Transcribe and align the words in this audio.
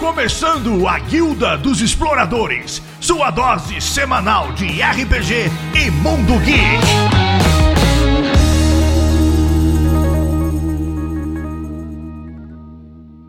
começando 0.00 0.88
a 0.88 0.98
Guilda 0.98 1.58
dos 1.58 1.82
Exploradores, 1.82 2.80
sua 3.02 3.30
dose 3.30 3.82
semanal 3.82 4.50
de 4.54 4.64
RPG 4.64 5.50
e 5.76 5.90
Mundo 5.90 6.42
Geek. 6.42 6.80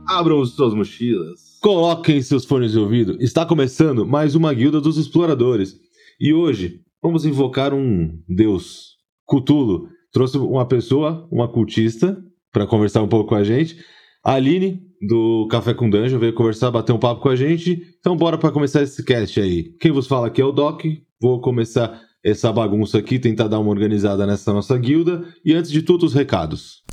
Abram 0.08 0.46
suas 0.46 0.74
mochilas, 0.74 1.60
coloquem 1.62 2.22
seus 2.22 2.46
fones 2.46 2.72
de 2.72 2.80
ouvido. 2.80 3.18
Está 3.20 3.46
começando 3.46 4.06
mais 4.06 4.34
uma 4.34 4.54
Guilda 4.54 4.80
dos 4.80 4.96
Exploradores. 4.96 5.76
E 6.22 6.34
hoje 6.34 6.80
vamos 7.04 7.26
invocar 7.26 7.74
um 7.74 8.18
deus, 8.30 8.96
Cthulhu. 9.30 9.90
Trouxe 10.14 10.38
uma 10.38 10.66
pessoa, 10.66 11.28
uma 11.30 11.50
cultista, 11.50 12.18
para 12.50 12.66
conversar 12.66 13.02
um 13.02 13.10
pouco 13.10 13.28
com 13.28 13.36
a 13.36 13.44
gente. 13.44 13.78
Aline, 14.24 14.91
do 15.02 15.48
Café 15.50 15.74
com 15.74 15.90
Dungeon, 15.90 16.20
veio 16.20 16.34
conversar, 16.34 16.70
bater 16.70 16.94
um 16.94 17.00
papo 17.00 17.22
com 17.22 17.30
a 17.30 17.36
gente. 17.36 17.82
Então 18.00 18.16
bora 18.16 18.38
para 18.38 18.52
começar 18.52 18.84
esse 18.84 19.04
cast 19.04 19.40
aí. 19.40 19.74
Quem 19.80 19.92
vos 19.92 20.08
fala 20.08 20.28
aqui 20.28 20.42
é 20.42 20.46
o 20.46 20.52
Doc. 20.52 20.84
Vou 21.20 21.42
começar 21.42 22.02
essa 22.24 22.52
bagunça 22.54 23.00
aqui, 23.00 23.18
tentar 23.18 23.48
dar 23.48 23.60
uma 23.60 23.72
organizada 23.72 24.28
nessa 24.28 24.54
nossa 24.54 24.78
guilda. 24.78 25.26
E 25.44 25.54
antes 25.54 25.72
de 25.72 25.82
tudo, 25.82 26.06
os 26.06 26.14
recados. 26.14 26.84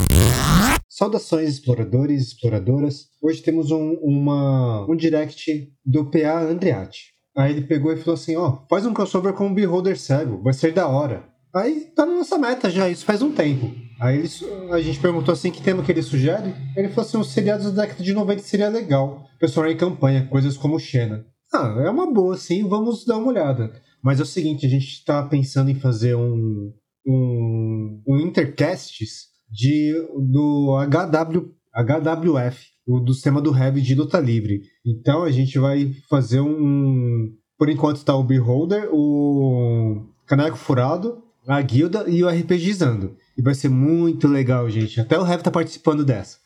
Saudações, 0.89 1.49
exploradores 1.51 2.23
e 2.23 2.27
exploradoras. 2.29 3.09
Hoje 3.23 3.43
temos 3.43 3.71
um, 3.71 3.93
uma, 4.03 4.87
um 4.91 4.97
direct 4.97 5.71
do 5.85 6.11
PA 6.11 6.41
Andreatti. 6.41 7.13
Aí 7.37 7.53
ele 7.53 7.63
pegou 7.63 7.93
e 7.93 7.97
falou 7.97 8.15
assim: 8.15 8.37
Ó, 8.37 8.49
oh, 8.49 8.67
faz 8.69 8.85
um 8.85 8.93
crossover 8.93 9.33
com 9.33 9.47
o 9.47 9.55
Beholder 9.55 9.99
Cego, 9.99 10.43
vai 10.43 10.53
ser 10.53 10.73
da 10.73 10.89
hora. 10.89 11.25
Aí 11.55 11.93
tá 11.95 12.05
na 12.05 12.15
nossa 12.15 12.37
meta 12.37 12.69
já, 12.69 12.89
isso 12.89 13.05
faz 13.05 13.23
um 13.23 13.31
tempo. 13.31 13.71
Aí 14.01 14.19
ele, 14.19 14.29
a 14.73 14.81
gente 14.81 15.01
perguntou 15.01 15.33
assim 15.33 15.51
que 15.51 15.63
tema 15.63 15.83
que 15.83 15.91
ele 15.91 16.03
sugere. 16.03 16.55
Ele 16.77 16.89
falou 16.89 17.07
assim: 17.07 17.19
os 17.19 17.31
seriados 17.31 17.73
da 17.73 17.83
década 17.83 18.03
de 18.03 18.13
90 18.13 18.43
seria 18.43 18.69
legal. 18.69 19.25
Personagem 19.39 19.77
em 19.77 19.79
campanha, 19.79 20.27
coisas 20.29 20.57
como 20.57 20.79
Xena. 20.79 21.25
Ah, 21.53 21.75
é 21.85 21.91
uma 21.91 22.13
boa, 22.13 22.37
sim, 22.37 22.69
vamos 22.69 23.05
dar 23.05 23.17
uma 23.17 23.29
olhada. 23.29 23.73
Mas 24.03 24.21
é 24.21 24.23
o 24.23 24.27
seguinte, 24.27 24.67
a 24.67 24.69
gente 24.69 25.05
tá 25.05 25.23
pensando 25.23 25.71
em 25.71 25.75
fazer 25.75 26.15
um, 26.15 26.73
um, 27.07 28.03
um 28.07 28.21
intercasts 28.21 29.29
de, 29.51 29.93
do 30.31 30.77
HW, 30.77 31.55
HWF, 31.75 32.67
o, 32.87 33.01
do 33.01 33.15
sistema 33.15 33.41
do 33.41 33.57
Heavy 33.57 33.81
de 33.81 33.95
luta 33.95 34.21
livre. 34.21 34.63
Então 34.85 35.23
a 35.23 35.31
gente 35.31 35.59
vai 35.59 35.93
fazer 36.09 36.41
um. 36.41 37.33
Por 37.59 37.69
enquanto 37.69 38.05
tá 38.05 38.15
o 38.15 38.23
Beholder, 38.23 38.89
o 38.93 40.07
Caneco 40.27 40.57
Furado, 40.57 41.23
a 41.47 41.61
Guilda 41.61 42.05
e 42.09 42.23
o 42.23 42.29
RPGizando. 42.29 43.17
E 43.39 43.43
vai 43.43 43.55
ser 43.55 43.69
muito 43.69 44.27
legal, 44.27 44.69
gente. 44.69 45.01
Até 45.01 45.17
o 45.17 45.25
Heavy 45.25 45.45
tá 45.45 45.51
participando 45.51 46.05
dessa. 46.05 46.39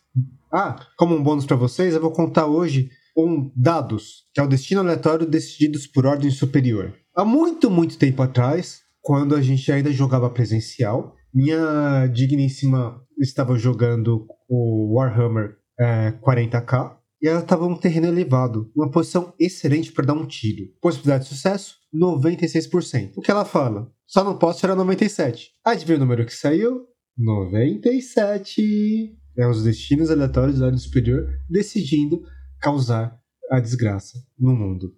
Ah, 0.52 0.76
como 0.98 1.16
um 1.16 1.22
bônus 1.22 1.46
para 1.46 1.56
vocês, 1.56 1.94
eu 1.94 2.00
vou 2.02 2.12
contar 2.12 2.44
hoje 2.46 2.90
um 3.16 3.50
dados, 3.56 4.26
que 4.34 4.40
é 4.40 4.42
o 4.42 4.46
destino 4.46 4.82
aleatório 4.82 5.26
decididos 5.26 5.86
por 5.86 6.04
ordem 6.04 6.30
superior. 6.30 6.94
Há 7.16 7.24
muito, 7.24 7.70
muito 7.70 7.96
tempo 7.96 8.22
atrás, 8.22 8.82
quando 9.00 9.34
a 9.34 9.40
gente 9.40 9.72
ainda 9.72 9.90
jogava 9.90 10.28
presencial, 10.28 11.16
minha 11.32 12.06
digníssima 12.08 13.02
estava 13.18 13.56
jogando 13.56 14.26
o 14.46 14.94
Warhammer 14.94 15.56
é, 15.80 16.12
40k 16.22 16.96
e 17.22 17.28
ela 17.28 17.40
estava 17.40 17.66
um 17.66 17.76
terreno 17.76 18.08
elevado, 18.08 18.70
uma 18.76 18.90
posição 18.90 19.32
excelente 19.38 19.92
para 19.92 20.06
dar 20.06 20.14
um 20.14 20.26
tiro. 20.26 20.68
Possibilidade 20.80 21.24
de 21.24 21.30
sucesso: 21.30 21.76
96%. 21.94 23.12
O 23.16 23.22
que 23.22 23.30
ela 23.30 23.46
fala? 23.46 23.90
Só 24.12 24.22
não 24.22 24.36
posso 24.36 24.60
tirar 24.60 24.76
97. 24.76 25.52
Adivinha 25.64 25.96
o 25.96 26.00
número 26.00 26.26
que 26.26 26.34
saiu? 26.34 26.86
97. 27.16 29.16
É 29.38 29.46
os 29.46 29.64
destinos 29.64 30.10
aleatórios 30.10 30.58
do 30.58 30.66
lado 30.66 30.76
superior 30.76 31.26
decidindo 31.48 32.22
causar 32.60 33.18
a 33.52 33.60
desgraça 33.60 34.18
no 34.40 34.54
mundo. 34.54 34.94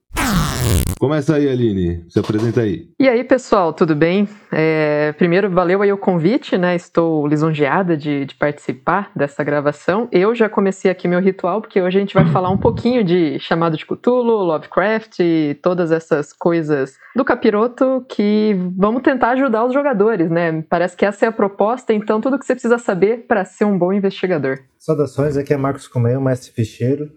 Começa 1.00 1.34
aí, 1.34 1.48
Aline. 1.48 2.04
Se 2.08 2.20
apresenta 2.20 2.60
aí. 2.60 2.88
E 3.00 3.08
aí, 3.08 3.24
pessoal, 3.24 3.72
tudo 3.72 3.96
bem? 3.96 4.28
É, 4.52 5.12
primeiro, 5.18 5.50
valeu 5.50 5.82
aí 5.82 5.92
o 5.92 5.98
convite, 5.98 6.56
né? 6.56 6.76
Estou 6.76 7.26
lisonjeada 7.26 7.96
de, 7.96 8.24
de, 8.24 8.34
participar 8.36 9.10
dessa 9.14 9.42
gravação. 9.42 10.08
Eu 10.12 10.34
já 10.34 10.48
comecei 10.48 10.88
aqui 10.88 11.08
meu 11.08 11.20
ritual, 11.20 11.60
porque 11.60 11.82
hoje 11.82 11.98
a 11.98 12.00
gente 12.00 12.14
vai 12.14 12.30
falar 12.30 12.48
um 12.48 12.56
pouquinho 12.56 13.02
de 13.02 13.38
chamado 13.40 13.76
de 13.76 13.84
Cthulhu, 13.84 14.44
Lovecraft 14.44 15.18
e 15.18 15.58
todas 15.60 15.90
essas 15.90 16.32
coisas 16.32 16.96
do 17.14 17.24
capiroto 17.24 18.06
que 18.08 18.56
vamos 18.76 19.02
tentar 19.02 19.30
ajudar 19.30 19.66
os 19.66 19.74
jogadores, 19.74 20.30
né? 20.30 20.62
Parece 20.70 20.96
que 20.96 21.04
essa 21.04 21.26
é 21.26 21.28
a 21.28 21.32
proposta, 21.32 21.92
então 21.92 22.20
tudo 22.20 22.38
que 22.38 22.46
você 22.46 22.54
precisa 22.54 22.78
saber 22.78 23.26
para 23.26 23.44
ser 23.44 23.64
um 23.64 23.76
bom 23.76 23.92
investigador. 23.92 24.60
Saudações, 24.78 25.36
aqui 25.36 25.52
é 25.52 25.56
Marcos 25.56 25.88
Comeu, 25.88 26.20
mestre 26.20 26.52
ficheiro. 26.52 27.10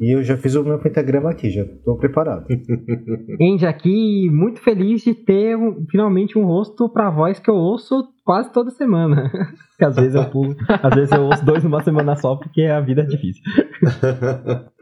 E 0.00 0.14
eu 0.14 0.22
já 0.22 0.36
fiz 0.36 0.54
o 0.54 0.62
meu 0.62 0.78
pentagrama 0.78 1.30
aqui, 1.30 1.50
já 1.50 1.62
estou 1.62 1.98
preparado. 1.98 2.46
Andy 3.40 3.66
aqui, 3.66 4.30
muito 4.30 4.60
feliz 4.60 5.02
de 5.02 5.12
ter 5.12 5.56
um, 5.56 5.84
finalmente 5.90 6.38
um 6.38 6.44
rosto 6.44 6.88
para 6.88 7.10
voz 7.10 7.40
que 7.40 7.50
eu 7.50 7.56
ouço 7.56 8.04
quase 8.24 8.52
toda 8.52 8.70
semana. 8.70 9.28
que 9.76 9.84
às 9.84 9.96
vezes 9.96 10.14
eu 10.14 10.30
pulo, 10.30 10.54
às 10.68 10.94
vezes 10.94 11.10
eu 11.10 11.24
ouço 11.24 11.44
dois 11.44 11.64
numa 11.64 11.82
semana 11.82 12.14
só, 12.14 12.36
porque 12.36 12.62
a 12.62 12.80
vida 12.80 13.02
é 13.02 13.06
difícil. 13.06 13.42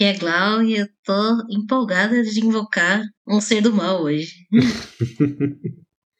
E 0.00 0.04
é 0.04 0.14
Glau 0.14 0.62
e 0.64 0.78
eu 0.78 0.86
tô 1.04 1.46
empolgada 1.48 2.24
de 2.24 2.44
invocar 2.44 3.02
um 3.28 3.40
ser 3.40 3.60
do 3.60 3.72
mal 3.72 4.02
hoje. 4.02 4.32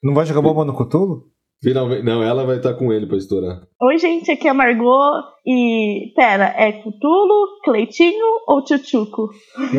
Não 0.00 0.14
vai 0.14 0.24
jogar 0.24 0.40
bomba 0.40 0.64
no 0.64 0.72
Cthulhu? 0.72 1.31
Finalmente. 1.62 2.02
Não, 2.02 2.22
ela 2.22 2.44
vai 2.44 2.56
estar 2.56 2.74
com 2.74 2.92
ele 2.92 3.06
pra 3.06 3.16
estourar. 3.16 3.62
Oi, 3.80 3.96
gente, 3.96 4.32
aqui 4.32 4.48
é 4.48 4.50
a 4.50 4.54
Margot. 4.54 5.22
E. 5.46 6.12
Pera, 6.16 6.52
é 6.56 6.72
Cutulo, 6.72 7.60
Cleitinho 7.64 8.26
ou 8.48 8.64
Tchutchuco? 8.64 9.30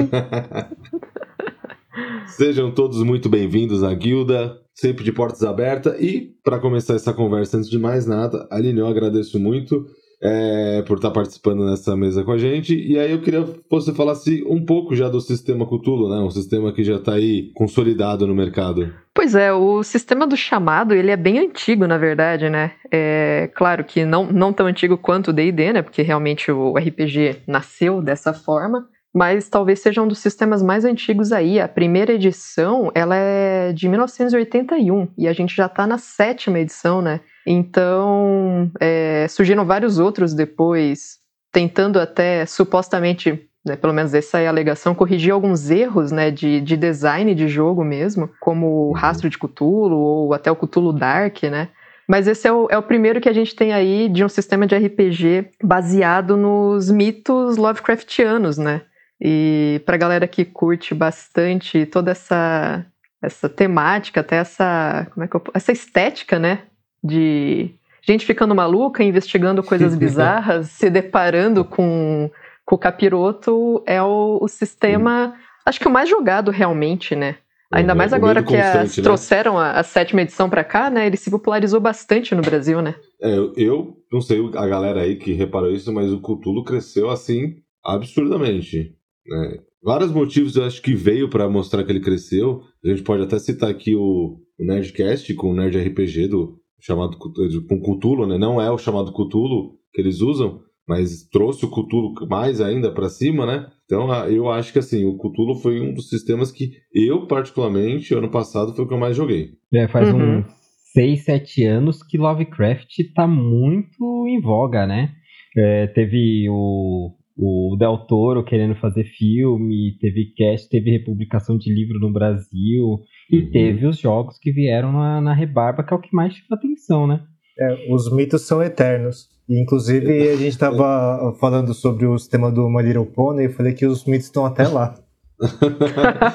Sejam 2.26 2.74
todos 2.74 3.04
muito 3.04 3.30
bem-vindos 3.30 3.84
à 3.84 3.94
guilda, 3.94 4.60
sempre 4.74 5.04
de 5.04 5.12
portas 5.12 5.44
abertas. 5.44 6.02
E, 6.02 6.34
para 6.42 6.60
começar 6.60 6.96
essa 6.96 7.14
conversa, 7.14 7.58
antes 7.58 7.70
de 7.70 7.78
mais 7.78 8.08
nada, 8.08 8.48
Aline, 8.50 8.80
eu 8.80 8.88
agradeço 8.88 9.38
muito 9.38 9.86
é, 10.23 10.81
por 10.84 10.95
estar 10.95 11.11
participando 11.11 11.66
nessa 11.66 11.97
mesa 11.97 12.23
com 12.23 12.31
a 12.31 12.38
gente. 12.38 12.73
E 12.73 12.97
aí 12.97 13.11
eu 13.11 13.22
queria 13.22 13.44
que 13.44 13.59
você 13.69 13.94
falasse 13.94 14.41
um 14.47 14.66
pouco 14.66 14.95
já 14.95 15.09
do 15.09 15.19
sistema 15.19 15.66
Cthulhu, 15.66 16.09
né? 16.09 16.22
Um 16.22 16.31
sistema 16.31 16.72
que 16.72 16.84
já 16.84 16.95
está 16.95 17.16
aí 17.16 17.51
consolidado 17.53 18.25
no 18.25 18.34
mercado. 18.34 18.94
Pois 19.13 19.35
é, 19.35 19.51
o 19.51 19.84
sistema 19.84 20.25
do 20.25 20.38
chamado, 20.38 20.94
ele 20.94 21.11
é 21.11 21.17
bem 21.17 21.39
antigo, 21.39 21.85
na 21.85 21.97
verdade, 21.97 22.50
né? 22.50 22.72
É 22.89 23.51
claro 23.53 23.84
que 23.84 24.06
não, 24.06 24.25
não 24.25 24.53
tão 24.53 24.66
antigo 24.66 24.97
quanto 24.97 25.28
o 25.28 25.34
D&D, 25.34 25.73
né? 25.73 25.81
Porque 25.81 26.01
realmente 26.01 26.50
o 26.50 26.78
RPG 26.78 27.41
nasceu 27.45 28.01
dessa 28.01 28.34
forma 28.34 28.88
mas 29.16 29.47
talvez 29.47 29.79
seja 29.79 30.01
um 30.01 30.07
dos 30.07 30.17
sistemas 30.17 30.63
mais 30.63 30.84
antigos 30.84 31.31
aí. 31.31 31.59
A 31.59 31.67
primeira 31.67 32.13
edição, 32.13 32.91
ela 32.95 33.16
é 33.16 33.72
de 33.72 33.88
1981 33.88 35.09
e 35.16 35.28
a 35.28 35.34
gente 35.34 35.55
já 35.55 35.67
está 35.67 35.85
na 35.85 36.00
sétima 36.00 36.59
edição, 36.59 37.00
né? 37.00 37.19
Então, 37.46 38.72
é, 38.80 39.28
surgiram 39.30 39.66
vários 39.66 40.00
outros 40.00 40.34
depois, 40.34 41.18
tentando 41.52 42.00
até 42.00 42.46
supostamente, 42.46 43.48
né, 43.66 43.76
pelo 43.76 43.94
menos 43.94 44.14
essa 44.14 44.40
é 44.40 44.48
a 44.48 44.50
alegação, 44.50 44.96
corrigir 44.96 45.34
alguns 45.34 45.70
erros 45.70 46.12
né, 46.12 46.32
de, 46.32 46.62
de 46.62 46.78
design 46.78 47.36
de 47.36 47.48
jogo 47.48 47.84
mesmo, 47.84 48.30
como 48.40 48.68
o 48.68 48.88
uhum. 48.88 48.94
Rastro 48.94 49.30
de 49.30 49.38
Cthulhu 49.38 49.98
ou 49.98 50.34
até 50.34 50.52
o 50.52 50.56
Cthulhu 50.56 50.94
Dark, 50.94 51.44
né? 51.44 51.70
Mas 52.08 52.28
esse 52.28 52.48
é 52.48 52.52
o, 52.52 52.68
é 52.70 52.78
o 52.78 52.84
primeiro 52.84 53.22
que 53.22 53.30
a 53.30 53.34
gente 53.34 53.56
tem 53.56 53.74
aí 53.74 54.09
de 54.09 54.26
um 54.26 54.30
sistema 54.30 54.68
de 54.68 54.76
RPG 54.76 55.52
baseado 55.64 56.36
nos 56.36 56.92
mitos 56.92 57.56
Lovecraftianos, 57.56 58.58
né? 58.58 58.82
E 59.22 59.82
pra 59.86 59.96
galera 59.96 60.28
que 60.28 60.44
curte 60.44 60.94
bastante 60.94 61.85
toda 61.85 62.12
essa 62.12 62.85
essa 63.23 63.47
temática, 63.47 64.20
até 64.20 64.35
essa, 64.35 65.08
como 65.14 65.23
é 65.23 65.28
que 65.29 65.35
eu, 65.38 65.44
essa 65.53 65.72
estética, 65.72 66.38
né, 66.38 66.64
de 67.03 67.72
gente 68.02 68.26
ficando 68.26 68.55
maluca, 68.55 69.03
investigando 69.03 69.64
coisas 69.64 69.96
bizarras, 69.97 70.67
se 70.67 70.90
deparando 70.90 71.66
com, 71.66 72.29
com 72.66 72.76
o 72.76 72.79
capiroto, 72.79 73.84
é 73.85 74.02
o, 74.02 74.40
o 74.41 74.47
sistema, 74.47 75.35
acho 75.66 75.79
que 75.79 75.88
o 75.88 75.91
mais 75.91 76.09
jogado 76.09 76.52
realmente, 76.52 77.16
né? 77.16 77.38
Ainda 77.73 77.96
mais 77.96 78.14
agora 78.14 78.44
que 78.44 78.55
as, 78.55 78.97
né? 78.97 79.03
trouxeram 79.03 79.58
a, 79.58 79.72
a, 79.72 79.84
sétima 79.84 80.22
edição 80.22 80.47
para 80.47 80.64
cá, 80.64 80.91
né? 80.91 81.08
Ele 81.08 81.17
se 81.17 81.32
popularizou 81.32 81.79
bastante 81.79 82.35
no 82.35 82.44
Brasil, 82.44 82.84
né? 82.84 82.94
É, 83.20 83.35
eu 83.58 83.97
não 84.11 84.22
sei 84.22 84.40
a 84.55 84.67
galera 84.67 85.02
aí 85.02 85.16
que 85.16 85.34
reparou 85.34 85.72
isso, 85.72 85.91
mas 85.91 86.11
o 86.14 86.22
Cthulhu 86.22 86.64
cresceu 86.64 87.09
assim 87.09 87.55
absurdamente. 87.84 88.96
Né? 89.26 89.58
Vários 89.82 90.11
motivos 90.11 90.55
eu 90.55 90.66
acho 90.66 90.82
que 90.84 90.94
veio 90.94 91.28
para 91.28 91.50
mostrar 91.50 91.84
que 91.84 91.91
ele 91.91 92.00
cresceu. 92.00 92.61
A 92.85 92.90
gente 92.90 93.02
pode 93.02 93.23
até 93.23 93.40
citar 93.40 93.72
aqui 93.72 93.96
o, 93.96 94.38
o 94.59 94.64
Nerdcast 94.64 95.34
com 95.34 95.50
o 95.50 95.55
Nerd 95.55 95.76
RPG 95.76 96.28
do, 96.28 96.59
chamado 96.84 97.18
com 97.18 97.82
Cthulhu, 97.82 98.28
né? 98.28 98.38
Não 98.38 98.62
é 98.62 98.70
o 98.70 98.78
chamado 98.78 99.14
Cthulhu 99.14 99.78
que 99.94 100.02
eles 100.02 100.20
usam, 100.20 100.59
mas 100.88 101.28
trouxe 101.32 101.66
o 101.66 101.70
Cthulhu 101.70 102.14
mais 102.30 102.59
ainda 102.59 102.91
para 102.91 103.09
cima, 103.09 103.46
né? 103.46 103.68
Então 103.85 104.14
eu 104.28 104.50
acho 104.50 104.74
que 104.74 104.80
assim, 104.80 105.06
o 105.06 105.18
Cthulhu 105.18 105.56
foi 105.56 105.80
um 105.80 105.94
dos 105.94 106.09
sistemas 106.09 106.52
que 106.52 106.74
eu, 106.94 107.26
particularmente, 107.26 108.14
ano 108.14 108.30
passado 108.30 108.74
foi 108.74 108.84
o 108.84 108.88
que 108.88 108.94
eu 108.94 109.00
mais 109.00 109.16
joguei. 109.16 109.52
É, 109.74 109.88
faz 109.88 110.14
uhum. 110.14 110.40
uns 110.40 110.46
6, 110.94 111.24
7 111.24 111.64
anos 111.64 112.03
que 112.03 112.18
Lovecraft 112.18 112.90
tá 113.16 113.26
muito 113.26 114.28
em 114.28 114.41
voga, 114.41 114.86
né? 114.86 115.14
É, 115.56 115.88
teve 115.88 116.50
o, 116.50 117.12
o 117.38 117.78
Del 117.78 118.00
Toro 118.00 118.44
querendo 118.44 118.76
fazer 118.76 119.06
filme, 119.06 119.97
teve 120.02 120.34
cast, 120.36 120.68
teve 120.68 120.91
republicação 120.91 121.58
de 121.58 121.74
livro 121.74 122.00
no 122.00 122.12
Brasil, 122.12 123.00
e 123.29 123.41
teve 123.49 123.85
os 123.85 123.97
jogos 123.97 124.37
que 124.37 124.52
vieram 124.52 124.91
na, 124.91 125.22
na 125.22 125.34
rebarba, 125.34 125.84
que 125.84 125.93
é 125.93 125.97
o 125.97 125.99
que 125.99 126.16
mais 126.16 126.34
chama 126.34 126.58
atenção, 126.58 127.08
né? 127.08 127.22
É, 127.58 127.93
os 127.93 128.11
mitos 128.11 128.41
são 128.41 128.61
eternos. 128.61 129.28
E, 129.47 129.61
inclusive, 129.61 130.29
a 130.29 130.35
gente 130.35 130.58
tava 130.58 131.35
falando 131.40 131.73
sobre 131.73 132.05
o 132.05 132.17
sistema 132.17 132.52
do 132.52 132.70
My 132.70 132.81
Little 132.81 133.05
Pony 133.05 133.41
e 133.41 133.46
eu 133.46 133.52
falei 133.52 133.73
que 133.73 133.85
os 133.85 134.05
mitos 134.05 134.28
estão 134.28 134.46
até 134.46 134.67
lá. 134.67 134.96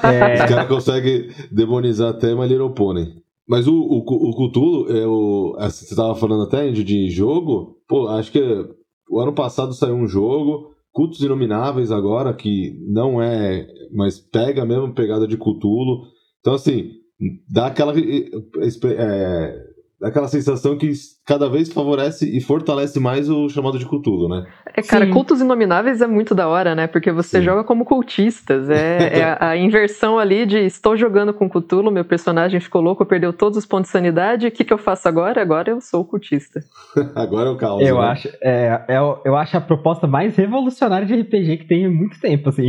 É, 0.05 0.35
Os 0.35 0.51
caras 0.51 0.69
conseguem 0.69 1.29
demonizar 1.51 2.11
até 2.11 2.35
My 2.35 2.47
Little 2.47 2.71
Pony. 2.71 3.23
Mas 3.49 3.67
o, 3.67 3.75
o, 3.75 3.99
o 4.01 4.51
Cthulhu, 4.51 4.93
é 4.95 5.07
o, 5.07 5.57
é, 5.59 5.71
você 5.71 5.97
tava 5.97 6.15
falando 6.15 6.43
até 6.43 6.69
Andy, 6.69 6.85
de 6.85 7.09
jogo, 7.09 7.79
pô, 7.89 8.07
acho 8.09 8.31
que 8.31 8.41
o 9.09 9.19
ano 9.19 9.33
passado 9.33 9.73
saiu 9.73 9.95
um 9.95 10.07
jogo, 10.07 10.75
Cultos 10.93 11.23
Inomináveis 11.23 11.91
agora, 11.91 12.35
que 12.35 12.77
não 12.87 13.23
é, 13.23 13.67
mas 13.95 14.19
pega 14.19 14.63
a 14.63 14.67
mesma 14.67 14.93
pegada 14.93 15.27
de 15.27 15.39
Cthulhu. 15.39 16.03
Então, 16.41 16.55
assim, 16.55 16.93
dá 17.49 17.67
aquela, 17.67 17.93
é, 17.99 19.68
aquela 20.03 20.29
sensação 20.29 20.77
que 20.79 20.93
cada 21.27 21.49
vez 21.49 21.73
favorece 21.73 22.25
e 22.37 22.41
fortalece 22.41 23.01
mais 23.01 23.29
o 23.29 23.49
chamado 23.49 23.79
de 23.79 23.85
Cthulhu, 23.85 24.29
né? 24.29 24.47
É, 24.75 24.83
cara, 24.83 25.07
Sim. 25.07 25.13
cultos 25.13 25.41
inomináveis 25.41 26.01
é 26.01 26.07
muito 26.07 26.35
da 26.35 26.49
hora, 26.49 26.75
né? 26.75 26.87
Porque 26.87 27.11
você 27.11 27.39
Sim. 27.39 27.45
joga 27.45 27.65
como 27.65 27.85
cultistas. 27.85 28.71
É, 28.71 28.99
é 29.19 29.25
a, 29.25 29.51
a 29.51 29.57
inversão 29.57 30.19
ali 30.19 30.47
de 30.47 30.59
estou 30.59 30.97
jogando 30.97 31.35
com 31.35 31.49
Cthulhu, 31.51 31.91
meu 31.91 32.05
personagem 32.05 32.61
ficou 32.61 32.81
louco, 32.81 33.05
perdeu 33.05 33.33
todos 33.33 33.59
os 33.59 33.67
pontos 33.67 33.89
de 33.89 33.93
sanidade. 33.93 34.47
O 34.47 34.51
que, 34.51 34.65
que 34.65 34.73
eu 34.73 34.79
faço 34.79 35.09
agora? 35.09 35.43
Agora 35.43 35.71
eu 35.71 35.81
sou 35.81 36.03
o 36.03 36.05
cultista. 36.05 36.61
Agora 37.15 37.49
é 37.49 37.53
o 37.53 37.57
caos. 37.57 37.83
eu, 37.83 37.97
né? 38.01 38.07
acho, 38.07 38.29
é, 38.43 38.85
é 38.89 38.99
eu 38.99 39.37
acho 39.37 39.57
a 39.57 39.61
proposta 39.61 40.07
mais 40.07 40.37
revolucionária 40.37 41.07
de 41.07 41.15
RPG 41.15 41.59
que 41.59 41.67
tem 41.67 41.87
há 41.87 41.91
muito 41.91 42.21
tempo, 42.21 42.49
assim. 42.49 42.69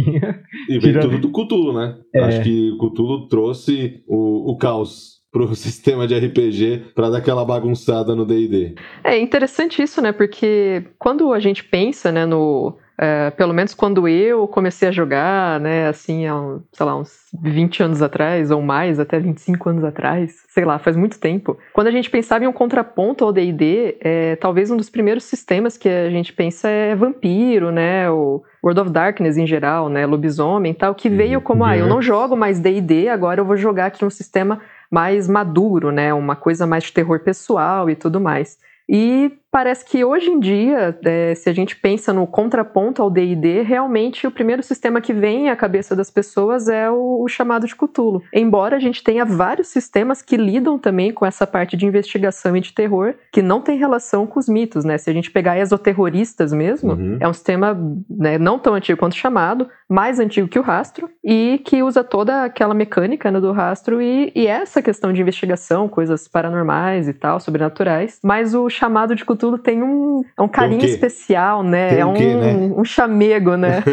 E 0.67 0.79
vem 0.79 0.79
Tirando- 0.91 1.11
tudo 1.11 1.19
do 1.19 1.31
Cthulhu, 1.31 1.73
né? 1.73 1.97
É. 2.13 2.23
Acho 2.23 2.41
que 2.41 2.71
o 2.71 2.77
Cthulhu 2.77 3.27
trouxe 3.27 4.03
o, 4.07 4.51
o 4.51 4.57
caos 4.57 5.18
pro 5.31 5.53
sistema 5.55 6.07
de 6.07 6.17
RPG 6.17 6.91
pra 6.95 7.09
dar 7.09 7.19
aquela 7.19 7.45
bagunçada 7.45 8.15
no 8.15 8.25
D&D. 8.25 8.75
É 9.03 9.17
interessante 9.19 9.81
isso, 9.81 10.01
né? 10.01 10.11
Porque 10.11 10.83
quando 10.97 11.33
a 11.33 11.39
gente 11.39 11.63
pensa, 11.63 12.11
né, 12.11 12.25
no. 12.25 12.77
é, 12.97 13.29
pelo 13.31 13.53
menos 13.53 13.73
quando 13.73 14.07
eu 14.07 14.47
comecei 14.47 14.89
a 14.89 14.91
jogar, 14.91 15.59
né, 15.59 15.87
assim, 15.87 16.25
há, 16.25 16.35
um, 16.35 16.61
sei 16.71 16.85
lá, 16.85 16.97
uns 16.97 17.11
20 17.41 17.83
anos 17.83 18.01
atrás, 18.01 18.51
ou 18.51 18.61
mais, 18.61 18.99
até 18.99 19.19
25 19.19 19.69
anos 19.69 19.83
atrás, 19.83 20.33
sei 20.49 20.65
lá, 20.65 20.79
faz 20.79 20.95
muito 20.95 21.19
tempo. 21.19 21.57
Quando 21.73 21.87
a 21.87 21.91
gente 21.91 22.09
pensava 22.09 22.43
em 22.43 22.47
um 22.47 22.53
contraponto 22.53 23.23
ao 23.23 23.31
D&D, 23.31 23.97
é, 24.01 24.35
talvez 24.35 24.71
um 24.71 24.77
dos 24.77 24.89
primeiros 24.89 25.23
sistemas 25.23 25.77
que 25.77 25.87
a 25.87 26.09
gente 26.09 26.33
pensa 26.33 26.67
é 26.67 26.95
vampiro, 26.95 27.71
né, 27.71 28.09
o 28.09 28.43
World 28.63 28.81
of 28.81 28.89
Darkness 28.89 29.37
em 29.37 29.47
geral, 29.47 29.87
né, 29.87 30.05
lobisomem 30.05 30.71
e 30.71 30.75
tal, 30.75 30.93
que 30.93 31.07
veio 31.07 31.39
como, 31.39 31.63
ah, 31.63 31.77
eu 31.77 31.87
não 31.87 32.01
jogo 32.01 32.35
mais 32.35 32.59
D&D, 32.59 33.07
agora 33.07 33.39
eu 33.39 33.45
vou 33.45 33.55
jogar 33.55 33.85
aqui 33.85 34.03
um 34.03 34.09
sistema 34.09 34.59
mais 34.89 35.27
maduro, 35.27 35.91
né, 35.91 36.13
uma 36.13 36.35
coisa 36.35 36.65
mais 36.65 36.85
de 36.85 36.93
terror 36.93 37.19
pessoal 37.19 37.89
e 37.89 37.95
tudo 37.95 38.19
mais. 38.19 38.57
E 38.87 39.31
parece 39.51 39.85
que 39.85 40.03
hoje 40.03 40.29
em 40.29 40.39
dia, 40.39 40.97
é, 41.03 41.33
se 41.35 41.49
a 41.49 41.53
gente 41.53 41.75
pensa 41.75 42.13
no 42.13 42.27
contraponto 42.27 43.01
ao 43.01 43.09
D&D, 43.09 43.61
realmente 43.61 44.27
o 44.27 44.31
primeiro 44.31 44.61
sistema 44.61 45.01
que 45.01 45.13
vem 45.13 45.49
à 45.49 45.55
cabeça 45.55 45.95
das 45.95 46.11
pessoas 46.11 46.67
é 46.67 46.89
o, 46.89 47.23
o 47.23 47.27
chamado 47.27 47.65
de 47.65 47.75
Cthulhu. 47.75 48.21
Embora 48.33 48.75
a 48.75 48.79
gente 48.79 49.03
tenha 49.03 49.25
vários 49.25 49.67
sistemas 49.69 50.21
que 50.21 50.37
lidam 50.37 50.77
também 50.77 51.11
com 51.11 51.25
essa 51.25 51.47
parte 51.47 51.75
de 51.75 51.85
investigação 51.85 52.55
e 52.55 52.61
de 52.61 52.73
terror, 52.73 53.15
que 53.31 53.41
não 53.41 53.61
tem 53.61 53.77
relação 53.77 54.27
com 54.27 54.39
os 54.39 54.47
mitos, 54.47 54.85
né? 54.85 54.97
Se 54.97 55.09
a 55.09 55.13
gente 55.13 55.31
pegar 55.31 55.57
exoterroristas 55.59 56.53
mesmo, 56.53 56.93
Uhum. 56.93 57.17
é 57.19 57.27
um 57.27 57.33
sistema 57.33 57.77
né, 58.09 58.37
não 58.37 58.59
tão 58.59 58.73
antigo 58.73 58.99
quanto 58.99 59.13
o 59.13 59.17
chamado, 59.17 59.67
mais 59.87 60.19
antigo 60.19 60.47
que 60.47 60.59
o 60.59 60.61
rastro, 60.61 61.09
e 61.23 61.61
que 61.65 61.81
usa 61.81 62.03
toda 62.03 62.43
aquela 62.43 62.73
mecânica 62.73 63.31
né, 63.31 63.39
do 63.39 63.51
rastro 63.51 64.01
e, 64.01 64.31
e 64.35 64.45
essa 64.47 64.81
questão 64.81 65.11
de 65.11 65.21
investigação, 65.21 65.87
coisas 65.87 66.27
paranormais 66.27 67.07
e 67.07 67.13
tal, 67.13 67.39
sobrenaturais. 67.39 68.19
Mas 68.23 68.53
o 68.53 68.69
chamado 68.69 69.15
de 69.15 69.25
Cthulhu 69.25 69.38
tem 69.57 69.81
um, 69.81 70.21
é 70.37 70.41
um 70.41 70.47
carinho 70.47 70.81
quê? 70.81 70.87
especial, 70.87 71.63
né? 71.63 71.89
Tem 71.89 71.99
é 71.99 72.05
um 72.05 72.11
um, 72.11 72.13
quê, 72.13 72.35
né? 72.35 72.73
um 72.77 72.83
chamego, 72.83 73.55
né? 73.55 73.83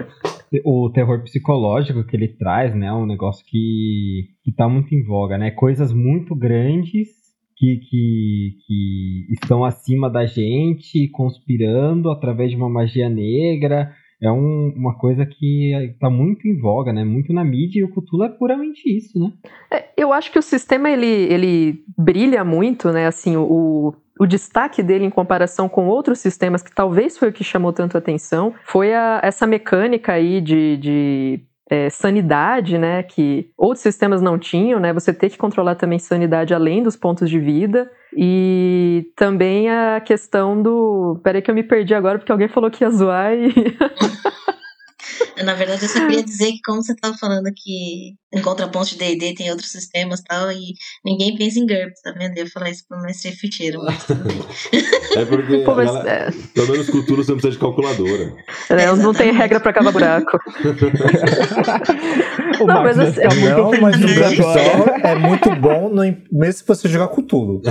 o 0.64 0.90
terror 0.90 1.22
psicológico 1.22 2.04
que 2.04 2.16
ele 2.16 2.28
traz, 2.28 2.74
né, 2.74 2.86
é 2.86 2.92
um 2.92 3.06
negócio 3.06 3.44
que, 3.46 4.28
que 4.44 4.52
tá 4.52 4.68
muito 4.68 4.94
em 4.94 5.04
voga, 5.04 5.38
né? 5.38 5.50
Coisas 5.50 5.92
muito 5.92 6.34
grandes 6.34 7.08
que, 7.56 7.76
que, 7.88 8.56
que 8.66 9.26
estão 9.30 9.64
acima 9.64 10.10
da 10.10 10.26
gente, 10.26 11.08
conspirando 11.08 12.10
através 12.10 12.50
de 12.50 12.56
uma 12.56 12.68
magia 12.68 13.08
negra. 13.08 13.92
É 14.24 14.30
um- 14.32 14.72
uma 14.76 14.96
coisa 14.96 15.26
que 15.26 15.94
tá 16.00 16.08
muito 16.08 16.48
em 16.48 16.58
voga, 16.58 16.92
né? 16.92 17.04
Muito 17.04 17.32
na 17.32 17.44
mídia, 17.44 17.80
e 17.80 17.84
o 17.84 17.88
Cthulhu 17.90 18.24
é 18.24 18.28
puramente 18.28 18.82
isso, 18.88 19.18
né? 19.18 19.32
É, 19.70 19.84
eu 19.96 20.12
acho 20.12 20.32
que 20.32 20.38
o 20.38 20.42
sistema 20.42 20.88
ele, 20.90 21.06
ele 21.06 21.84
brilha 21.98 22.44
muito, 22.44 22.90
né? 22.90 23.06
Assim, 23.06 23.36
o, 23.36 23.94
o 24.18 24.26
destaque 24.26 24.82
dele 24.82 25.04
em 25.04 25.10
comparação 25.10 25.68
com 25.68 25.86
outros 25.88 26.18
sistemas, 26.20 26.62
que 26.62 26.74
talvez 26.74 27.18
foi 27.18 27.28
o 27.28 27.32
que 27.32 27.44
chamou 27.44 27.72
tanto 27.72 27.98
atenção, 27.98 28.54
foi 28.64 28.94
a- 28.94 29.20
essa 29.22 29.46
mecânica 29.46 30.12
aí 30.12 30.40
de, 30.40 30.76
de 30.78 31.40
é, 31.68 31.88
sanidade, 31.90 32.78
né? 32.78 33.02
Que 33.02 33.50
outros 33.56 33.82
sistemas 33.82 34.20
não 34.20 34.38
tinham, 34.38 34.78
né? 34.78 34.92
Você 34.92 35.12
ter 35.12 35.30
que 35.30 35.38
controlar 35.38 35.74
também 35.74 35.98
sanidade 35.98 36.54
além 36.54 36.82
dos 36.82 36.96
pontos 36.96 37.28
de 37.28 37.38
vida. 37.38 37.90
E 38.16 39.10
também 39.16 39.70
a 39.70 40.00
questão 40.00 40.60
do. 40.60 41.20
Peraí 41.22 41.42
que 41.42 41.50
eu 41.50 41.54
me 41.54 41.64
perdi 41.64 41.94
agora, 41.94 42.18
porque 42.18 42.30
alguém 42.30 42.48
falou 42.48 42.70
que 42.70 42.84
ia 42.84 42.90
zoar 42.90 43.32
e. 43.32 43.52
Na 45.44 45.54
verdade, 45.54 45.82
eu 45.84 45.88
só 45.88 46.00
queria 46.00 46.22
dizer 46.24 46.52
que, 46.52 46.60
como 46.64 46.82
você 46.82 46.92
estava 46.92 47.16
falando 47.16 47.50
que 47.54 48.16
em 48.34 48.42
contraponto 48.42 48.88
de 48.90 48.96
D&D 48.98 49.34
tem 49.34 49.50
outros 49.50 49.70
sistemas 49.70 50.20
e 50.20 50.24
tal, 50.24 50.50
e 50.50 50.72
ninguém 51.04 51.36
pensa 51.36 51.58
em 51.58 51.66
GURPS, 51.66 52.02
tá 52.02 52.12
vendo? 52.12 52.36
Eu 52.36 52.44
ia 52.44 52.50
falar 52.50 52.70
isso 52.70 52.84
pro 52.88 53.00
mestre 53.00 53.32
ficheiro, 53.32 53.80
mas 53.84 54.04
tudo 54.04 54.24
bem. 54.24 54.42
É 55.16 55.24
porque, 55.24 55.58
Pô, 55.58 55.76
mas, 55.76 55.88
a 55.90 55.92
galera- 55.92 56.10
é, 56.10 56.30
pelo 56.54 56.72
menos 56.72 56.86
Cthulhu 56.90 57.22
você 57.22 57.30
não 57.30 57.38
precisa 57.38 57.52
de 57.52 57.58
calculadora. 57.58 58.34
né, 58.70 58.92
não 59.00 59.12
tem 59.14 59.30
regra 59.32 59.60
pra 59.60 59.72
cada 59.72 59.92
buraco. 59.92 60.38
O 62.60 62.66
Não, 62.66 62.82
Max 62.82 62.96
mas 62.96 62.98
assim- 63.18 63.20
ficar 63.20 63.34
muito 63.34 63.56
Não, 63.56 63.80
mas 63.80 63.96
o. 63.96 64.06
Gamsol 64.20 64.86
é 65.02 65.14
muito 65.16 65.54
bom, 65.56 65.88
no- 65.88 66.02
mesmo 66.32 66.52
se 66.52 66.64
você 66.66 66.88
jogar 66.88 67.08
com 67.08 67.22
tudo. 67.22 67.62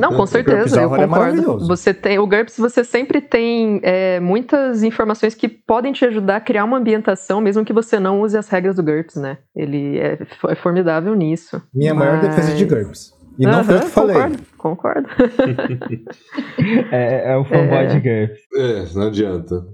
Não, 0.00 0.14
com 0.14 0.26
certeza, 0.26 0.80
eu 0.80 0.86
é 0.86 0.88
concordo. 0.88 1.08
maravilhoso. 1.10 1.66
você 1.68 1.92
tem 1.92 2.18
o 2.18 2.26
GURPS, 2.26 2.56
você 2.58 2.82
sempre 2.82 3.20
tem 3.20 3.80
é, 3.82 4.18
muitas 4.20 4.82
informações 4.82 5.34
que 5.34 5.48
podem 5.48 5.92
te 5.92 6.04
ajudar 6.06 6.36
a 6.36 6.40
criar 6.40 6.64
uma 6.64 6.78
ambientação, 6.78 7.40
mesmo 7.40 7.64
que 7.64 7.72
você 7.72 7.98
não 8.00 8.20
use 8.22 8.36
as 8.36 8.48
regras 8.48 8.76
do 8.76 8.82
GURPS, 8.82 9.16
né? 9.16 9.38
Ele 9.54 9.98
é, 9.98 10.09
é 10.48 10.54
formidável 10.56 11.14
nisso. 11.14 11.60
Minha 11.74 11.94
maior 11.94 12.18
Mas- 12.22 12.28
defesa 12.34 12.54
de 12.56 12.64
GURPS. 12.64 13.18
E 13.38 13.46
não 13.46 13.64
foi 13.64 13.74
eu 13.74 13.78
Aham, 13.78 13.86
que 13.86 13.92
falei. 13.92 14.16
Concordo, 14.16 14.38
concordo. 14.58 15.08
É, 16.92 17.32
é 17.32 17.36
o 17.36 17.44
fanboy 17.44 17.78
É. 17.78 17.86
de 17.86 18.00
GURPS. 18.00 18.40
É, 18.54 18.94
não 18.98 19.06
adianta. 19.06 19.64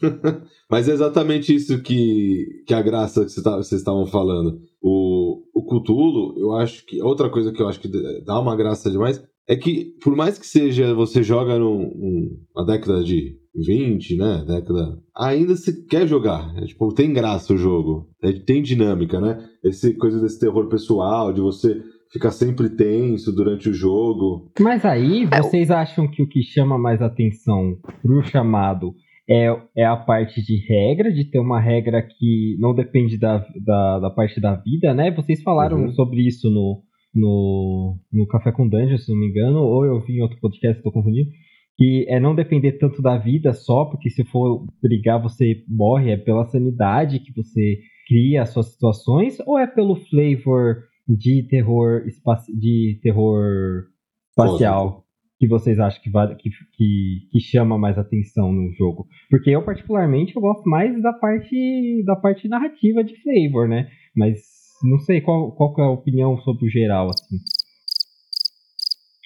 Mas 0.70 0.88
é 0.88 0.92
exatamente 0.92 1.54
isso 1.54 1.82
que, 1.82 2.46
que 2.66 2.72
a 2.74 2.80
graça 2.80 3.24
que 3.24 3.42
tá- 3.42 3.56
vocês 3.56 3.80
estavam 3.80 4.06
falando. 4.06 4.60
O, 4.80 5.42
o 5.54 5.62
Cthulhu, 5.66 6.34
eu 6.38 6.52
acho 6.56 6.84
que. 6.86 7.02
Outra 7.02 7.28
coisa 7.28 7.52
que 7.52 7.60
eu 7.60 7.68
acho 7.68 7.80
que 7.80 7.88
dá 8.24 8.40
uma 8.40 8.56
graça 8.56 8.90
demais 8.90 9.22
é 9.48 9.56
que, 9.56 9.94
por 10.02 10.16
mais 10.16 10.38
que 10.38 10.46
seja, 10.46 10.94
você 10.94 11.22
joga 11.22 11.58
num, 11.58 11.78
num- 11.94 12.38
na 12.56 12.64
década 12.64 13.02
de 13.04 13.36
20, 13.54 14.16
né? 14.16 14.44
Década. 14.46 14.98
Ainda 15.16 15.54
se 15.56 15.86
quer 15.86 16.06
jogar. 16.06 16.52
É, 16.56 16.64
tipo, 16.66 16.92
tem 16.94 17.12
graça 17.12 17.52
o 17.52 17.56
jogo. 17.58 18.08
É, 18.22 18.32
tem 18.32 18.62
dinâmica, 18.62 19.20
né? 19.20 19.38
Esse 19.62 19.94
coisa 19.94 20.20
desse 20.20 20.40
terror 20.40 20.68
pessoal, 20.68 21.32
de 21.32 21.40
você 21.40 21.82
ficar 22.12 22.30
sempre 22.30 22.68
tenso 22.70 23.32
durante 23.34 23.68
o 23.70 23.74
jogo. 23.74 24.50
Mas 24.60 24.84
aí, 24.84 25.26
vocês 25.26 25.70
acham 25.70 26.06
que 26.10 26.22
o 26.22 26.28
que 26.28 26.42
chama 26.42 26.76
mais 26.78 27.00
atenção 27.00 27.76
pro 28.02 28.22
chamado 28.24 28.94
é, 29.28 29.46
é 29.76 29.86
a 29.86 29.96
parte 29.96 30.42
de 30.42 30.56
regra, 30.66 31.10
de 31.12 31.24
ter 31.24 31.38
uma 31.38 31.60
regra 31.60 32.02
que 32.02 32.56
não 32.58 32.74
depende 32.74 33.16
da, 33.16 33.38
da, 33.64 33.98
da 34.00 34.10
parte 34.10 34.40
da 34.40 34.56
vida, 34.56 34.92
né? 34.92 35.10
Vocês 35.10 35.42
falaram 35.42 35.78
Uhum. 35.84 35.92
sobre 35.92 36.26
isso 36.26 36.50
no, 36.50 36.82
no, 37.14 37.96
no 38.12 38.26
Café 38.26 38.52
com 38.52 38.68
Dungeon, 38.68 38.98
se 38.98 39.10
não 39.10 39.18
me 39.18 39.28
engano, 39.28 39.60
ou 39.60 39.84
eu 39.86 40.00
vi 40.00 40.18
em 40.18 40.22
outro 40.22 40.38
podcast, 40.40 40.78
estou 40.78 40.92
confundindo, 40.92 41.30
que 41.76 42.06
é 42.08 42.20
não 42.20 42.34
depender 42.34 42.72
tanto 42.72 43.00
da 43.00 43.16
vida 43.16 43.52
só, 43.52 43.84
porque 43.84 44.10
se 44.10 44.24
for 44.24 44.66
brigar 44.82 45.20
você 45.20 45.64
morre, 45.68 46.12
é 46.12 46.16
pela 46.16 46.46
sanidade 46.46 47.20
que 47.20 47.32
você 47.32 47.78
cria 48.06 48.42
as 48.42 48.50
suas 48.50 48.72
situações, 48.72 49.38
ou 49.46 49.58
é 49.58 49.66
pelo 49.66 49.96
flavor 49.96 50.84
de 51.08 51.46
terror 51.48 52.02
de 52.48 53.00
terror 53.02 53.84
espacial 54.30 55.02
que 55.42 55.48
vocês 55.48 55.76
acham 55.80 56.00
que, 56.00 56.10
que, 56.38 56.50
que, 56.72 57.28
que 57.32 57.40
chama 57.40 57.76
mais 57.76 57.98
atenção 57.98 58.52
no 58.52 58.72
jogo? 58.74 59.08
Porque 59.28 59.50
eu, 59.50 59.64
particularmente, 59.64 60.36
eu 60.36 60.40
gosto 60.40 60.62
mais 60.70 61.02
da 61.02 61.12
parte 61.12 62.04
da 62.06 62.14
parte 62.14 62.46
narrativa 62.46 63.02
de 63.02 63.20
flavor, 63.20 63.68
né? 63.68 63.90
Mas 64.14 64.38
não 64.84 65.00
sei 65.00 65.20
qual, 65.20 65.50
qual 65.50 65.74
que 65.74 65.80
é 65.80 65.84
a 65.84 65.90
opinião 65.90 66.38
sobre 66.42 66.66
o 66.66 66.70
geral, 66.70 67.08
assim. 67.10 67.38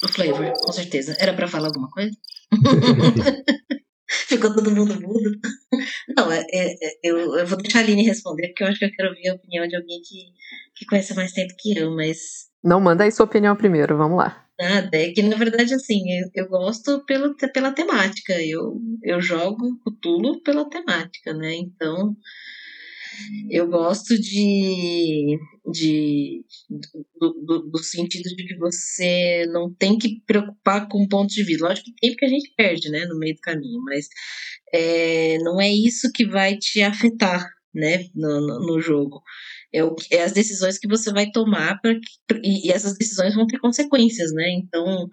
O 0.02 0.08
flavor, 0.08 0.52
com 0.64 0.72
certeza. 0.72 1.14
Era 1.20 1.34
pra 1.34 1.46
falar 1.46 1.66
alguma 1.66 1.90
coisa? 1.90 2.16
Ficou 4.08 4.54
todo 4.54 4.70
mundo 4.70 5.00
mudo. 5.00 5.38
Não, 6.16 6.30
é, 6.30 6.44
é, 6.52 6.72
é, 6.72 6.98
eu, 7.02 7.36
eu 7.36 7.46
vou 7.46 7.58
deixar 7.58 7.80
a 7.80 7.82
Aline 7.82 8.04
responder, 8.04 8.48
porque 8.48 8.62
eu 8.62 8.68
acho 8.68 8.78
que 8.78 8.84
eu 8.84 8.92
quero 8.92 9.08
ouvir 9.08 9.28
a 9.28 9.34
opinião 9.34 9.66
de 9.66 9.76
alguém 9.76 10.00
que, 10.00 10.32
que 10.76 10.86
conhece 10.86 11.14
mais 11.14 11.32
tempo 11.32 11.54
que 11.58 11.76
eu, 11.76 11.94
mas. 11.94 12.46
Não, 12.62 12.80
manda 12.80 13.04
aí 13.04 13.10
sua 13.10 13.26
opinião 13.26 13.56
primeiro, 13.56 13.96
vamos 13.96 14.18
lá. 14.18 14.46
Nada, 14.58 14.96
é 14.96 15.12
que 15.12 15.22
na 15.22 15.36
verdade, 15.36 15.74
assim, 15.74 16.02
eu, 16.10 16.30
eu 16.34 16.48
gosto 16.48 17.04
pelo, 17.04 17.34
pela 17.52 17.72
temática. 17.72 18.32
Eu, 18.40 18.80
eu 19.02 19.20
jogo 19.20 19.78
Cthulhu 19.84 20.40
pela 20.42 20.68
temática, 20.68 21.34
né? 21.34 21.54
Então, 21.54 22.16
eu 23.50 23.68
gosto 23.68 24.18
de, 24.18 25.38
de 25.72 26.44
do, 27.20 27.32
do, 27.44 27.70
do, 27.70 27.78
sentido 27.78 28.24
de 28.34 28.46
que 28.46 28.56
você 28.56 29.46
não 29.50 29.72
tem 29.72 29.98
que 29.98 30.20
preocupar 30.26 30.88
com 30.88 31.08
pontos 31.08 31.34
de 31.34 31.44
vida. 31.44 31.66
Lógico 31.66 31.86
que 31.86 31.94
tem 32.00 32.10
porque 32.10 32.24
a 32.24 32.28
gente 32.28 32.52
perde, 32.56 32.90
né, 32.90 33.04
no 33.06 33.18
meio 33.18 33.34
do 33.34 33.40
caminho, 33.40 33.82
mas 33.82 34.08
é, 34.72 35.38
não 35.38 35.60
é 35.60 35.68
isso 35.68 36.10
que 36.12 36.26
vai 36.26 36.56
te 36.56 36.82
afetar, 36.82 37.46
né, 37.74 38.06
no, 38.14 38.40
no, 38.40 38.66
no 38.66 38.80
jogo. 38.80 39.22
É, 39.72 39.84
o, 39.84 39.94
é 40.10 40.22
as 40.22 40.32
decisões 40.32 40.78
que 40.78 40.88
você 40.88 41.12
vai 41.12 41.30
tomar 41.30 41.80
pra, 41.80 41.92
e, 42.42 42.68
e 42.68 42.70
essas 42.70 42.96
decisões 42.96 43.34
vão 43.34 43.46
ter 43.46 43.58
consequências, 43.58 44.32
né? 44.32 44.50
Então, 44.52 45.08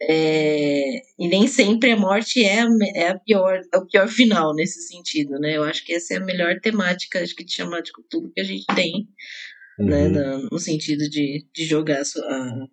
é, 0.00 1.00
e 1.18 1.28
nem 1.28 1.46
sempre 1.46 1.92
a 1.92 1.96
morte 1.96 2.44
é, 2.44 2.64
é, 2.94 3.08
a 3.08 3.18
pior, 3.18 3.60
é 3.72 3.76
o 3.76 3.86
pior 3.86 4.08
final 4.08 4.54
nesse 4.54 4.82
sentido, 4.88 5.38
né? 5.38 5.56
Eu 5.56 5.64
acho 5.64 5.84
que 5.84 5.92
essa 5.92 6.14
é 6.14 6.16
a 6.16 6.24
melhor 6.24 6.58
temática, 6.60 7.20
acho 7.20 7.34
que 7.34 7.44
de 7.44 7.52
chamar 7.52 7.82
de 7.82 7.92
tudo 8.10 8.32
que 8.32 8.40
a 8.40 8.44
gente 8.44 8.66
tem, 8.74 9.08
né? 9.78 10.06
Uhum. 10.06 10.12
No, 10.12 10.48
no 10.52 10.58
sentido 10.58 11.08
de, 11.08 11.46
de 11.54 11.64
jogar 11.64 12.00
a, 12.00 12.66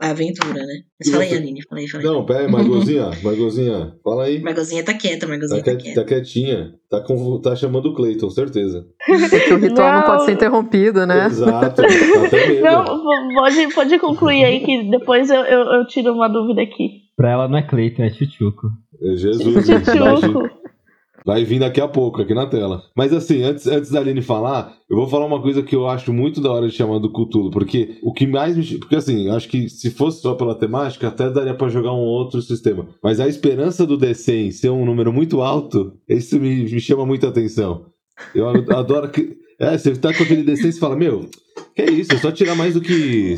a 0.00 0.10
aventura, 0.10 0.54
né? 0.60 0.74
Mas 0.98 1.10
fala 1.10 1.24
aí, 1.24 1.34
Aline, 1.34 1.60
fala 1.68 1.80
aí, 1.80 1.88
fala 1.88 2.02
aí. 2.04 2.08
Não, 2.10 2.24
pera 2.26 2.40
aí, 2.40 2.50
Margozinha, 2.50 3.10
Margozinha, 3.22 3.94
fala 4.04 4.24
aí. 4.24 4.40
Margozinha 4.40 4.84
tá 4.84 4.94
quieta, 4.94 5.26
Margozinha 5.26 5.62
Tá, 5.62 5.70
tá, 5.72 5.76
qui- 5.76 5.82
quieta. 5.84 6.00
tá 6.00 6.06
quietinha. 6.06 6.74
Tá, 6.90 7.00
com, 7.00 7.40
tá 7.40 7.54
chamando 7.56 7.86
o 7.90 7.94
Cleiton, 7.94 8.30
certeza. 8.30 8.86
Porque 9.04 9.52
o 9.54 9.58
ritual 9.58 9.92
não, 9.92 10.00
Não. 10.00 10.06
pode 10.06 10.24
ser 10.24 10.32
interrompido, 10.32 11.06
né? 11.06 11.26
Exato. 11.26 11.82
Tá 11.88 12.26
até 12.26 12.48
medo. 12.48 12.62
Não, 12.62 13.34
pode, 13.34 13.74
pode 13.74 13.98
concluir 13.98 14.44
aí 14.44 14.60
que 14.64 14.90
depois 14.90 15.28
eu, 15.30 15.40
eu, 15.44 15.60
eu 15.80 15.86
tiro 15.86 16.12
uma 16.14 16.28
dúvida 16.28 16.62
aqui. 16.62 17.02
Pra 17.16 17.30
ela 17.32 17.48
não 17.48 17.58
é 17.58 17.62
Cleiton, 17.62 18.04
é 18.04 18.10
Chuchuco. 18.10 18.68
É 19.02 19.16
Jesus. 19.16 19.66
Chuchuco. 19.66 20.48
Vai 21.24 21.44
vir 21.44 21.60
daqui 21.60 21.80
a 21.80 21.88
pouco, 21.88 22.22
aqui 22.22 22.34
na 22.34 22.46
tela. 22.46 22.82
Mas 22.96 23.12
assim, 23.12 23.42
antes, 23.42 23.66
antes 23.66 23.90
da 23.90 24.00
Aline 24.00 24.22
falar, 24.22 24.74
eu 24.88 24.96
vou 24.96 25.06
falar 25.08 25.26
uma 25.26 25.42
coisa 25.42 25.62
que 25.62 25.74
eu 25.74 25.86
acho 25.86 26.12
muito 26.12 26.40
da 26.40 26.50
hora 26.50 26.68
de 26.68 26.74
chamar 26.74 26.98
do 26.98 27.12
Cthulhu, 27.12 27.50
porque 27.50 27.98
o 28.02 28.12
que 28.12 28.26
mais 28.26 28.56
me. 28.56 28.78
Porque 28.78 28.96
assim, 28.96 29.28
acho 29.30 29.48
que 29.48 29.68
se 29.68 29.90
fosse 29.90 30.22
só 30.22 30.34
pela 30.34 30.54
temática, 30.54 31.08
até 31.08 31.28
daria 31.30 31.54
pra 31.54 31.68
jogar 31.68 31.92
um 31.92 32.04
outro 32.04 32.40
sistema. 32.40 32.88
Mas 33.02 33.20
a 33.20 33.28
esperança 33.28 33.86
do 33.86 33.96
DC 33.96 34.32
em 34.34 34.50
ser 34.50 34.70
um 34.70 34.84
número 34.84 35.12
muito 35.12 35.42
alto, 35.42 35.92
isso 36.08 36.38
me, 36.38 36.64
me 36.64 36.80
chama 36.80 37.04
muita 37.04 37.28
atenção. 37.28 37.86
Eu 38.34 38.48
adoro 38.48 39.08
que. 39.10 39.36
É, 39.60 39.76
você 39.76 39.92
tá 39.96 40.14
com 40.14 40.22
aquele 40.22 40.44
DC 40.44 40.68
e 40.68 40.72
você 40.72 40.78
fala, 40.78 40.94
meu, 40.94 41.28
que 41.74 41.82
é 41.82 41.90
isso? 41.90 42.12
É 42.12 42.16
só 42.18 42.30
tirar 42.30 42.54
mais 42.54 42.74
do 42.74 42.80
que. 42.80 43.36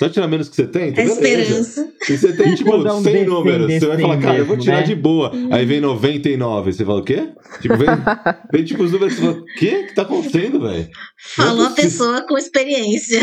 Só 0.00 0.08
tirar 0.08 0.28
menos 0.28 0.48
que 0.48 0.56
você 0.56 0.66
tem? 0.66 0.92
Beleza. 0.92 1.12
esperança. 1.12 1.92
E 2.08 2.16
você 2.16 2.32
tem, 2.32 2.54
tipo, 2.56 2.70
é 2.70 2.90
um 2.94 3.02
100 3.02 3.12
DC, 3.12 3.24
números. 3.26 3.66
Você 3.70 3.86
vai 3.86 4.00
falar, 4.00 4.18
cara, 4.18 4.38
eu 4.38 4.46
vou 4.46 4.56
mesmo, 4.56 4.64
tirar 4.64 4.80
né? 4.80 4.82
de 4.84 4.94
boa. 4.94 5.30
Aí 5.50 5.66
vem 5.66 5.78
99. 5.78 6.72
Você 6.72 6.86
fala, 6.86 7.00
o 7.00 7.04
quê? 7.04 7.28
Tipo, 7.60 7.76
vem, 7.76 7.88
vem 8.50 8.64
tipo 8.64 8.82
os 8.82 8.92
números. 8.92 9.12
Você 9.14 9.20
fala, 9.20 9.32
o 9.34 9.44
quê? 9.58 9.80
O 9.84 9.86
que 9.88 9.94
tá 9.94 10.00
acontecendo, 10.00 10.60
velho? 10.62 10.88
Falou 11.36 11.66
a 11.66 11.70
pessoa 11.72 12.22
com 12.26 12.38
experiência. 12.38 13.20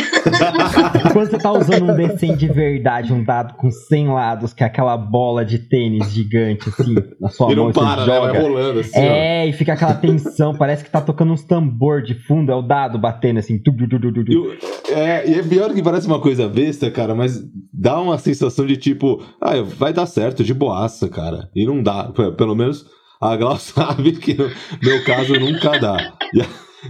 Quando 1.13 1.31
você 1.31 1.39
tá 1.39 1.51
usando 1.51 1.91
um 1.91 1.95
D100 1.95 2.37
de 2.37 2.47
verdade, 2.47 3.11
um 3.11 3.23
dado 3.23 3.55
com 3.55 3.71
100 3.71 4.09
lados, 4.09 4.53
que 4.53 4.61
é 4.61 4.67
aquela 4.67 4.95
bola 4.95 5.43
de 5.43 5.57
tênis 5.57 6.11
gigante, 6.11 6.69
assim, 6.69 6.93
na 7.19 7.29
sua 7.29 7.51
E 7.51 7.55
mão, 7.55 7.65
não 7.65 7.71
e 7.71 7.73
você 7.73 7.79
para, 7.79 8.01
né? 8.01 8.05
joga. 8.05 8.33
Vai 8.33 8.41
rolando 8.41 8.79
assim, 8.81 8.99
ó. 8.99 9.01
É, 9.01 9.47
e 9.47 9.53
fica 9.53 9.73
aquela 9.73 9.95
tensão, 9.95 10.55
parece 10.55 10.83
que 10.83 10.91
tá 10.91 11.01
tocando 11.01 11.33
uns 11.33 11.43
tambor 11.43 12.03
de 12.03 12.13
fundo, 12.13 12.51
é 12.51 12.55
o 12.55 12.61
dado 12.61 12.99
batendo 12.99 13.39
assim. 13.39 13.57
Tu, 13.57 13.71
tu, 13.75 13.87
tu, 13.89 13.99
tu, 13.99 14.23
tu. 14.23 14.31
E, 14.31 14.93
é, 14.93 15.27
e 15.27 15.39
é 15.39 15.41
pior 15.41 15.73
que 15.73 15.81
parece 15.81 16.05
uma 16.05 16.21
coisa 16.21 16.47
besta, 16.67 16.91
cara, 16.91 17.15
mas 17.15 17.41
dá 17.73 17.99
uma 17.99 18.17
sensação 18.17 18.65
de 18.65 18.77
tipo, 18.77 19.23
ah, 19.41 19.61
vai 19.61 19.93
dar 19.93 20.05
certo, 20.05 20.43
de 20.43 20.53
boaça, 20.53 21.07
cara. 21.09 21.49
E 21.55 21.65
não 21.65 21.81
dá. 21.81 22.11
Pelo 22.37 22.55
menos 22.55 22.85
a 23.21 23.35
Glau 23.35 23.57
sabe 23.59 24.13
que 24.13 24.33
no 24.33 24.49
meu 24.83 25.03
caso 25.03 25.33
nunca 25.39 25.77
dá. 25.79 26.13
E 26.33 26.41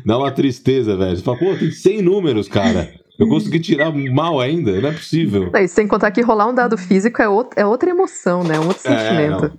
dá 0.06 0.18
uma 0.18 0.32
tristeza, 0.32 0.96
velho. 0.98 1.16
Você 1.16 1.24
fala, 1.24 1.38
pô, 1.38 1.56
tem 1.56 1.72
100 1.72 2.02
números, 2.02 2.48
cara. 2.48 2.92
Eu 3.20 3.28
consegui 3.28 3.60
tirar 3.60 3.92
mal 4.14 4.40
ainda, 4.40 4.80
não 4.80 4.90
é 4.90 4.92
possível. 4.94 5.50
E 5.56 5.68
sem 5.68 5.88
contar 5.88 6.12
que 6.12 6.22
rolar 6.22 6.48
um 6.50 6.54
dado 6.54 6.78
físico 6.78 7.20
é, 7.22 7.26
out- 7.26 7.50
é 7.56 7.66
outra 7.66 7.90
emoção, 7.90 8.44
né? 8.44 8.60
Um 8.60 8.68
outro 8.68 8.88
É, 8.92 8.98
sentimento. 8.98 9.58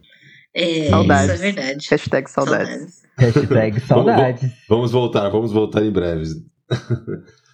É, 0.54 0.88
Saudades. 0.90 1.34
isso 1.34 1.42
é 1.42 1.52
verdade. 1.52 1.86
Hashtag 1.90 2.30
saudades. 2.30 3.02
Hashtag 3.18 3.80
saudades. 3.80 4.50
Vamos 4.68 4.92
voltar, 4.92 5.28
vamos 5.28 5.52
voltar 5.52 5.84
em 5.84 5.90
breves. 5.90 6.34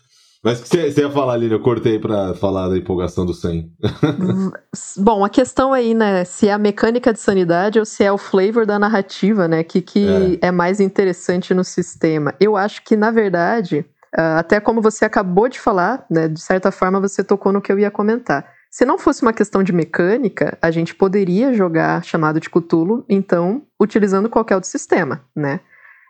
Mas 0.45 0.61
o 0.61 0.63
que 0.63 0.69
você, 0.69 1.01
ia 1.01 1.11
falar, 1.11 1.33
Aline? 1.33 1.55
Eu 1.55 1.61
cortei 1.61 1.99
pra 1.99 2.35
falar 2.35 2.69
da 2.69 2.77
empolgação 2.77 3.25
do 3.25 3.33
100. 3.33 3.73
Bom, 4.99 5.25
a 5.25 5.31
questão 5.31 5.73
aí, 5.73 5.95
né, 5.95 6.23
se 6.25 6.49
é 6.49 6.53
a 6.53 6.59
mecânica 6.59 7.15
de 7.15 7.19
sanidade 7.19 7.79
ou 7.79 7.87
se 7.87 8.05
é 8.05 8.13
o 8.13 8.19
flavor 8.19 8.67
da 8.67 8.79
narrativa, 8.79 9.49
né, 9.49 9.65
que, 9.65 9.81
que 9.81 10.39
é. 10.43 10.53
mais 10.53 10.81
interessante 10.81 11.55
no 11.55 11.65
sistema. 11.65 12.35
Eu 12.39 12.59
acho 12.59 12.85
que, 12.85 12.95
na 12.95 13.11
verdade, 13.11 13.87
ah, 14.15 14.41
até 14.41 14.61
como 14.61 14.83
você 14.83 15.07
acabou 15.07 15.49
de 15.49 15.59
falar, 15.59 16.05
né, 16.11 16.29
de 16.29 16.41
certa 16.43 16.71
forma 16.71 17.01
você 17.01 17.25
tocou 17.25 17.51
no 17.51 17.63
que 17.63 17.73
eu 17.73 17.79
ia 17.79 17.91
comentar. 17.91 18.47
Se 18.71 18.85
não 18.85 18.99
fosse 18.99 19.23
uma 19.23 19.33
questão 19.33 19.63
de 19.63 19.73
mecânica, 19.73 20.59
a 20.61 20.71
gente 20.71 20.95
poderia 20.95 21.55
jogar 21.55 22.05
chamado 22.05 22.39
de 22.39 22.51
Cthulhu, 22.51 23.03
então, 23.09 23.63
utilizando 23.81 24.29
qualquer 24.29 24.57
outro 24.57 24.69
sistema, 24.69 25.23
né? 25.35 25.61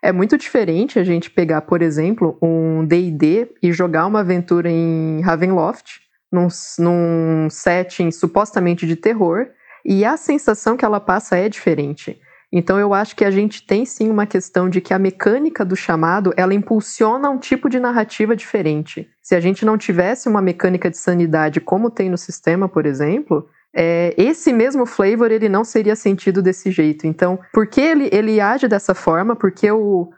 É 0.05 0.11
muito 0.11 0.37
diferente 0.37 0.99
a 0.99 1.03
gente 1.03 1.31
pegar, 1.31 1.61
por 1.61 1.81
exemplo, 1.81 2.37
um 2.39 2.85
D&D 2.85 3.55
e 3.59 3.73
jogar 3.73 4.05
uma 4.05 4.19
aventura 4.19 4.69
em 4.69 5.19
Ravenloft, 5.21 5.99
num, 6.31 6.47
num 6.77 7.49
setting 7.49 8.11
supostamente 8.11 8.85
de 8.85 8.95
terror, 8.95 9.47
e 9.83 10.05
a 10.05 10.15
sensação 10.15 10.77
que 10.77 10.85
ela 10.85 10.99
passa 10.99 11.37
é 11.37 11.49
diferente. 11.49 12.21
Então 12.53 12.79
eu 12.79 12.93
acho 12.93 13.15
que 13.15 13.25
a 13.25 13.31
gente 13.31 13.65
tem 13.65 13.83
sim 13.83 14.07
uma 14.07 14.27
questão 14.27 14.69
de 14.69 14.79
que 14.79 14.93
a 14.93 14.99
mecânica 14.99 15.65
do 15.65 15.75
chamado, 15.75 16.31
ela 16.37 16.53
impulsiona 16.53 17.27
um 17.31 17.39
tipo 17.39 17.67
de 17.67 17.79
narrativa 17.79 18.35
diferente. 18.35 19.09
Se 19.23 19.33
a 19.33 19.39
gente 19.39 19.65
não 19.65 19.75
tivesse 19.75 20.29
uma 20.29 20.39
mecânica 20.39 20.87
de 20.87 20.99
sanidade 20.99 21.59
como 21.59 21.89
tem 21.89 22.11
no 22.11 22.17
sistema, 22.17 22.69
por 22.69 22.85
exemplo, 22.85 23.49
é, 23.75 24.13
esse 24.17 24.53
mesmo 24.53 24.85
flavor 24.85 25.29
ele 25.31 25.49
não 25.49 25.65
seria 25.65 25.97
sentido 25.97 26.41
desse 26.41 26.71
jeito. 26.71 27.05
Então, 27.05 27.37
por 27.51 27.67
que 27.67 27.81
ele, 27.81 28.09
ele 28.11 28.39
age 28.39 28.69
dessa 28.69 28.95
forma? 28.95 29.35
Porque 29.35 29.69
o, 29.69 30.09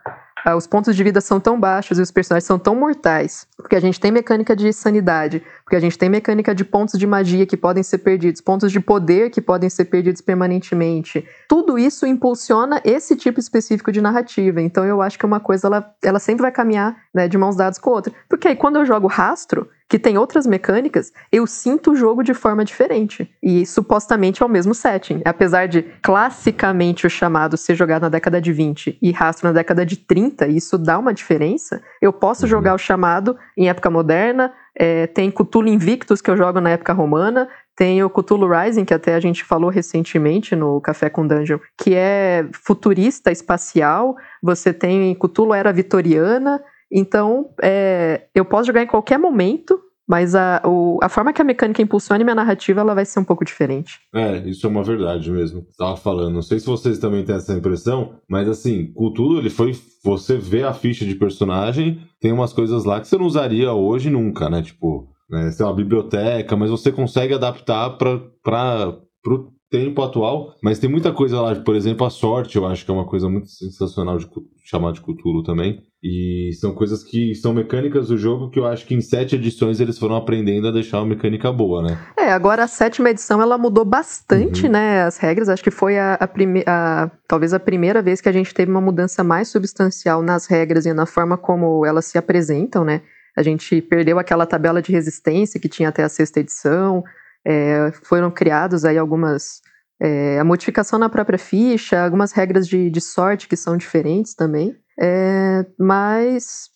os 0.56 0.66
pontos 0.66 0.94
de 0.94 1.02
vida 1.02 1.20
são 1.20 1.40
tão 1.40 1.58
baixos 1.58 1.98
e 1.98 2.02
os 2.02 2.12
personagens 2.12 2.46
são 2.46 2.56
tão 2.56 2.76
mortais? 2.76 3.48
Porque 3.56 3.74
a 3.74 3.80
gente 3.80 3.98
tem 3.98 4.12
mecânica 4.12 4.54
de 4.54 4.72
sanidade, 4.72 5.42
porque 5.64 5.74
a 5.74 5.80
gente 5.80 5.98
tem 5.98 6.08
mecânica 6.08 6.54
de 6.54 6.64
pontos 6.64 6.96
de 6.96 7.06
magia 7.06 7.44
que 7.44 7.56
podem 7.56 7.82
ser 7.82 7.98
perdidos, 7.98 8.40
pontos 8.40 8.70
de 8.70 8.78
poder 8.78 9.30
que 9.30 9.40
podem 9.40 9.68
ser 9.68 9.86
perdidos 9.86 10.20
permanentemente. 10.20 11.26
Tudo 11.48 11.76
isso 11.76 12.06
impulsiona 12.06 12.80
esse 12.84 13.16
tipo 13.16 13.40
específico 13.40 13.90
de 13.90 14.00
narrativa. 14.00 14.60
Então, 14.60 14.84
eu 14.84 15.02
acho 15.02 15.18
que 15.18 15.26
uma 15.26 15.40
coisa 15.40 15.66
ela, 15.66 15.94
ela 16.00 16.20
sempre 16.20 16.42
vai 16.42 16.52
caminhar 16.52 16.96
né, 17.12 17.26
de 17.26 17.36
mãos 17.36 17.56
dadas 17.56 17.78
com 17.78 17.90
a 17.90 17.94
outra. 17.94 18.14
Porque 18.28 18.46
aí, 18.46 18.54
quando 18.54 18.76
eu 18.76 18.86
jogo 18.86 19.08
rastro, 19.08 19.68
que 19.88 19.98
tem 19.98 20.18
outras 20.18 20.46
mecânicas, 20.46 21.12
eu 21.32 21.46
sinto 21.46 21.92
o 21.92 21.96
jogo 21.96 22.22
de 22.22 22.34
forma 22.34 22.64
diferente. 22.64 23.32
E 23.42 23.64
supostamente 23.64 24.42
é 24.42 24.46
o 24.46 24.48
mesmo 24.48 24.74
setting. 24.74 25.22
Apesar 25.24 25.66
de 25.66 25.82
classicamente 26.02 27.06
o 27.06 27.10
chamado 27.10 27.56
ser 27.56 27.74
jogado 27.74 28.02
na 28.02 28.08
década 28.08 28.40
de 28.40 28.52
20 28.52 28.98
e 29.00 29.10
rastro 29.12 29.48
na 29.48 29.52
década 29.54 29.86
de 29.86 29.96
30, 29.96 30.46
e 30.46 30.56
isso 30.56 30.76
dá 30.76 30.98
uma 30.98 31.14
diferença. 31.14 31.82
Eu 32.02 32.12
posso 32.12 32.42
Uhum. 32.42 32.48
jogar 32.48 32.74
o 32.74 32.78
chamado 32.78 33.36
em 33.56 33.68
época 33.68 33.88
moderna, 33.88 34.52
é, 34.78 35.06
tem 35.06 35.30
Cthulhu 35.30 35.68
Invictus 35.68 36.20
que 36.20 36.30
eu 36.30 36.36
jogo 36.36 36.60
na 36.60 36.70
época 36.70 36.92
romana, 36.92 37.48
tem 37.74 38.02
o 38.02 38.10
Cthulhu 38.10 38.48
Rising, 38.48 38.84
que 38.84 38.92
até 38.92 39.14
a 39.14 39.20
gente 39.20 39.44
falou 39.44 39.70
recentemente 39.70 40.54
no 40.54 40.80
Café 40.80 41.08
com 41.08 41.26
Dungeon, 41.26 41.58
que 41.76 41.94
é 41.94 42.44
futurista, 42.52 43.30
espacial. 43.30 44.16
Você 44.42 44.72
tem 44.72 45.14
Cthulhu 45.14 45.54
Era 45.54 45.72
Vitoriana. 45.72 46.60
Então, 46.90 47.50
é, 47.62 48.26
eu 48.34 48.44
posso 48.44 48.66
jogar 48.66 48.82
em 48.82 48.86
qualquer 48.86 49.18
momento, 49.18 49.78
mas 50.08 50.34
a, 50.34 50.62
o- 50.64 50.98
a 51.02 51.08
forma 51.08 51.32
que 51.34 51.42
a 51.42 51.44
mecânica 51.44 51.82
impulsiona 51.82 52.24
minha 52.24 52.34
narrativa 52.34 52.80
ela 52.80 52.94
vai 52.94 53.04
ser 53.04 53.20
um 53.20 53.24
pouco 53.24 53.44
diferente. 53.44 53.98
É, 54.14 54.38
isso 54.48 54.66
é 54.66 54.70
uma 54.70 54.82
verdade 54.82 55.30
mesmo. 55.30 55.66
Tava 55.76 55.96
falando. 55.98 56.32
Não 56.34 56.40
sei 56.42 56.58
se 56.58 56.66
vocês 56.66 56.98
também 56.98 57.24
têm 57.24 57.36
essa 57.36 57.52
impressão, 57.52 58.14
mas 58.28 58.48
assim, 58.48 58.92
Cthulhu, 58.94 59.38
ele 59.38 59.50
foi. 59.50 59.72
Você 60.02 60.38
vê 60.38 60.62
a 60.62 60.72
ficha 60.72 61.04
de 61.04 61.14
personagem, 61.14 62.00
tem 62.20 62.32
umas 62.32 62.52
coisas 62.54 62.84
lá 62.84 63.00
que 63.00 63.06
você 63.08 63.18
não 63.18 63.26
usaria 63.26 63.70
hoje 63.72 64.08
nunca, 64.08 64.48
né? 64.48 64.62
Tipo, 64.62 65.08
né, 65.28 65.50
tem 65.54 65.66
uma 65.66 65.74
biblioteca, 65.74 66.56
mas 66.56 66.70
você 66.70 66.90
consegue 66.90 67.34
adaptar 67.34 67.90
pro, 67.98 69.52
tempo 69.70 70.02
atual, 70.02 70.54
mas 70.62 70.78
tem 70.78 70.88
muita 70.88 71.12
coisa 71.12 71.40
lá, 71.40 71.54
por 71.56 71.74
exemplo, 71.76 72.06
a 72.06 72.10
sorte, 72.10 72.56
eu 72.56 72.66
acho 72.66 72.84
que 72.84 72.90
é 72.90 72.94
uma 72.94 73.04
coisa 73.06 73.28
muito 73.28 73.48
sensacional 73.48 74.16
de 74.18 74.26
chamar 74.64 74.92
de 74.92 75.00
Cthulhu 75.00 75.42
também. 75.42 75.82
E 76.02 76.52
são 76.60 76.72
coisas 76.72 77.02
que 77.02 77.34
são 77.34 77.52
mecânicas 77.52 78.08
do 78.08 78.16
jogo 78.16 78.50
que 78.50 78.58
eu 78.58 78.64
acho 78.66 78.86
que 78.86 78.94
em 78.94 79.00
sete 79.00 79.34
edições 79.34 79.80
eles 79.80 79.98
foram 79.98 80.14
aprendendo 80.14 80.68
a 80.68 80.70
deixar 80.70 80.98
uma 81.00 81.06
mecânica 81.06 81.50
boa, 81.52 81.82
né? 81.82 81.98
É, 82.16 82.30
agora 82.30 82.62
a 82.64 82.68
sétima 82.68 83.10
edição 83.10 83.42
ela 83.42 83.58
mudou 83.58 83.84
bastante, 83.84 84.66
Uhum. 84.66 84.72
né? 84.72 85.02
As 85.02 85.18
regras. 85.18 85.48
Acho 85.48 85.62
que 85.64 85.72
foi 85.72 85.98
a, 85.98 86.14
a 86.14 86.26
prime- 86.28 86.62
a- 86.66 87.10
talvez 87.26 87.52
a 87.52 87.58
primeira 87.58 88.00
vez 88.00 88.20
que 88.20 88.28
a 88.28 88.32
gente 88.32 88.54
teve 88.54 88.70
uma 88.70 88.80
mudança 88.80 89.24
mais 89.24 89.48
substancial 89.48 90.22
nas 90.22 90.46
regras 90.46 90.86
e 90.86 90.92
na 90.94 91.04
forma 91.04 91.36
como 91.36 91.84
elas 91.84 92.04
se 92.06 92.16
apresentam, 92.16 92.84
né? 92.84 93.02
A 93.36 93.42
gente 93.42 93.80
perdeu 93.82 94.18
aquela 94.18 94.46
tabela 94.46 94.80
de 94.80 94.92
resistência 94.92 95.60
que 95.60 95.68
tinha 95.68 95.88
até 95.88 96.04
a 96.04 96.08
sexta 96.08 96.40
edição. 96.40 97.02
É, 97.46 97.90
foram 98.04 98.30
criados 98.30 98.84
aí 98.84 98.98
algumas. 98.98 99.60
é, 100.00 100.38
a 100.38 100.44
modificação 100.44 100.98
na 100.98 101.08
própria 101.08 101.38
ficha, 101.38 102.02
algumas 102.04 102.32
regras 102.32 102.68
de, 102.68 102.90
de 102.90 103.00
sorte 103.00 103.48
que 103.48 103.56
são 103.56 103.76
diferentes 103.76 104.34
também. 104.34 104.76
É, 105.00 105.64
mas. 105.78 106.70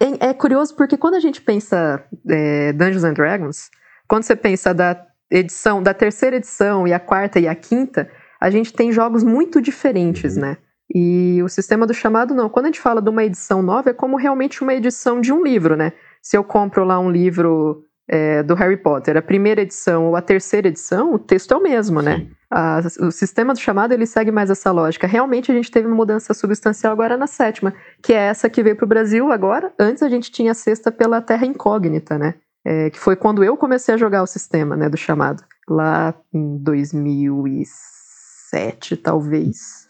É, 0.00 0.28
é 0.30 0.34
curioso 0.34 0.74
porque 0.74 0.96
quando 0.96 1.14
a 1.14 1.20
gente 1.20 1.40
pensa 1.42 2.02
é, 2.28 2.72
Dungeons 2.72 3.04
and 3.04 3.12
Dragons, 3.12 3.68
quando 4.08 4.22
você 4.22 4.34
pensa 4.34 4.72
da 4.72 5.04
edição, 5.30 5.82
da 5.82 5.92
terceira 5.92 6.36
edição 6.36 6.88
e 6.88 6.94
a 6.94 6.98
quarta 7.00 7.38
e 7.38 7.46
a 7.46 7.54
quinta, 7.54 8.10
a 8.40 8.48
gente 8.50 8.72
tem 8.72 8.90
jogos 8.90 9.22
muito 9.22 9.60
diferentes, 9.60 10.36
Uhum. 10.36 10.42
né? 10.42 10.56
E 10.94 11.42
o 11.42 11.48
sistema 11.50 11.86
do 11.86 11.92
chamado 11.92 12.34
não. 12.34 12.48
Quando 12.48 12.64
a 12.64 12.68
gente 12.68 12.80
fala 12.80 13.02
de 13.02 13.10
uma 13.10 13.22
edição 13.22 13.60
nova, 13.62 13.90
é 13.90 13.92
como 13.92 14.16
realmente 14.16 14.62
uma 14.62 14.72
edição 14.72 15.20
de 15.20 15.30
um 15.30 15.42
livro, 15.44 15.76
né? 15.76 15.92
Se 16.22 16.34
eu 16.34 16.42
compro 16.42 16.82
lá 16.82 16.98
um 16.98 17.10
livro 17.10 17.82
é, 18.08 18.42
do 18.42 18.54
Harry 18.54 18.76
Potter, 18.76 19.16
a 19.16 19.22
primeira 19.22 19.62
edição 19.62 20.06
ou 20.06 20.16
a 20.16 20.22
terceira 20.22 20.68
edição, 20.68 21.14
o 21.14 21.18
texto 21.18 21.52
é 21.52 21.56
o 21.56 21.62
mesmo, 21.62 22.00
né? 22.00 22.18
Sim. 22.18 22.30
A- 22.50 22.80
o 23.00 23.10
sistema 23.10 23.52
do 23.52 23.60
chamado 23.60 23.92
ele 23.92 24.06
segue 24.06 24.30
mais 24.30 24.48
essa 24.48 24.70
lógica. 24.72 25.06
Realmente 25.06 25.52
a 25.52 25.54
gente 25.54 25.70
teve 25.70 25.86
uma 25.86 25.96
mudança 25.96 26.32
substancial 26.32 26.92
agora 26.92 27.14
na 27.16 27.26
sétima, 27.26 27.74
que 28.02 28.14
é 28.14 28.28
essa 28.28 28.48
que 28.48 28.62
veio 28.62 28.74
para 28.76 28.86
o 28.86 28.88
Brasil 28.88 29.30
agora. 29.30 29.70
Antes 29.78 30.02
a 30.02 30.08
gente 30.08 30.30
tinha 30.30 30.52
a 30.52 30.54
sexta 30.54 30.90
pela 30.90 31.20
Terra 31.20 31.44
Incógnita, 31.44 32.16
né? 32.16 32.34
É, 32.64 32.88
que 32.90 32.98
foi 32.98 33.16
quando 33.16 33.44
eu 33.44 33.56
comecei 33.56 33.94
a 33.94 33.98
jogar 33.98 34.22
o 34.22 34.26
sistema, 34.26 34.76
né, 34.76 34.88
do 34.88 34.96
chamado. 34.96 35.42
Lá 35.68 36.14
em 36.32 36.56
2007, 36.58 38.96
talvez. 38.96 39.87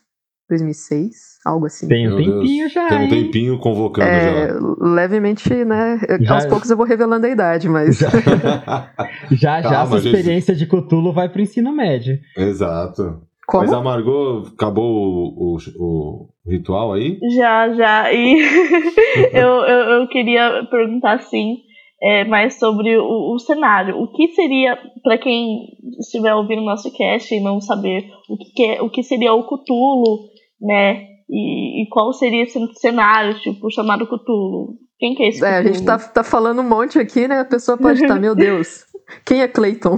2006, 0.49 1.11
algo 1.45 1.67
assim. 1.67 1.89
Tem 1.89 2.09
um 2.13 2.17
tempinho 2.17 2.61
Deus. 2.61 2.73
já. 2.73 2.89
Tem 2.89 2.99
um 2.99 3.03
hein? 3.03 3.09
tempinho 3.09 3.59
convocando 3.59 4.09
É, 4.09 4.49
já. 4.49 4.55
levemente, 4.81 5.53
né? 5.65 5.99
Já- 6.21 6.35
Aos 6.35 6.47
poucos 6.47 6.71
eu 6.71 6.77
vou 6.77 6.87
revelando 6.87 7.27
a 7.27 7.31
idade, 7.31 7.69
mas. 7.69 7.99
Já, 7.99 8.09
já, 9.33 9.63
já 9.63 9.71
Calma, 9.71 9.97
essa 9.97 10.01
gente. 10.01 10.17
experiência 10.17 10.55
de 10.55 10.67
Cthulhu 10.67 11.13
vai 11.13 11.29
pro 11.29 11.43
ensino 11.43 11.73
médio. 11.73 12.19
Exato. 12.37 13.23
Como? 13.47 13.63
Mas 13.65 13.73
a 13.73 13.81
Margot 13.81 14.49
acabou 14.55 14.85
o, 14.85 15.57
o- 15.57 15.59
o 15.79 16.51
ritual 16.51 16.93
aí? 16.93 17.19
Já, 17.37 17.73
já. 17.73 18.13
E 18.13 18.39
eu, 19.33 19.49
eu, 19.49 20.01
eu 20.01 20.09
queria 20.09 20.67
perguntar 20.71 21.15
assim, 21.15 21.57
é, 22.03 22.25
mais 22.25 22.59
sobre 22.59 22.97
o, 22.99 23.35
o 23.35 23.39
cenário. 23.39 23.97
O 23.97 24.13
que 24.13 24.29
seria, 24.35 24.79
para 25.03 25.17
quem 25.17 25.61
estiver 25.99 26.35
ouvindo 26.35 26.61
o 26.63 26.67
nosso 26.67 26.93
cast 26.95 27.35
e 27.35 27.41
não 27.41 27.59
saber 27.61 28.05
o 28.29 28.37
que, 28.37 28.53
que 28.55 28.65
é, 28.65 28.83
o 28.83 28.91
que 28.91 29.03
seria 29.03 29.33
o 29.33 29.45
Cthulhu, 29.45 30.29
né? 30.61 31.07
E, 31.29 31.83
e 31.83 31.89
qual 31.91 32.13
seria 32.13 32.45
esse 32.45 32.59
cenário, 32.75 33.39
tipo, 33.41 33.71
chamado 33.71 34.07
Cthulhu? 34.07 34.79
Quem 34.99 35.15
que 35.15 35.23
é 35.23 35.29
esse 35.29 35.45
É, 35.45 35.59
a 35.59 35.63
gente 35.63 35.85
tá, 35.85 35.99
tá 35.99 36.25
falando 36.25 36.61
um 36.61 36.69
monte 36.69 36.99
aqui, 36.99 37.29
né? 37.29 37.41
A 37.41 37.45
pessoa 37.45 37.79
pode 37.79 38.03
estar, 38.03 38.19
meu 38.21 38.35
Deus, 38.35 38.85
quem 39.25 39.43
é 39.43 39.49
Clayton? 39.49 39.97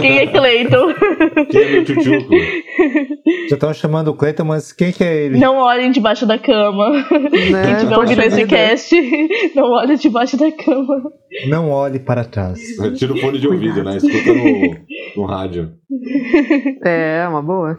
Quem 0.00 0.18
é 0.18 0.26
Cleiton? 0.26 0.94
Quem 1.50 1.62
é 1.62 1.70
meu 1.70 1.84
tchutchuco? 1.84 2.34
Já 3.48 3.54
estão 3.56 3.72
chamando 3.74 4.08
o 4.08 4.14
Cleiton, 4.14 4.44
mas 4.44 4.72
quem 4.72 4.92
que 4.92 5.04
é 5.04 5.24
ele? 5.24 5.38
Não 5.38 5.56
olhem 5.56 5.90
debaixo 5.90 6.26
da 6.26 6.38
cama. 6.38 7.04
Quem 7.08 7.50
Né? 7.52 7.72
estiver 7.72 7.94
Poxa 7.94 8.00
ouvindo 8.00 8.22
esse 8.22 8.36
vida. 8.44 8.48
cast, 8.48 8.96
não 9.54 9.70
olhe 9.70 9.96
debaixo 9.96 10.36
da 10.36 10.50
cama. 10.52 11.02
Não 11.48 11.70
olhe 11.70 11.98
para 11.98 12.24
trás. 12.24 12.58
Tira 12.96 13.12
o 13.12 13.18
fone 13.18 13.38
de 13.38 13.46
ouvido, 13.48 13.82
né? 13.84 13.96
Escuta 13.96 14.32
no, 14.34 15.22
no 15.22 15.26
rádio. 15.26 15.72
É, 16.84 17.26
uma 17.28 17.42
boa. 17.42 17.78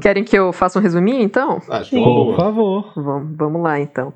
Querem 0.00 0.24
que 0.24 0.36
eu 0.38 0.52
faça 0.52 0.78
um 0.78 0.82
resuminho, 0.82 1.22
então? 1.22 1.60
Acho 1.68 1.90
que 1.90 1.96
é 1.96 2.00
uma 2.00 2.24
Por 2.26 2.36
favor. 2.36 2.92
Vamos, 2.96 3.36
vamos 3.36 3.62
lá, 3.62 3.78
então. 3.80 4.12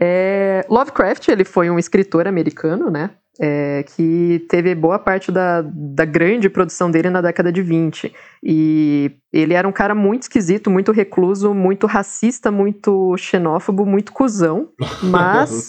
É, 0.00 0.64
Lovecraft, 0.68 1.28
ele 1.28 1.44
foi 1.44 1.70
um 1.70 1.78
escritor 1.78 2.26
americano, 2.26 2.90
né? 2.90 3.10
É, 3.40 3.82
que 3.82 4.44
teve 4.48 4.74
boa 4.74 4.98
parte 4.98 5.30
da, 5.30 5.62
da 5.62 6.04
grande 6.04 6.48
produção 6.48 6.90
dele 6.90 7.10
na 7.10 7.20
década 7.20 7.52
de 7.52 7.62
20. 7.62 8.12
E 8.42 9.10
ele 9.32 9.54
era 9.54 9.68
um 9.68 9.72
cara 9.72 9.94
muito 9.94 10.22
esquisito, 10.22 10.70
muito 10.70 10.92
recluso, 10.92 11.52
muito 11.52 11.86
racista, 11.86 12.50
muito 12.50 13.16
xenófobo, 13.16 13.84
muito 13.84 14.12
cuzão, 14.12 14.70
mas 15.02 15.68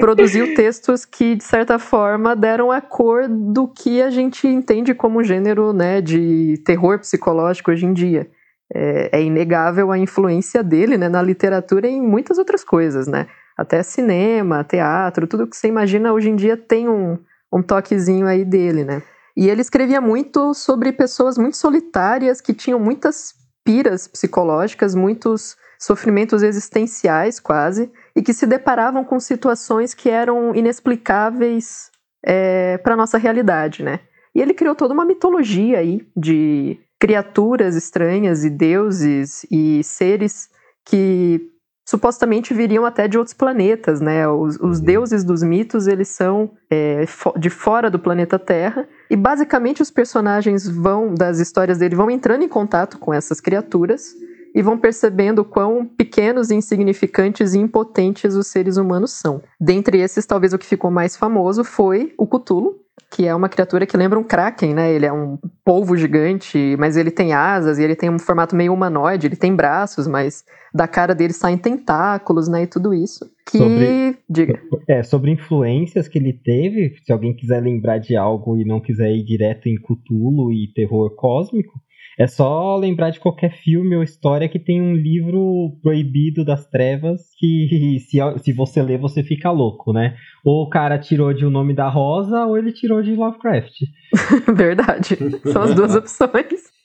produziu 0.00 0.54
textos 0.54 1.04
que, 1.04 1.34
de 1.34 1.44
certa 1.44 1.78
forma, 1.78 2.34
deram 2.34 2.70
a 2.70 2.80
cor 2.80 3.28
do 3.28 3.68
que 3.68 4.00
a 4.00 4.10
gente 4.10 4.46
entende 4.46 4.94
como 4.94 5.22
gênero 5.22 5.72
né, 5.72 6.00
de 6.00 6.62
terror 6.64 6.98
psicológico 6.98 7.70
hoje 7.70 7.86
em 7.86 7.92
dia. 7.92 8.28
É, 8.72 9.20
é 9.20 9.22
inegável 9.22 9.92
a 9.92 9.98
influência 9.98 10.62
dele 10.62 10.96
né, 10.96 11.08
na 11.08 11.22
literatura 11.22 11.86
e 11.86 11.92
em 11.92 12.02
muitas 12.02 12.36
outras 12.36 12.64
coisas, 12.64 13.06
né? 13.06 13.28
Até 13.56 13.82
cinema, 13.82 14.62
teatro, 14.62 15.26
tudo 15.26 15.46
que 15.46 15.56
você 15.56 15.68
imagina 15.68 16.12
hoje 16.12 16.28
em 16.28 16.36
dia 16.36 16.56
tem 16.56 16.88
um, 16.88 17.18
um 17.52 17.62
toquezinho 17.62 18.26
aí 18.26 18.44
dele, 18.44 18.84
né? 18.84 19.02
E 19.36 19.48
ele 19.48 19.60
escrevia 19.60 20.00
muito 20.00 20.54
sobre 20.54 20.92
pessoas 20.92 21.38
muito 21.38 21.56
solitárias 21.56 22.40
que 22.40 22.54
tinham 22.54 22.78
muitas 22.78 23.34
piras 23.64 24.06
psicológicas, 24.06 24.94
muitos 24.94 25.56
sofrimentos 25.78 26.42
existenciais 26.42 27.40
quase, 27.40 27.90
e 28.14 28.22
que 28.22 28.32
se 28.32 28.46
deparavam 28.46 29.04
com 29.04 29.20
situações 29.20 29.92
que 29.92 30.08
eram 30.08 30.54
inexplicáveis 30.54 31.90
é, 32.24 32.78
para 32.78 32.96
nossa 32.96 33.18
realidade, 33.18 33.82
né? 33.82 34.00
E 34.34 34.40
ele 34.40 34.54
criou 34.54 34.74
toda 34.74 34.94
uma 34.94 35.04
mitologia 35.04 35.78
aí 35.78 36.06
de 36.16 36.78
criaturas 36.98 37.74
estranhas 37.74 38.44
e 38.44 38.50
deuses 38.50 39.46
e 39.50 39.82
seres 39.82 40.48
que 40.84 41.40
supostamente 41.86 42.52
viriam 42.52 42.84
até 42.84 43.06
de 43.06 43.16
outros 43.16 43.32
planetas, 43.32 44.00
né? 44.00 44.28
Os, 44.28 44.58
os 44.60 44.80
deuses 44.80 45.22
dos 45.22 45.42
mitos, 45.42 45.86
eles 45.86 46.08
são 46.08 46.50
é, 46.68 47.04
de 47.38 47.48
fora 47.48 47.88
do 47.88 47.98
planeta 47.98 48.38
Terra, 48.38 48.88
e 49.08 49.14
basicamente 49.14 49.80
os 49.80 49.90
personagens 49.90 50.68
vão, 50.68 51.14
das 51.14 51.38
histórias 51.38 51.78
dele, 51.78 51.94
vão 51.94 52.10
entrando 52.10 52.42
em 52.42 52.48
contato 52.48 52.98
com 52.98 53.14
essas 53.14 53.40
criaturas 53.40 54.14
e 54.56 54.62
vão 54.62 54.78
percebendo 54.78 55.44
quão 55.44 55.84
pequenos, 55.84 56.50
insignificantes 56.50 57.52
e 57.52 57.58
impotentes 57.58 58.34
os 58.34 58.46
seres 58.46 58.78
humanos 58.78 59.10
são. 59.12 59.42
Dentre 59.60 60.00
esses, 60.00 60.24
talvez 60.24 60.54
o 60.54 60.58
que 60.58 60.64
ficou 60.64 60.90
mais 60.90 61.14
famoso 61.14 61.62
foi 61.62 62.14
o 62.16 62.26
Cthulhu, 62.26 62.74
que 63.10 63.26
é 63.26 63.34
uma 63.34 63.50
criatura 63.50 63.84
que 63.84 63.98
lembra 63.98 64.18
um 64.18 64.24
kraken, 64.24 64.74
né? 64.74 64.90
Ele 64.90 65.04
é 65.04 65.12
um 65.12 65.38
polvo 65.62 65.94
gigante, 65.94 66.74
mas 66.78 66.96
ele 66.96 67.10
tem 67.10 67.34
asas 67.34 67.78
e 67.78 67.82
ele 67.82 67.94
tem 67.94 68.08
um 68.08 68.18
formato 68.18 68.56
meio 68.56 68.72
humanoide, 68.72 69.26
ele 69.26 69.36
tem 69.36 69.54
braços, 69.54 70.08
mas 70.08 70.42
da 70.74 70.88
cara 70.88 71.14
dele 71.14 71.34
saem 71.34 71.58
tentáculos, 71.58 72.48
né? 72.48 72.62
E 72.62 72.66
tudo 72.66 72.94
isso. 72.94 73.26
Que. 73.46 73.58
Sobre- 73.58 74.16
Diga. 74.28 74.58
É, 74.88 75.02
sobre 75.02 75.30
influências 75.30 76.08
que 76.08 76.18
ele 76.18 76.32
teve, 76.32 76.94
se 77.04 77.12
alguém 77.12 77.36
quiser 77.36 77.60
lembrar 77.62 77.98
de 77.98 78.16
algo 78.16 78.56
e 78.56 78.64
não 78.64 78.80
quiser 78.80 79.10
ir 79.12 79.22
direto 79.22 79.68
em 79.68 79.76
Cthulhu 79.76 80.50
e 80.50 80.72
terror 80.74 81.14
cósmico, 81.14 81.78
é 82.18 82.26
só 82.26 82.76
lembrar 82.76 83.10
de 83.10 83.20
qualquer 83.20 83.52
filme 83.62 83.94
ou 83.94 84.02
história 84.02 84.48
que 84.48 84.58
tem 84.58 84.80
um 84.80 84.94
livro 84.94 85.78
proibido 85.82 86.44
das 86.44 86.66
trevas 86.66 87.20
que 87.38 87.98
se, 88.08 88.18
se 88.42 88.52
você 88.52 88.82
ler 88.82 88.98
você 88.98 89.22
fica 89.22 89.50
louco, 89.50 89.92
né? 89.92 90.16
Ou 90.44 90.64
o 90.64 90.70
cara 90.70 90.98
tirou 90.98 91.32
de 91.32 91.44
O 91.44 91.50
Nome 91.50 91.74
da 91.74 91.88
Rosa 91.88 92.44
ou 92.46 92.56
ele 92.56 92.72
tirou 92.72 93.02
de 93.02 93.14
Lovecraft. 93.14 93.82
Verdade. 94.54 95.16
São 95.52 95.62
as 95.62 95.74
duas 95.74 95.94
opções. 95.96 96.75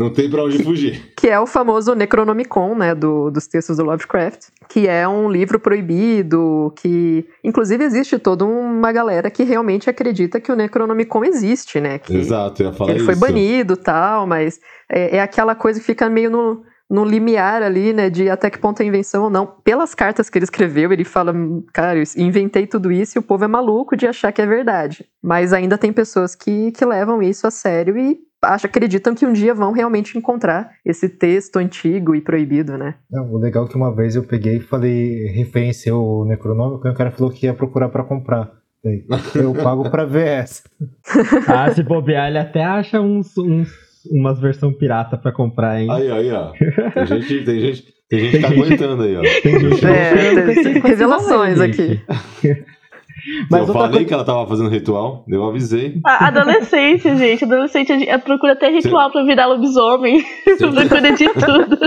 Não 0.00 0.08
tem 0.08 0.30
pra 0.30 0.42
onde 0.42 0.64
fugir. 0.64 1.02
que 1.14 1.28
é 1.28 1.38
o 1.38 1.46
famoso 1.46 1.94
Necronomicon, 1.94 2.74
né, 2.74 2.94
do, 2.94 3.30
dos 3.30 3.46
textos 3.46 3.76
do 3.76 3.84
Lovecraft, 3.84 4.46
que 4.66 4.88
é 4.88 5.06
um 5.06 5.30
livro 5.30 5.60
proibido, 5.60 6.72
que 6.76 7.26
inclusive 7.44 7.84
existe 7.84 8.18
toda 8.18 8.46
uma 8.46 8.90
galera 8.92 9.30
que 9.30 9.44
realmente 9.44 9.90
acredita 9.90 10.40
que 10.40 10.50
o 10.50 10.56
Necronomicon 10.56 11.22
existe, 11.22 11.78
né, 11.82 11.98
que, 11.98 12.16
Exato, 12.16 12.62
eu 12.62 12.66
ia 12.66 12.72
que 12.72 12.78
falar 12.78 12.90
ele 12.92 13.00
isso. 13.00 13.06
foi 13.06 13.14
banido 13.14 13.76
tal, 13.76 14.26
mas 14.26 14.58
é, 14.90 15.18
é 15.18 15.20
aquela 15.20 15.54
coisa 15.54 15.78
que 15.78 15.84
fica 15.84 16.08
meio 16.08 16.30
no, 16.30 16.62
no 16.88 17.04
limiar 17.04 17.62
ali, 17.62 17.92
né, 17.92 18.08
de 18.08 18.30
até 18.30 18.48
que 18.48 18.58
ponto 18.58 18.80
é 18.80 18.86
invenção 18.86 19.24
ou 19.24 19.30
não. 19.30 19.46
Pelas 19.46 19.94
cartas 19.94 20.30
que 20.30 20.38
ele 20.38 20.44
escreveu, 20.44 20.90
ele 20.94 21.04
fala, 21.04 21.34
cara, 21.74 21.98
eu 21.98 22.04
inventei 22.16 22.66
tudo 22.66 22.90
isso 22.90 23.18
e 23.18 23.20
o 23.20 23.22
povo 23.22 23.44
é 23.44 23.48
maluco 23.48 23.94
de 23.94 24.06
achar 24.06 24.32
que 24.32 24.40
é 24.40 24.46
verdade. 24.46 25.04
Mas 25.22 25.52
ainda 25.52 25.76
tem 25.76 25.92
pessoas 25.92 26.34
que, 26.34 26.72
que 26.72 26.86
levam 26.86 27.22
isso 27.22 27.46
a 27.46 27.50
sério 27.50 27.98
e 27.98 28.29
acho, 28.42 28.66
acreditam 28.66 29.14
que 29.14 29.26
um 29.26 29.32
dia 29.32 29.54
vão 29.54 29.72
realmente 29.72 30.16
encontrar 30.16 30.70
esse 30.84 31.08
texto 31.08 31.56
antigo 31.56 32.14
e 32.14 32.20
proibido, 32.20 32.76
né? 32.78 32.94
Não, 33.10 33.30
o 33.32 33.38
legal 33.38 33.66
é 33.66 33.68
que 33.68 33.76
uma 33.76 33.94
vez 33.94 34.16
eu 34.16 34.22
peguei 34.24 34.56
e 34.56 34.60
falei, 34.60 35.26
referenciei 35.26 35.92
o 35.92 36.24
Necronômico 36.24 36.86
e 36.86 36.90
o 36.90 36.94
cara 36.94 37.10
falou 37.10 37.30
que 37.32 37.46
ia 37.46 37.54
procurar 37.54 37.88
pra 37.88 38.04
comprar. 38.04 38.50
Eu 39.34 39.52
pago 39.54 39.90
pra 39.90 40.04
ver 40.06 40.26
essa. 40.26 40.62
Ah, 41.46 41.70
se 41.70 41.82
bobear, 41.82 42.28
ele 42.28 42.38
até 42.38 42.64
acha 42.64 43.00
uns, 43.00 43.36
uns 43.36 43.68
umas 44.10 44.40
versão 44.40 44.72
pirata 44.72 45.18
pra 45.18 45.30
comprar, 45.32 45.78
hein? 45.80 45.90
Aí, 45.90 46.10
aí, 46.10 46.32
ó. 46.32 46.52
Tem 46.94 47.06
gente, 47.06 47.44
tem 47.44 47.60
gente, 47.60 47.84
tem 48.08 48.18
gente 48.20 48.32
Tem 48.32 48.40
que 48.40 48.40
tá 48.40 48.48
gente- 48.48 48.62
aguentando 48.64 49.02
aí, 49.02 49.16
ó. 49.16 49.20
Tem 49.42 49.60
gente 49.60 49.86
É, 49.86 50.32
com 50.42 50.50
esse- 50.50 50.62
com 50.62 50.68
esse 50.70 50.88
revelações 50.88 51.58
rolê, 51.58 51.70
aqui. 51.70 52.00
Mas 53.50 53.66
eu 53.68 53.72
falei 53.74 53.90
coisa- 53.90 54.04
que 54.06 54.14
ela 54.14 54.24
tava 54.24 54.46
fazendo 54.46 54.68
ritual, 54.68 55.24
eu 55.28 55.44
avisei. 55.44 56.00
A 56.04 56.28
adolescente, 56.28 57.02
gente. 57.16 57.44
Adolescente 57.44 57.88
gente- 57.98 58.18
procura 58.18 58.52
até 58.52 58.68
ritual 58.70 59.10
pra 59.10 59.22
virar 59.24 59.46
lobisomem. 59.46 60.22
procura 60.58 61.12
de 61.12 61.28
tudo. 61.28 61.78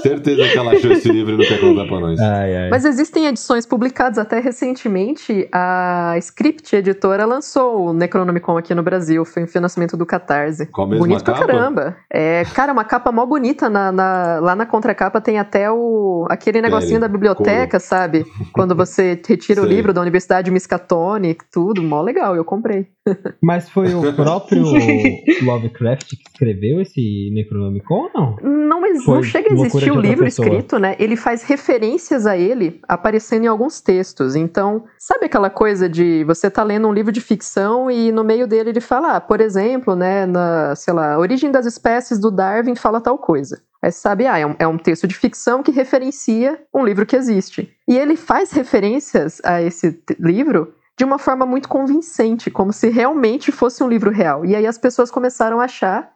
Certeza 0.00 0.48
que 0.48 0.58
ela 0.58 0.72
achou 0.72 0.90
esse 0.92 1.08
livro 1.10 1.34
e 1.34 1.38
não 1.38 1.44
quer 1.44 1.60
contar 1.60 1.86
pra 1.86 2.00
nós. 2.00 2.20
Ai, 2.20 2.56
ai. 2.56 2.70
Mas 2.70 2.84
existem 2.84 3.26
edições 3.26 3.66
publicadas 3.66 4.18
até 4.18 4.40
recentemente. 4.40 5.48
A 5.52 6.14
Script 6.18 6.74
Editora 6.74 7.24
lançou 7.24 7.88
o 7.88 7.92
Necronomicon 7.92 8.56
aqui 8.56 8.74
no 8.74 8.82
Brasil. 8.82 9.24
Foi 9.24 9.44
um 9.44 9.46
financiamento 9.46 9.96
do 9.96 10.04
Catarse. 10.06 10.66
Com 10.66 10.82
a 10.82 10.86
mesma 10.86 11.06
Bonito 11.06 11.24
capa? 11.24 11.38
pra 11.38 11.46
caramba. 11.46 11.96
É, 12.12 12.44
cara, 12.54 12.72
uma 12.72 12.84
capa 12.84 13.12
mó 13.12 13.24
bonita. 13.26 13.68
Na, 13.68 13.92
na- 13.92 14.38
lá 14.40 14.56
na 14.56 14.66
contracapa 14.66 15.20
tem 15.20 15.38
até 15.38 15.70
o 15.70 16.26
aquele 16.30 16.60
negocinho 16.62 17.00
da 17.00 17.08
biblioteca, 17.08 17.78
sabe? 17.78 18.24
Quando 18.52 18.74
você 18.74 19.20
retira 19.26 19.62
o 19.62 19.64
livro 19.66 19.92
da 19.92 20.00
Universidade 20.00 20.50
Miskatonic, 20.76 21.44
tudo. 21.52 21.82
Mó 21.82 22.00
legal, 22.02 22.34
eu 22.34 22.44
comprei. 22.44 22.86
Mas 23.42 23.68
foi 23.68 23.94
o 23.94 24.12
próprio 24.14 24.62
Lovecraft 25.42 26.08
que 26.10 26.22
escreveu 26.28 26.80
esse 26.80 27.30
Necronomicon 27.34 27.94
ou 27.94 28.10
não? 28.14 28.36
Não, 28.42 28.86
ex- 28.86 29.06
não 29.06 29.22
chega 29.22 29.50
a 29.50 29.52
existir 29.52 29.90
o 29.90 30.00
livro 30.00 30.24
pessoa. 30.24 30.46
escrito, 30.48 30.78
né? 30.78 30.96
Ele 30.98 31.16
faz 31.16 31.42
referências 31.42 32.26
a 32.26 32.36
ele 32.36 32.80
aparecendo 32.88 33.44
em 33.44 33.48
alguns 33.48 33.80
textos. 33.80 34.34
Então, 34.34 34.84
sabe 34.98 35.26
aquela 35.26 35.50
coisa 35.50 35.88
de 35.88 36.24
você 36.24 36.50
tá 36.50 36.62
lendo 36.62 36.88
um 36.88 36.92
livro 36.92 37.12
de 37.12 37.20
ficção 37.20 37.90
e 37.90 38.10
no 38.12 38.24
meio 38.24 38.46
dele 38.46 38.70
ele 38.70 38.80
fala, 38.80 39.16
ah, 39.16 39.20
por 39.20 39.40
exemplo, 39.40 39.94
né, 39.94 40.24
na, 40.26 40.74
sei 40.76 40.94
lá, 40.94 41.18
Origem 41.18 41.50
das 41.50 41.66
Espécies 41.66 42.18
do 42.18 42.30
Darwin 42.30 42.74
fala 42.76 43.00
tal 43.00 43.18
coisa. 43.18 43.60
Você 43.84 43.98
sabe, 43.98 44.26
ah, 44.26 44.38
é 44.38 44.46
um, 44.46 44.54
é 44.58 44.66
um 44.66 44.78
texto 44.78 45.08
de 45.08 45.14
ficção 45.14 45.62
que 45.62 45.72
referencia 45.72 46.62
um 46.72 46.84
livro 46.84 47.04
que 47.04 47.16
existe. 47.16 47.74
E 47.88 47.98
ele 47.98 48.16
faz 48.16 48.52
referências 48.52 49.40
a 49.44 49.60
esse 49.60 50.00
livro 50.20 50.74
de 50.96 51.04
uma 51.04 51.18
forma 51.18 51.44
muito 51.44 51.68
convincente, 51.68 52.50
como 52.50 52.72
se 52.72 52.88
realmente 52.88 53.50
fosse 53.50 53.82
um 53.82 53.88
livro 53.88 54.10
real. 54.10 54.44
E 54.44 54.54
aí 54.54 54.66
as 54.66 54.78
pessoas 54.78 55.10
começaram 55.10 55.58
a 55.60 55.64
achar 55.64 56.12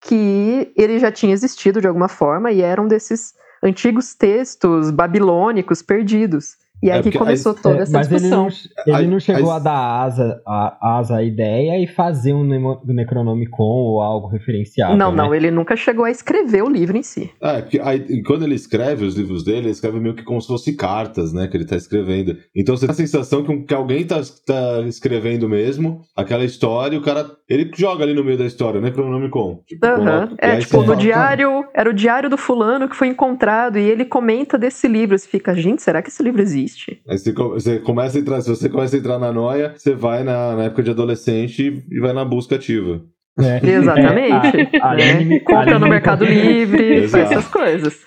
que 0.00 0.72
ele 0.74 0.98
já 0.98 1.12
tinha 1.12 1.32
existido 1.32 1.80
de 1.80 1.86
alguma 1.86 2.08
forma 2.08 2.50
e 2.50 2.62
era 2.62 2.80
um 2.80 2.88
desses 2.88 3.34
antigos 3.62 4.14
textos 4.14 4.90
babilônicos 4.90 5.82
perdidos. 5.82 6.56
E 6.82 6.90
aí 6.90 6.98
É, 6.98 7.02
que 7.02 7.10
porque 7.10 7.18
começou 7.18 7.52
aí- 7.52 7.62
toda 7.62 7.78
É, 7.78 7.82
essa 7.82 7.92
mas 7.92 8.06
ele 8.06 8.20
discussão. 8.20 8.44
não, 8.44 8.48
ele 8.86 8.96
Aí- 8.96 9.06
não 9.06 9.20
chegou 9.20 9.50
aí- 9.50 9.56
a 9.56 9.58
dar 9.58 10.02
asa, 10.02 10.42
a, 10.46 10.98
asa 10.98 11.16
à 11.16 11.22
ideia 11.22 11.78
e 11.82 11.86
fazer 11.86 12.32
um 12.32 12.42
Necronomicon 12.84 13.62
ou 13.62 14.00
algo 14.02 14.28
referenciável. 14.28 14.96
Não, 14.96 15.10
né? 15.10 15.16
não, 15.16 15.34
ele 15.34 15.50
nunca 15.50 15.76
chegou 15.76 16.04
a 16.04 16.10
escrever 16.10 16.62
o 16.62 16.68
livro 16.68 16.96
em 16.96 17.02
si. 17.02 17.30
Ah, 17.42 17.58
é 17.58 17.62
porque 17.62 17.80
aí, 17.80 18.22
quando 18.22 18.44
ele 18.44 18.54
escreve 18.54 19.04
os 19.04 19.14
livros 19.16 19.44
dele, 19.44 19.58
ele 19.58 19.70
escreve 19.70 20.00
meio 20.00 20.14
que 20.14 20.22
como 20.24 20.40
se 20.40 20.46
fosse 20.48 20.74
cartas, 20.74 21.32
né? 21.32 21.46
Que 21.48 21.56
ele 21.56 21.66
tá 21.66 21.76
escrevendo. 21.76 22.36
Então 22.54 22.76
você 22.76 22.86
tem 22.86 22.92
a 22.92 22.96
sensação 22.96 23.42
que, 23.44 23.50
um- 23.52 23.64
que 23.64 23.74
alguém 23.74 24.04
tá, 24.06 24.20
tá 24.46 24.80
escrevendo 24.86 25.48
mesmo 25.48 26.02
aquela 26.16 26.44
história 26.44 26.96
e 26.96 26.98
o 26.98 27.02
cara. 27.02 27.26
Ele 27.50 27.68
joga 27.76 28.04
ali 28.04 28.14
no 28.14 28.22
meio 28.22 28.38
da 28.38 28.46
história, 28.46 28.80
né? 28.80 28.92
Cronômico. 28.92 29.64
Tipo, 29.66 29.84
Aham. 29.84 30.28
coloca- 30.28 30.34
É, 30.38 30.58
tipo, 30.60 30.82
no 30.84 30.94
diário, 30.94 31.64
era 31.74 31.90
o 31.90 31.92
diário 31.92 32.30
do 32.30 32.38
fulano 32.38 32.88
que 32.88 32.94
foi 32.94 33.08
encontrado 33.08 33.76
e 33.76 33.82
ele 33.82 34.04
comenta 34.04 34.56
desse 34.56 34.86
livro. 34.86 35.18
Você 35.18 35.26
fica, 35.26 35.52
gente, 35.56 35.82
será 35.82 36.00
que 36.00 36.08
esse 36.10 36.22
livro 36.22 36.40
existe? 36.40 37.02
Aí 37.08 37.18
você, 37.18 37.32
você 37.32 37.78
começa 37.80 38.16
a 38.16 38.20
entrar, 38.20 38.40
se 38.40 38.48
você 38.48 38.68
começa 38.68 38.94
a 38.94 38.98
entrar 39.00 39.18
na 39.18 39.32
noia, 39.32 39.74
você 39.76 39.94
vai 39.94 40.22
na, 40.22 40.54
na 40.54 40.62
época 40.66 40.84
de 40.84 40.90
adolescente 40.90 41.84
e 41.90 41.98
vai 41.98 42.12
na 42.12 42.24
busca 42.24 42.54
ativa. 42.54 43.02
É. 43.38 43.58
Exatamente. 43.68 44.56
É, 44.76 44.80
a- 44.80 44.90
a 44.90 44.94
né? 44.94 45.38
Compra 45.40 45.78
no 45.78 45.86
me 45.86 45.90
Mercado 45.90 46.24
corrige. 46.26 46.46
Livre, 46.48 47.08
faz 47.10 47.30
essas 47.32 47.48
coisas. 47.48 47.98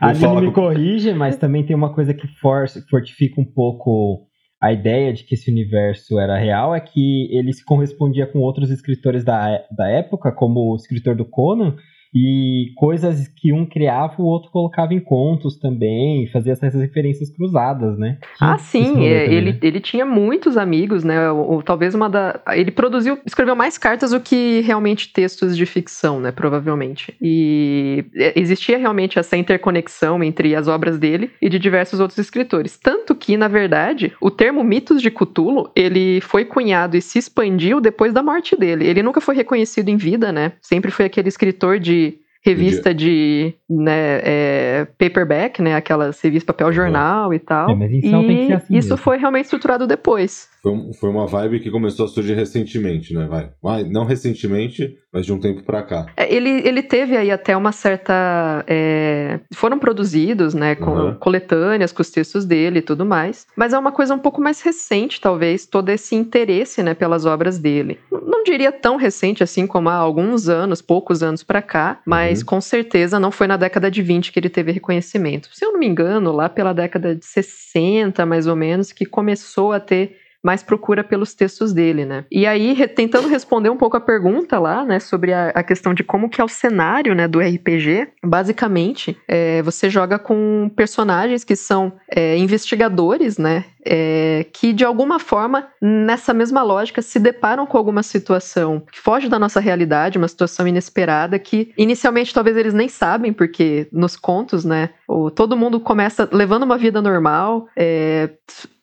A 0.00 0.08
Aline 0.08 0.40
me 0.46 0.52
corrige, 0.52 1.12
mas 1.12 1.36
também 1.36 1.62
tem 1.66 1.76
uma 1.76 1.92
coisa 1.92 2.14
que 2.14 2.26
force, 2.40 2.82
fortifica 2.88 3.40
um 3.40 3.44
pouco 3.44 4.27
a 4.60 4.72
ideia 4.72 5.12
de 5.12 5.24
que 5.24 5.34
esse 5.34 5.50
universo 5.50 6.18
era 6.18 6.36
real, 6.36 6.74
é 6.74 6.80
que 6.80 7.28
ele 7.30 7.52
se 7.52 7.64
correspondia 7.64 8.26
com 8.26 8.40
outros 8.40 8.70
escritores 8.70 9.24
da, 9.24 9.50
é- 9.50 9.66
da 9.70 9.88
época, 9.88 10.32
como 10.32 10.72
o 10.72 10.76
escritor 10.76 11.14
do 11.14 11.24
Conan, 11.24 11.76
e 12.14 12.72
coisas 12.76 13.28
que 13.28 13.52
um 13.52 13.66
criava, 13.66 14.14
o 14.18 14.24
outro 14.24 14.50
colocava 14.50 14.94
em 14.94 15.00
contos 15.00 15.58
também, 15.58 16.26
fazia 16.28 16.52
essas 16.52 16.74
referências 16.74 17.30
cruzadas, 17.30 17.98
né? 17.98 18.18
Ah, 18.40 18.56
Esse 18.56 18.64
sim, 18.64 19.06
é, 19.06 19.24
também, 19.24 19.36
ele, 19.36 19.52
né? 19.52 19.58
ele 19.62 19.80
tinha 19.80 20.06
muitos 20.06 20.56
amigos, 20.56 21.04
né? 21.04 21.30
Ou, 21.30 21.52
ou 21.52 21.62
talvez 21.62 21.94
uma 21.94 22.08
da. 22.08 22.40
Ele 22.48 22.70
produziu, 22.70 23.18
escreveu 23.26 23.54
mais 23.54 23.76
cartas 23.76 24.10
do 24.10 24.20
que 24.20 24.60
realmente 24.60 25.12
textos 25.12 25.56
de 25.56 25.66
ficção, 25.66 26.20
né? 26.20 26.32
Provavelmente. 26.32 27.14
E 27.20 28.04
é, 28.14 28.38
existia 28.38 28.78
realmente 28.78 29.18
essa 29.18 29.36
interconexão 29.36 30.22
entre 30.22 30.54
as 30.54 30.68
obras 30.68 30.98
dele 30.98 31.30
e 31.40 31.48
de 31.48 31.58
diversos 31.58 32.00
outros 32.00 32.18
escritores. 32.18 32.78
Tanto 32.78 33.14
que, 33.14 33.36
na 33.36 33.48
verdade, 33.48 34.12
o 34.20 34.30
termo 34.30 34.64
mitos 34.64 35.02
de 35.02 35.10
Cthulhu, 35.10 35.70
ele 35.76 36.20
foi 36.20 36.44
cunhado 36.44 36.96
e 36.96 37.02
se 37.02 37.18
expandiu 37.18 37.80
depois 37.80 38.12
da 38.12 38.22
morte 38.22 38.56
dele. 38.56 38.86
Ele 38.86 39.02
nunca 39.02 39.20
foi 39.20 39.34
reconhecido 39.34 39.88
em 39.88 39.96
vida, 39.96 40.32
né? 40.32 40.52
Sempre 40.60 40.90
foi 40.90 41.04
aquele 41.04 41.28
escritor 41.28 41.78
de 41.78 42.07
revista 42.42 42.94
de 42.94 43.54
né, 43.68 44.20
é, 44.24 44.86
paperback, 44.98 45.60
né? 45.60 45.74
Aquelas 45.74 46.20
revistas 46.20 46.46
papel 46.46 46.72
jornal 46.72 47.34
e 47.34 47.38
tal. 47.38 47.70
É, 47.70 47.74
mas 47.74 48.10
Sal 48.10 48.24
tem 48.24 48.36
que 48.36 48.46
ser 48.46 48.52
E 48.52 48.54
assim 48.54 48.76
isso 48.76 48.88
mesmo. 48.90 48.96
foi 48.96 49.16
realmente 49.18 49.44
estruturado 49.44 49.86
depois. 49.86 50.48
Foi, 50.62 50.72
foi 50.98 51.10
uma 51.10 51.26
vibe 51.26 51.60
que 51.60 51.70
começou 51.70 52.06
a 52.06 52.08
surgir 52.08 52.34
recentemente, 52.34 53.14
né? 53.14 53.26
Vai. 53.26 53.50
Vai, 53.62 53.84
Não 53.84 54.04
recentemente, 54.04 54.96
mas 55.12 55.24
de 55.26 55.32
um 55.32 55.38
tempo 55.38 55.62
pra 55.62 55.82
cá. 55.82 56.06
É, 56.16 56.32
Ele, 56.34 56.50
ele 56.66 56.82
teve 56.82 57.16
aí 57.16 57.30
até 57.30 57.56
uma 57.56 57.70
certa. 57.72 58.64
é, 58.66 59.38
foram 59.54 59.78
produzidos, 59.78 60.54
né, 60.54 60.74
com 60.74 60.88
Uhum. 60.98 61.14
coletâneas 61.14 61.92
com 61.92 62.02
os 62.02 62.10
textos 62.10 62.44
dele 62.44 62.78
e 62.80 62.82
tudo 62.82 63.04
mais. 63.06 63.46
Mas 63.56 63.72
é 63.72 63.78
uma 63.78 63.92
coisa 63.92 64.14
um 64.14 64.18
pouco 64.18 64.40
mais 64.40 64.60
recente, 64.60 65.20
talvez, 65.20 65.66
todo 65.66 65.88
esse 65.90 66.14
interesse, 66.16 66.82
né, 66.82 66.94
pelas 66.94 67.24
obras 67.24 67.58
dele. 67.58 67.98
Não 68.10 68.42
diria 68.42 68.72
tão 68.72 68.96
recente 68.96 69.42
assim 69.42 69.66
como 69.66 69.88
há 69.88 69.94
alguns 69.94 70.48
anos, 70.48 70.80
poucos 70.82 71.22
anos 71.22 71.42
pra 71.42 71.62
cá, 71.62 72.00
mas 72.06 72.27
com 72.42 72.60
certeza 72.60 73.18
não 73.18 73.30
foi 73.30 73.46
na 73.46 73.56
década 73.56 73.90
de 73.90 74.02
20 74.02 74.32
que 74.32 74.38
ele 74.38 74.48
teve 74.48 74.72
reconhecimento. 74.72 75.48
Se 75.52 75.64
eu 75.64 75.72
não 75.72 75.78
me 75.78 75.86
engano, 75.86 76.32
lá 76.32 76.48
pela 76.48 76.72
década 76.72 77.14
de 77.14 77.24
60, 77.24 78.24
mais 78.26 78.46
ou 78.46 78.56
menos, 78.56 78.92
que 78.92 79.04
começou 79.04 79.72
a 79.72 79.80
ter 79.80 80.16
mais 80.42 80.62
procura 80.62 81.02
pelos 81.02 81.34
textos 81.34 81.72
dele, 81.72 82.04
né? 82.04 82.24
E 82.30 82.46
aí, 82.46 82.86
tentando 82.88 83.28
responder 83.28 83.70
um 83.70 83.76
pouco 83.76 83.96
a 83.96 84.00
pergunta 84.00 84.58
lá, 84.58 84.84
né, 84.84 85.00
sobre 85.00 85.32
a, 85.32 85.48
a 85.48 85.62
questão 85.62 85.92
de 85.92 86.04
como 86.04 86.28
que 86.28 86.40
é 86.40 86.44
o 86.44 86.48
cenário, 86.48 87.14
né, 87.14 87.26
do 87.26 87.40
RPG, 87.40 88.08
basicamente, 88.22 89.16
é, 89.26 89.60
você 89.62 89.90
joga 89.90 90.18
com 90.18 90.70
personagens 90.76 91.44
que 91.44 91.56
são 91.56 91.92
é, 92.08 92.36
investigadores, 92.36 93.36
né, 93.36 93.64
é, 93.90 94.44
que 94.52 94.74
de 94.74 94.84
alguma 94.84 95.18
forma, 95.18 95.68
nessa 95.80 96.34
mesma 96.34 96.62
lógica, 96.62 97.00
se 97.00 97.18
deparam 97.18 97.66
com 97.66 97.78
alguma 97.78 98.02
situação 98.02 98.82
que 98.92 99.00
foge 99.00 99.30
da 99.30 99.38
nossa 99.38 99.60
realidade, 99.60 100.18
uma 100.18 100.28
situação 100.28 100.68
inesperada 100.68 101.38
que 101.38 101.72
inicialmente 101.76 102.34
talvez 102.34 102.54
eles 102.56 102.74
nem 102.74 102.88
sabem, 102.88 103.32
porque 103.32 103.88
nos 103.90 104.14
contos, 104.14 104.62
né, 104.62 104.90
o, 105.08 105.30
todo 105.30 105.56
mundo 105.56 105.80
começa 105.80 106.28
levando 106.30 106.64
uma 106.64 106.76
vida 106.76 107.00
normal, 107.00 107.66
é, 107.74 108.28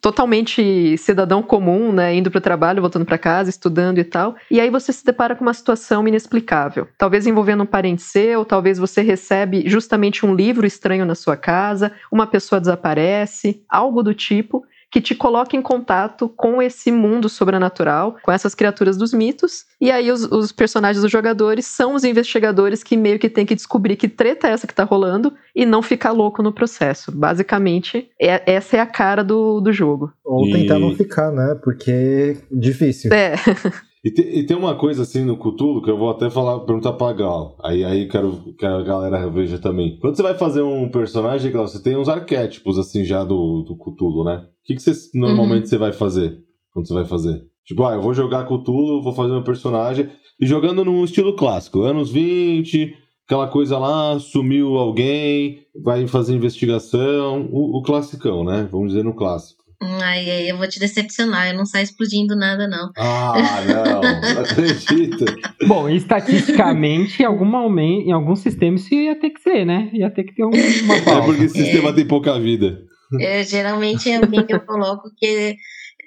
totalmente 0.01 0.97
cidadão 0.97 1.43
comum, 1.43 1.91
né, 1.91 2.15
indo 2.15 2.31
para 2.31 2.39
o 2.39 2.41
trabalho, 2.41 2.81
voltando 2.81 3.05
para 3.05 3.17
casa, 3.17 3.49
estudando 3.49 3.99
e 3.99 4.03
tal. 4.03 4.35
E 4.49 4.59
aí 4.59 4.71
você 4.71 4.91
se 4.91 5.05
depara 5.05 5.35
com 5.35 5.43
uma 5.43 5.53
situação 5.53 6.07
inexplicável, 6.07 6.87
talvez 6.97 7.27
envolvendo 7.27 7.61
um 7.61 7.67
parente 7.67 8.01
seu, 8.01 8.43
talvez 8.43 8.79
você 8.79 9.03
recebe 9.03 9.69
justamente 9.69 10.25
um 10.25 10.33
livro 10.33 10.65
estranho 10.65 11.05
na 11.05 11.13
sua 11.13 11.37
casa, 11.37 11.91
uma 12.11 12.25
pessoa 12.25 12.59
desaparece, 12.59 13.63
algo 13.69 14.01
do 14.01 14.13
tipo 14.13 14.65
que 14.91 15.01
te 15.01 15.13
coloca 15.13 15.55
em 15.57 15.61
contato 15.61 16.29
com 16.29 16.61
esse 16.61 16.91
mundo 16.91 17.27
sobrenatural, 17.27 18.15
com 18.23 18.31
essas 18.31 18.55
criaturas 18.55 18.95
dos 18.97 19.13
mitos. 19.13 19.65
E 19.81 19.91
aí 19.91 20.09
os, 20.11 20.23
os 20.23 20.51
personagens 20.51 21.01
dos 21.01 21.11
jogadores 21.11 21.65
são 21.65 21.93
os 21.95 22.03
investigadores 22.03 22.83
que 22.83 22.95
meio 22.95 23.19
que 23.19 23.29
tem 23.29 23.45
que 23.45 23.55
descobrir 23.55 23.95
que 23.97 24.07
treta 24.07 24.47
é 24.47 24.51
essa 24.51 24.67
que 24.67 24.73
tá 24.73 24.83
rolando 24.83 25.33
e 25.55 25.65
não 25.65 25.81
ficar 25.81 26.11
louco 26.11 26.41
no 26.41 26.53
processo. 26.53 27.11
Basicamente, 27.11 28.09
é- 28.21 28.53
essa 28.53 28.77
é 28.77 28.79
a 28.79 28.85
cara 28.85 29.23
do, 29.23 29.59
do 29.59 29.73
jogo. 29.73 30.11
Ou 30.23 30.47
E- 30.47 30.51
tentar 30.51 30.79
não 30.79 30.95
ficar, 30.95 31.31
né? 31.31 31.55
Porque 31.63 31.91
é 31.91 32.37
difícil. 32.51 33.11
É, 33.13 33.35
E, 34.05 34.11
te- 34.11 34.21
e 34.21 34.45
tem 34.45 34.55
uma 34.55 34.75
coisa 34.75 35.01
assim 35.01 35.25
no 35.25 35.35
Cthulhu 35.35 35.81
que 35.81 35.89
eu 35.89 35.97
vou 35.97 36.11
até 36.11 36.29
falar, 36.29 36.59
perguntar 36.59 36.93
pra 36.93 37.11
Gal. 37.11 37.57
Aí, 37.63 37.83
aí 37.83 38.07
quero 38.07 38.53
que 38.57 38.63
a 38.65 38.81
galera 38.83 39.27
veja 39.31 39.57
também. 39.57 39.97
Quando 39.99 40.15
você 40.15 40.21
vai 40.21 40.35
fazer 40.35 40.61
um 40.61 40.87
personagem, 40.89 41.51
Gal, 41.51 41.67
você 41.67 41.81
tem 41.81 41.97
uns 41.97 42.07
arquétipos 42.07 42.77
assim 42.77 43.03
já 43.03 43.23
do, 43.23 43.63
do 43.63 43.75
Cthulhu, 43.75 44.23
né? 44.23 44.45
O 44.45 44.63
que, 44.63 44.75
que 44.75 44.81
você 44.81 44.93
normalmente 45.17 45.67
você 45.69 45.77
vai 45.79 45.91
fazer 45.91 46.37
quando 46.71 46.87
você 46.87 46.93
vai 46.93 47.05
fazer? 47.05 47.41
Tipo, 47.65 47.83
ah, 47.83 47.95
eu 47.95 48.01
vou 48.01 48.13
jogar 48.13 48.45
Cthulhu, 48.45 49.01
vou 49.01 49.11
fazer 49.13 49.33
um 49.33 49.43
personagem. 49.43 50.07
E 50.39 50.45
jogando 50.45 50.85
num 50.85 51.03
estilo 51.03 51.35
clássico, 51.35 51.81
anos 51.81 52.11
20, 52.11 52.93
aquela 53.25 53.47
coisa 53.47 53.79
lá, 53.79 54.19
sumiu 54.19 54.75
alguém, 54.77 55.61
vai 55.83 56.05
fazer 56.05 56.35
investigação, 56.35 57.49
o, 57.51 57.79
o 57.79 57.81
classicão, 57.81 58.43
né? 58.43 58.67
Vamos 58.71 58.89
dizer 58.89 59.03
no 59.03 59.15
clássico. 59.15 59.54
Ai, 59.81 60.29
aí 60.29 60.49
eu 60.49 60.57
vou 60.57 60.67
te 60.67 60.79
decepcionar, 60.79 61.49
eu 61.49 61.57
não 61.57 61.65
saio 61.65 61.83
explodindo 61.83 62.35
nada, 62.35 62.67
não. 62.67 62.91
Ah, 62.97 63.61
não, 63.67 64.01
não 64.35 64.41
acredito. 64.41 65.25
Bom, 65.67 65.89
estatisticamente, 65.89 67.21
em 67.21 67.25
algum 67.25 67.45
momento, 67.45 68.07
em 68.07 68.11
algum 68.11 68.35
sistema 68.35 68.77
isso 68.77 68.93
ia 68.93 69.19
ter 69.19 69.29
que 69.31 69.41
ser, 69.41 69.65
né? 69.65 69.89
Ia 69.93 70.09
ter 70.09 70.23
que 70.23 70.33
ter 70.35 70.43
um- 70.45 70.49
uma 70.49 70.95
É 70.95 71.01
pauta. 71.01 71.25
porque 71.25 71.43
esse 71.43 71.57
sistema 71.57 71.93
tem 71.93 72.07
pouca 72.07 72.39
vida. 72.39 72.79
É, 73.19 73.43
geralmente 73.43 74.09
é 74.09 74.17
alguém 74.17 74.45
que 74.45 74.53
eu 74.55 74.59
coloco 74.65 75.09
que 75.17 75.25
é 75.25 75.55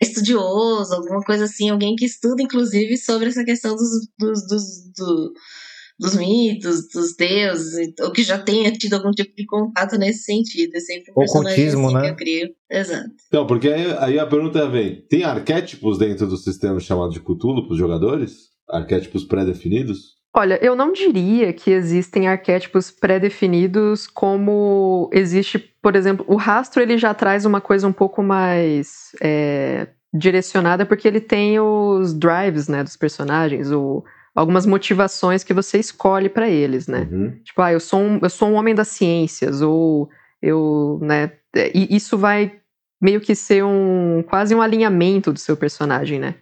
estudioso, 0.03 0.95
alguma 0.95 1.21
coisa 1.23 1.45
assim, 1.45 1.71
alguém 1.71 1.95
que 1.95 2.05
estuda, 2.05 2.43
inclusive, 2.43 2.97
sobre 2.97 3.29
essa 3.29 3.45
questão 3.45 3.75
dos, 3.77 3.89
dos, 4.19 4.47
dos, 4.47 4.63
do- 4.97 5.33
dos 5.99 6.15
mitos, 6.15 6.89
dos 6.89 7.17
deuses, 7.17 7.93
ou 8.01 8.13
que 8.13 8.23
já 8.23 8.39
tenha 8.39 8.71
tido 8.73 8.95
algum 8.95 9.11
tipo 9.11 9.35
de 9.35 9.45
contato 9.45 9.99
nesse 9.99 10.25
sentido. 10.25 10.77
É 10.77 10.81
sempre 10.81 11.11
um 11.11 11.15
personagem 11.15 11.53
Ocultismo, 11.53 11.87
assim 11.87 11.95
né? 11.97 12.03
que 12.03 12.09
eu 12.09 12.17
crio. 12.17 12.49
Exato. 12.71 13.11
Então, 13.27 13.47
porque 13.47 13.69
aí, 13.69 13.97
aí 13.99 14.19
a 14.19 14.27
pergunta 14.27 14.69
vem: 14.69 15.05
tem 15.09 15.25
arquétipos 15.25 15.99
dentro 15.99 16.27
do 16.27 16.37
sistema 16.37 16.79
chamado 16.79 17.11
de 17.11 17.21
Cthulhu 17.21 17.67
para 17.67 17.73
os 17.73 17.79
jogadores? 17.79 18.49
Arquétipos 18.71 19.25
pré-definidos? 19.25 20.19
Olha, 20.35 20.59
eu 20.63 20.77
não 20.77 20.93
diria 20.93 21.53
que 21.53 21.71
existem 21.71 22.29
arquétipos 22.29 22.91
pré-definidos 22.91 24.07
como 24.07 25.09
existe, 25.13 25.59
por 25.83 25.97
exemplo, 25.97 26.25
o 26.29 26.37
rastro 26.37 26.83
ele 26.83 26.99
já 26.99 27.15
traz 27.15 27.47
uma 27.47 27.61
coisa 27.61 27.89
um 27.89 27.93
pouco 27.93 28.23
mais 28.23 29.11
é, 29.23 29.89
direcionada 30.13 30.85
porque 30.85 31.09
ele 31.09 31.21
tem 31.21 31.59
os 31.59 32.13
drives, 32.13 32.69
né, 32.69 32.85
dos 32.85 32.95
personagens, 32.95 33.73
o, 33.73 34.05
algumas 34.39 34.65
motivações 34.65 35.43
que 35.43 35.53
você 35.53 35.79
escolhe 35.79 36.29
para 36.29 36.49
eles, 36.49 36.87
né? 36.87 37.09
Uhum. 37.11 37.41
Tipo, 37.43 37.61
ah, 37.61 37.73
eu 37.73 37.81
sou 37.81 38.01
um, 38.01 38.21
eu 38.23 38.31
sou 38.31 38.49
um 38.49 38.55
homem 38.55 38.73
das 38.73 38.87
ciências, 38.87 39.61
ou 39.61 40.09
eu, 40.41 41.01
né, 41.03 41.33
é, 41.57 41.73
e 41.77 41.97
isso 41.97 42.17
vai 42.17 42.53
meio 43.01 43.21
que 43.21 43.35
ser 43.35 43.65
um, 43.65 44.23
quase 44.29 44.55
um 44.55 44.63
alinhamento 44.63 45.33
do 45.33 45.41
seu 45.41 45.57
personagem, 45.57 46.21
né? 46.21 46.37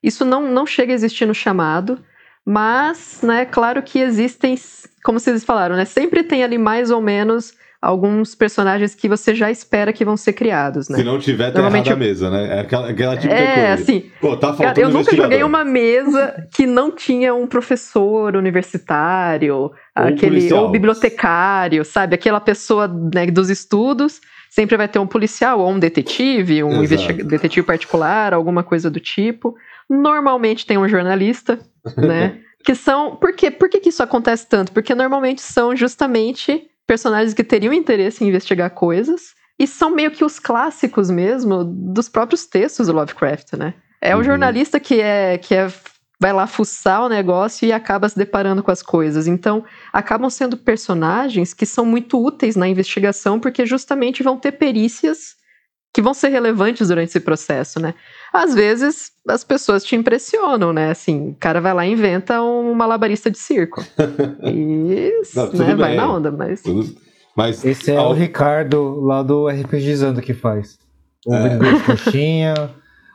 Isso 0.00 0.24
não, 0.24 0.48
não 0.48 0.64
chega 0.64 0.92
a 0.92 0.94
existir 0.94 1.26
no 1.26 1.34
chamado, 1.34 1.98
mas, 2.46 3.20
né, 3.20 3.44
claro 3.44 3.82
que 3.82 3.98
existem, 3.98 4.56
como 5.02 5.18
vocês 5.18 5.44
falaram, 5.44 5.74
né, 5.74 5.84
sempre 5.84 6.22
tem 6.22 6.44
ali 6.44 6.56
mais 6.56 6.92
ou 6.92 7.00
menos 7.00 7.54
alguns 7.80 8.34
personagens 8.34 8.94
que 8.94 9.08
você 9.08 9.34
já 9.34 9.50
espera 9.50 9.92
que 9.92 10.04
vão 10.04 10.16
ser 10.16 10.34
criados, 10.34 10.88
né? 10.88 10.98
Se 10.98 11.04
não 11.04 11.18
tiver, 11.18 11.50
tá 11.50 11.60
Normalmente 11.60 11.86
errada 11.86 12.04
a 12.04 12.06
mesa, 12.08 12.30
né? 12.30 12.58
É 12.58 12.60
aquela, 12.60 12.90
aquela 12.90 13.16
típica 13.16 13.34
É, 13.34 13.54
coisa. 13.68 13.82
assim, 13.82 14.10
Pô, 14.20 14.36
tá 14.36 14.52
faltando 14.52 14.80
eu 14.80 14.90
nunca 14.90 15.16
joguei 15.16 15.42
uma 15.42 15.64
mesa 15.64 16.46
que 16.54 16.66
não 16.66 16.90
tinha 16.90 17.34
um 17.34 17.46
professor 17.46 18.36
universitário, 18.36 19.70
aquele 19.94 20.36
policial. 20.36 20.64
ou 20.64 20.70
bibliotecário, 20.70 21.84
sabe? 21.84 22.14
Aquela 22.14 22.40
pessoa 22.40 22.86
né, 23.14 23.26
dos 23.26 23.48
estudos. 23.50 24.20
Sempre 24.50 24.76
vai 24.76 24.88
ter 24.88 24.98
um 24.98 25.06
policial 25.06 25.60
ou 25.60 25.70
um 25.70 25.78
detetive, 25.78 26.64
um 26.64 26.82
detetive 26.82 27.64
particular, 27.64 28.34
alguma 28.34 28.64
coisa 28.64 28.90
do 28.90 28.98
tipo. 28.98 29.54
Normalmente 29.88 30.66
tem 30.66 30.76
um 30.76 30.88
jornalista, 30.88 31.60
né? 31.96 32.38
que 32.64 32.74
são. 32.74 33.14
Por 33.16 33.32
quê? 33.32 33.50
Por 33.50 33.68
que, 33.68 33.78
que 33.80 33.88
isso 33.90 34.02
acontece 34.02 34.48
tanto? 34.48 34.72
Porque 34.72 34.94
normalmente 34.94 35.40
são 35.40 35.74
justamente 35.76 36.64
personagens 36.90 37.32
que 37.32 37.44
teriam 37.44 37.72
interesse 37.72 38.24
em 38.24 38.26
investigar 38.26 38.68
coisas. 38.70 39.32
E 39.56 39.64
são 39.64 39.94
meio 39.94 40.10
que 40.10 40.24
os 40.24 40.40
clássicos 40.40 41.08
mesmo 41.08 41.62
dos 41.62 42.08
próprios 42.08 42.46
textos 42.46 42.88
do 42.88 42.92
Lovecraft, 42.92 43.52
né? 43.52 43.74
É 44.00 44.12
Uhum. 44.12 44.22
o 44.22 44.24
jornalista 44.24 44.80
que 44.80 45.00
é 45.00 45.38
que 45.38 45.54
é 45.54 45.68
vai 46.18 46.32
lá 46.32 46.48
fuçar 46.48 47.04
o 47.04 47.08
negócio 47.08 47.64
e 47.64 47.72
acaba 47.72 48.08
se 48.08 48.18
deparando 48.18 48.60
com 48.60 48.72
as 48.72 48.82
coisas. 48.82 49.28
Então, 49.28 49.64
acabam 49.92 50.28
sendo 50.28 50.56
personagens 50.56 51.54
que 51.54 51.64
são 51.64 51.86
muito 51.86 52.20
úteis 52.20 52.56
na 52.56 52.66
investigação 52.66 53.38
porque 53.38 53.64
justamente 53.64 54.22
vão 54.22 54.36
ter 54.36 54.52
perícias 54.52 55.36
que 55.92 56.00
vão 56.00 56.14
ser 56.14 56.28
relevantes 56.28 56.88
durante 56.88 57.08
esse 57.08 57.20
processo, 57.20 57.80
né? 57.80 57.94
Às 58.32 58.54
vezes 58.54 59.10
as 59.28 59.42
pessoas 59.42 59.82
te 59.84 59.96
impressionam, 59.96 60.72
né? 60.72 60.90
Assim, 60.90 61.30
o 61.30 61.36
cara 61.38 61.60
vai 61.60 61.74
lá 61.74 61.86
e 61.86 61.92
inventa 61.92 62.40
um 62.42 62.72
malabarista 62.74 63.30
de 63.30 63.38
circo. 63.38 63.84
E 64.44 65.12
Não, 65.34 65.50
tudo 65.50 65.64
né, 65.64 65.74
vai 65.74 65.96
na 65.96 66.12
onda, 66.12 66.30
mas 66.30 66.62
Tudo- 66.62 66.94
Mas 67.36 67.64
Esse 67.64 67.92
é 67.92 67.96
ao- 67.96 68.10
o 68.10 68.14
Ricardo 68.14 69.00
lá 69.00 69.22
do 69.22 69.48
RPGizando 69.48 70.20
que 70.20 70.34
faz. 70.34 70.78
O 71.26 71.34
É. 71.34 71.58
coxinha, 71.86 72.54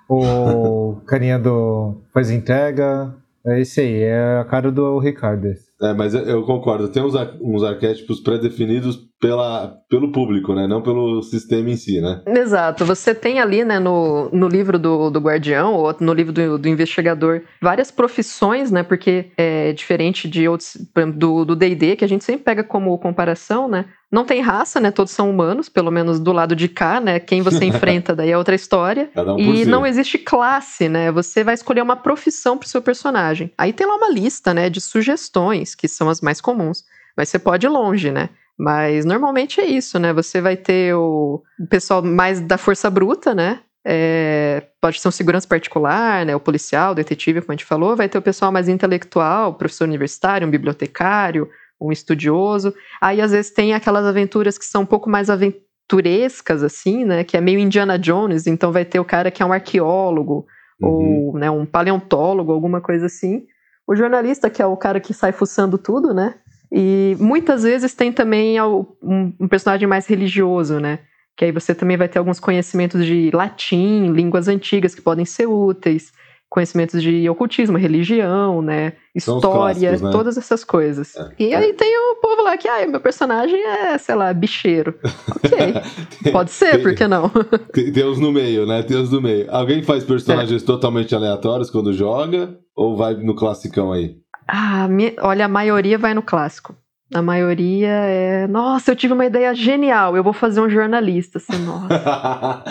o 0.09 0.97
carinha 1.07 1.37
do 1.39 1.97
faz 2.13 2.29
entrega. 2.29 3.13
É 3.47 3.59
esse 3.61 3.81
aí, 3.81 4.01
é 4.03 4.39
a 4.39 4.45
cara 4.45 4.71
do 4.71 4.97
Ricardo. 4.97 5.47
É, 5.81 5.93
mas 5.93 6.13
eu, 6.15 6.43
concordo. 6.43 6.87
Tem 6.87 7.03
uns, 7.03 7.15
ar- 7.15 7.35
uns 7.41 7.63
arquétipos 7.63 8.19
pré-definidos 8.21 8.97
pela, 9.19 9.75
pelo 9.89 10.11
público, 10.11 10.53
né? 10.53 10.67
Não 10.67 10.81
pelo 10.81 11.21
sistema 11.21 11.69
em 11.69 11.75
si, 11.75 11.99
né? 12.01 12.21
Exato, 12.27 12.85
você 12.85 13.13
tem 13.13 13.39
ali, 13.39 13.63
né, 13.63 13.79
no, 13.79 14.29
no 14.31 14.47
livro 14.47 14.79
do, 14.79 15.09
do 15.09 15.19
Guardião, 15.19 15.73
ou 15.73 15.95
no 15.99 16.13
livro 16.13 16.31
do, 16.31 16.57
do 16.57 16.67
investigador, 16.69 17.41
várias 17.61 17.91
profissões, 17.91 18.71
né, 18.71 18.83
porque 18.83 19.31
é 19.37 19.73
diferente 19.73 20.27
de 20.27 20.47
outros, 20.47 20.77
do 21.15 21.55
D&D, 21.55 21.95
que 21.95 22.05
a 22.05 22.07
gente 22.07 22.23
sempre 22.23 22.43
pega 22.43 22.63
como 22.63 22.97
comparação, 22.97 23.67
né, 23.67 23.85
não 24.15 24.23
tem 24.23 24.39
raça, 24.39 24.79
né, 24.79 24.91
todos 24.91 25.11
são 25.11 25.29
humanos, 25.29 25.67
pelo 25.67 25.91
menos 25.91 26.21
do 26.21 26.31
lado 26.31 26.55
de 26.55 26.69
cá, 26.69 27.01
né, 27.01 27.19
quem 27.19 27.41
você 27.41 27.65
enfrenta 27.65 28.15
daí 28.15 28.31
é 28.31 28.37
outra 28.37 28.55
história, 28.55 29.09
um 29.15 29.53
e 29.53 29.65
si. 29.65 29.69
não 29.69 29.85
existe 29.85 30.17
classe, 30.17 30.87
né? 30.87 31.11
Você 31.11 31.43
vai 31.43 31.53
escolher 31.53 31.81
uma 31.81 31.97
profissão 31.97 32.57
pro 32.57 32.67
seu 32.67 32.81
personagem. 32.81 33.51
Aí 33.57 33.73
tem 33.73 33.85
lá 33.85 33.95
uma 33.95 34.09
lista, 34.09 34.53
né, 34.53 34.69
de 34.69 34.79
sugestões, 34.79 35.75
que 35.75 35.87
são 35.89 36.09
as 36.09 36.21
mais 36.21 36.39
comuns. 36.39 36.85
Mas 37.17 37.27
você 37.27 37.37
pode 37.37 37.65
ir 37.65 37.69
longe, 37.69 38.09
né? 38.09 38.29
Mas 38.57 39.03
normalmente 39.03 39.59
é 39.59 39.65
isso, 39.65 39.99
né? 39.99 40.13
Você 40.13 40.39
vai 40.39 40.55
ter 40.55 40.95
o 40.95 41.43
o 41.59 41.67
pessoal 41.67 42.01
mais 42.01 42.39
da 42.39 42.57
força 42.57 42.89
bruta, 42.89 43.33
né? 43.33 43.59
É, 43.87 44.63
pode 44.81 44.99
ser 44.99 45.07
um 45.07 45.11
segurança 45.11 45.47
particular, 45.47 46.25
né? 46.25 46.35
O 46.35 46.39
policial, 46.39 46.91
o 46.91 46.95
detetive, 46.95 47.41
como 47.41 47.51
a 47.51 47.55
gente 47.55 47.65
falou. 47.65 47.95
Vai 47.95 48.09
ter 48.09 48.17
o 48.17 48.21
pessoal 48.21 48.51
mais 48.51 48.67
intelectual, 48.67 49.53
professor 49.53 49.85
universitário, 49.85 50.47
um 50.47 50.51
bibliotecário, 50.51 51.49
um 51.79 51.91
estudioso. 51.91 52.73
Aí 53.01 53.21
às 53.21 53.31
vezes 53.31 53.51
tem 53.51 53.73
aquelas 53.73 54.05
aventuras 54.05 54.57
que 54.57 54.65
são 54.65 54.83
um 54.83 54.85
pouco 54.85 55.09
mais 55.09 55.29
aventurescas, 55.29 56.63
assim, 56.63 57.05
né? 57.05 57.23
Que 57.23 57.37
é 57.37 57.41
meio 57.41 57.59
Indiana 57.59 57.97
Jones. 57.97 58.47
Então 58.47 58.71
vai 58.71 58.85
ter 58.85 58.99
o 58.99 59.05
cara 59.05 59.29
que 59.31 59.43
é 59.43 59.45
um 59.45 59.53
arqueólogo 59.53 60.45
Uhum. 60.81 61.31
ou 61.31 61.37
né, 61.37 61.49
um 61.49 61.65
paleontólogo, 61.65 62.51
alguma 62.51 62.81
coisa 62.81 63.05
assim. 63.05 63.45
O 63.87 63.95
jornalista, 63.95 64.49
que 64.49 64.61
é 64.61 64.65
o 64.65 64.75
cara 64.75 64.99
que 64.99 65.13
sai 65.13 65.31
fuçando 65.31 65.77
tudo, 65.77 66.13
né? 66.13 66.35
E 66.71 67.15
muitas 67.19 67.63
vezes 67.63 67.93
tem 67.93 68.11
também 68.11 68.57
um 68.61 69.47
personagem 69.47 69.87
mais 69.87 70.07
religioso, 70.07 70.79
né? 70.79 70.99
Que 71.37 71.45
aí 71.45 71.51
você 71.51 71.75
também 71.75 71.95
vai 71.95 72.07
ter 72.07 72.19
alguns 72.19 72.39
conhecimentos 72.39 73.05
de 73.05 73.29
latim, 73.31 74.11
línguas 74.11 74.47
antigas 74.47 74.95
que 74.95 75.01
podem 75.01 75.25
ser 75.25 75.45
úteis, 75.45 76.11
conhecimentos 76.49 77.01
de 77.01 77.29
ocultismo, 77.29 77.77
religião, 77.77 78.61
né? 78.61 78.93
História, 79.13 79.41
clássicos, 79.41 80.01
né? 80.01 80.11
todas 80.11 80.37
essas 80.37 80.63
coisas. 80.63 81.15
É. 81.15 81.29
E 81.39 81.53
aí 81.55 81.73
tem 81.73 81.97
o 81.97 82.15
povo 82.15 82.41
lá 82.43 82.57
que, 82.57 82.67
ah, 82.67 82.85
meu 82.87 82.99
personagem 82.99 83.59
é, 83.61 83.97
sei 83.97 84.15
lá, 84.15 84.33
bicheiro. 84.33 84.97
Ok, 85.35 86.31
pode 86.31 86.51
ser, 86.51 86.71
Tem- 86.71 86.81
por 86.83 86.95
que 86.95 87.07
não? 87.07 87.29
Tem, 87.73 88.05
uns 88.05 88.19
no 88.19 88.31
meio, 88.31 88.65
né? 88.65 88.83
Tem 88.83 88.97
uns 88.97 89.11
no 89.11 89.21
meio. 89.21 89.47
Alguém 89.49 89.83
faz 89.83 90.03
personagens 90.03 90.63
É. 90.63 90.65
totalmente 90.65 91.13
aleatórios 91.15 91.69
quando 91.69 91.91
joga? 91.93 92.57
Ou 92.75 92.95
vai 92.95 93.13
no 93.15 93.35
classicão 93.35 93.91
aí? 93.91 94.17
Ah, 94.47 94.87
me- 94.87 95.15
olha, 95.21 95.45
a 95.45 95.49
maioria 95.49 95.97
vai 95.97 96.13
no 96.13 96.21
clássico. 96.21 96.75
A 97.15 97.21
maioria 97.21 97.87
é. 97.87 98.47
Nossa, 98.47 98.91
eu 98.91 98.95
tive 98.95 99.13
uma 99.13 99.25
ideia 99.25 99.53
genial, 99.55 100.17
eu 100.17 100.23
vou 100.23 100.33
fazer 100.33 100.59
um 100.59 100.69
jornalista. 100.69 101.37
Assim, 101.37 101.57
nossa. 101.63 101.87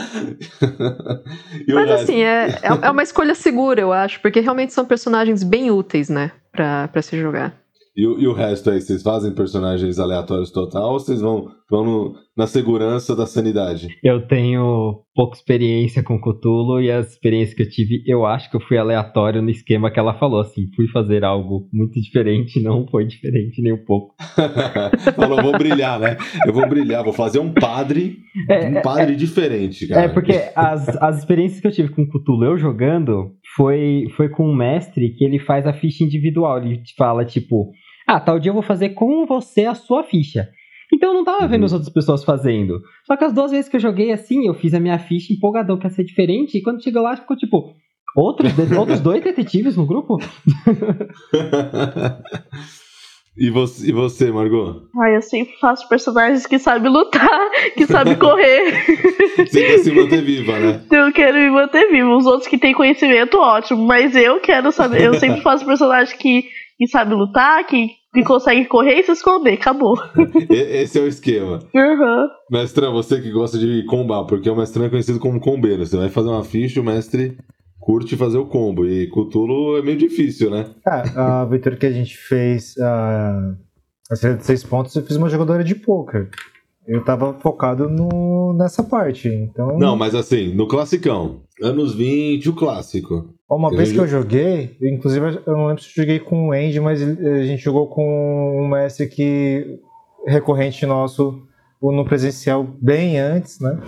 Mas 1.72 1.90
assim, 1.90 2.22
é, 2.22 2.46
é 2.62 2.86
é 2.86 2.90
uma 2.90 3.02
escolha 3.02 3.34
segura, 3.34 3.80
eu 3.80 3.92
acho, 3.92 4.20
porque 4.20 4.40
realmente 4.40 4.72
são 4.72 4.84
personagens 4.84 5.42
bem 5.42 5.70
úteis, 5.70 6.08
né? 6.08 6.32
Pra, 6.52 6.88
pra 6.88 7.02
se 7.02 7.18
jogar. 7.18 7.54
E, 7.96 8.06
o- 8.06 8.18
e 8.18 8.26
o 8.26 8.32
resto 8.34 8.70
aí? 8.70 8.80
Vocês 8.80 9.02
fazem 9.02 9.32
personagens 9.32 9.98
aleatórios 9.98 10.50
total 10.50 10.92
ou 10.92 11.00
vocês 11.00 11.20
vão, 11.20 11.48
no- 11.70 12.14
na 12.36 12.46
segurança 12.46 13.14
da 13.16 13.26
sanidade? 13.26 13.88
Eu 14.02 14.26
tenho 14.26 15.02
pouca 15.14 15.36
experiência 15.36 16.02
com 16.02 16.20
Cthulhu 16.20 16.80
e 16.80 16.90
as 16.90 17.12
experiências 17.12 17.54
que 17.56 17.62
eu 17.62 17.68
tive, 17.70 18.02
eu 18.06 18.26
acho 18.26 18.50
que 18.50 18.56
eu 18.56 18.60
fui 18.60 18.76
aleatório 18.76 19.40
no 19.40 19.50
esquema 19.50 19.90
que 19.90 19.98
ela 19.98 20.14
falou, 20.18 20.40
assim, 20.40 20.66
fui 20.74 20.86
fazer 20.88 21.24
algo 21.24 21.68
muito 21.72 22.00
diferente, 22.00 22.60
não 22.62 22.86
foi 22.88 23.06
diferente 23.06 23.62
nem 23.62 23.72
um 23.72 23.84
pouco. 23.84 24.14
Falou, 25.14 25.40
vou 25.42 25.52
brilhar, 25.52 25.98
né? 26.00 26.16
Eu 26.46 26.52
vou 26.52 26.68
brilhar, 26.68 27.02
vou 27.04 27.12
fazer 27.12 27.38
um 27.38 27.52
padre, 27.52 28.18
um 28.68 28.82
padre 28.82 29.14
diferente, 29.16 29.86
cara. 29.86 30.02
É, 30.02 30.08
porque 30.08 30.32
as, 30.54 30.88
as 31.00 31.18
experiências 31.18 31.60
que 31.60 31.66
eu 31.66 31.72
tive 31.72 31.88
com 31.90 32.06
Cthulhu, 32.06 32.44
eu 32.44 32.58
jogando, 32.58 33.32
foi, 33.56 34.06
foi 34.16 34.28
com 34.28 34.46
um 34.48 34.54
mestre 34.54 35.10
que 35.10 35.24
ele 35.24 35.38
faz 35.38 35.66
a 35.66 35.72
ficha 35.72 36.02
individual. 36.04 36.58
Ele 36.58 36.78
te 36.82 36.94
fala, 36.96 37.24
tipo, 37.24 37.70
ah, 38.06 38.20
tal 38.20 38.38
dia 38.38 38.50
eu 38.50 38.54
vou 38.54 38.62
fazer 38.62 38.90
com 38.90 39.24
você 39.26 39.64
a 39.64 39.74
sua 39.74 40.02
ficha. 40.04 40.48
Então 40.94 41.10
eu 41.10 41.14
não 41.14 41.24
tava 41.24 41.48
vendo 41.48 41.60
Uhum. 41.60 41.66
as 41.66 41.72
outras 41.72 41.92
pessoas 41.92 42.22
fazendo. 42.24 42.80
Só 43.06 43.16
que 43.16 43.24
as 43.24 43.32
duas 43.32 43.50
vezes 43.50 43.68
que 43.68 43.76
eu 43.76 43.80
joguei 43.80 44.12
assim, 44.12 44.46
eu 44.46 44.54
fiz 44.54 44.72
a 44.74 44.80
minha 44.80 44.98
ficha 44.98 45.32
empolgadão 45.32 45.76
que 45.76 45.86
ia 45.86 45.90
ser 45.90 46.04
diferente, 46.04 46.56
e 46.56 46.62
quando 46.62 46.82
chegou 46.82 47.02
lá, 47.02 47.16
ficou 47.16 47.36
tipo, 47.36 47.74
outros, 48.16 48.52
de- 48.52 48.74
outros 48.78 49.00
dois 49.00 49.22
detetives 49.24 49.76
no 49.76 49.86
grupo? 49.86 50.18
E 53.36 53.50
você, 53.50 53.88
e 53.88 53.92
você, 53.92 54.30
Margot? 54.30 54.82
Ai, 55.02 55.16
eu 55.16 55.22
sempre 55.22 55.56
faço 55.58 55.88
personagens 55.88 56.46
que 56.46 56.56
sabem 56.56 56.88
lutar, 56.88 57.50
que 57.76 57.84
sabem 57.84 58.14
correr. 58.16 58.84
Você 59.44 59.60
quer 59.66 59.78
se 59.78 59.90
manter 59.92 60.22
viva, 60.22 60.56
né? 60.56 60.80
Eu 60.92 61.12
quero 61.12 61.36
me 61.36 61.50
manter 61.50 61.90
vivo. 61.90 62.16
Os 62.16 62.26
outros 62.26 62.46
que 62.46 62.56
têm 62.56 62.72
conhecimento, 62.72 63.36
ótimo. 63.38 63.84
Mas 63.84 64.14
eu 64.14 64.38
quero 64.38 64.70
saber. 64.70 65.02
Eu 65.02 65.14
sempre 65.14 65.40
faço 65.40 65.66
personagem 65.66 66.16
que, 66.16 66.44
que 66.78 66.86
sabe 66.86 67.12
lutar, 67.12 67.66
que, 67.66 67.88
que 68.14 68.22
consegue 68.22 68.64
correr 68.66 69.00
e 69.00 69.02
se 69.02 69.12
esconder. 69.12 69.54
Acabou. 69.54 69.98
Esse 70.48 70.98
é 70.98 71.02
o 71.02 71.08
esquema. 71.08 71.58
Uhum. 71.74 72.28
Mestrão, 72.50 72.92
você 72.92 73.20
que 73.20 73.30
gosta 73.30 73.58
de 73.58 73.84
combar, 73.86 74.24
porque 74.24 74.48
o 74.48 74.56
mestrão 74.56 74.84
é 74.84 74.88
conhecido 74.88 75.18
como 75.18 75.40
combeiro. 75.40 75.84
Você 75.84 75.96
vai 75.96 76.08
fazer 76.08 76.28
uma 76.28 76.44
ficha, 76.44 76.80
o 76.80 76.84
mestre 76.84 77.36
curte 77.80 78.16
fazer 78.16 78.38
o 78.38 78.46
combo. 78.46 78.86
E 78.86 79.08
Cthulhu 79.08 79.76
é 79.76 79.82
meio 79.82 79.98
difícil, 79.98 80.50
né? 80.50 80.66
É, 80.86 81.18
a 81.18 81.42
aventura 81.42 81.76
que 81.76 81.86
a 81.86 81.92
gente 81.92 82.16
fez, 82.16 82.76
a, 82.78 83.54
a 84.10 84.16
série 84.16 84.36
de 84.36 84.46
seis 84.46 84.62
pontos, 84.62 84.94
eu 84.94 85.02
fiz 85.02 85.16
uma 85.16 85.28
jogadora 85.28 85.64
de 85.64 85.74
poker. 85.74 86.30
Eu 86.86 87.02
tava 87.02 87.32
focado 87.34 87.88
no, 87.88 88.52
nessa 88.54 88.82
parte, 88.82 89.28
então... 89.28 89.78
Não, 89.78 89.96
mas 89.96 90.14
assim, 90.14 90.54
no 90.54 90.68
classicão. 90.68 91.40
Anos 91.62 91.94
20, 91.94 92.50
o 92.50 92.52
clássico. 92.54 93.30
Uma 93.48 93.70
Eu 93.70 93.76
vez 93.76 93.92
que 93.92 93.98
eu 93.98 94.06
joguei, 94.06 94.76
inclusive 94.82 95.40
eu 95.46 95.56
não 95.56 95.66
lembro 95.68 95.82
se 95.82 95.88
eu 95.90 96.02
joguei 96.04 96.18
com 96.18 96.48
o 96.48 96.52
Andy, 96.52 96.80
mas 96.80 97.00
a 97.00 97.44
gente 97.44 97.62
jogou 97.62 97.86
com 97.86 98.62
um 98.62 98.68
mestre 98.68 99.06
que 99.06 99.78
recorrente 100.26 100.84
nosso 100.86 101.42
no 101.80 102.04
presencial 102.04 102.66
bem 102.80 103.18
antes, 103.18 103.60
né? 103.60 103.78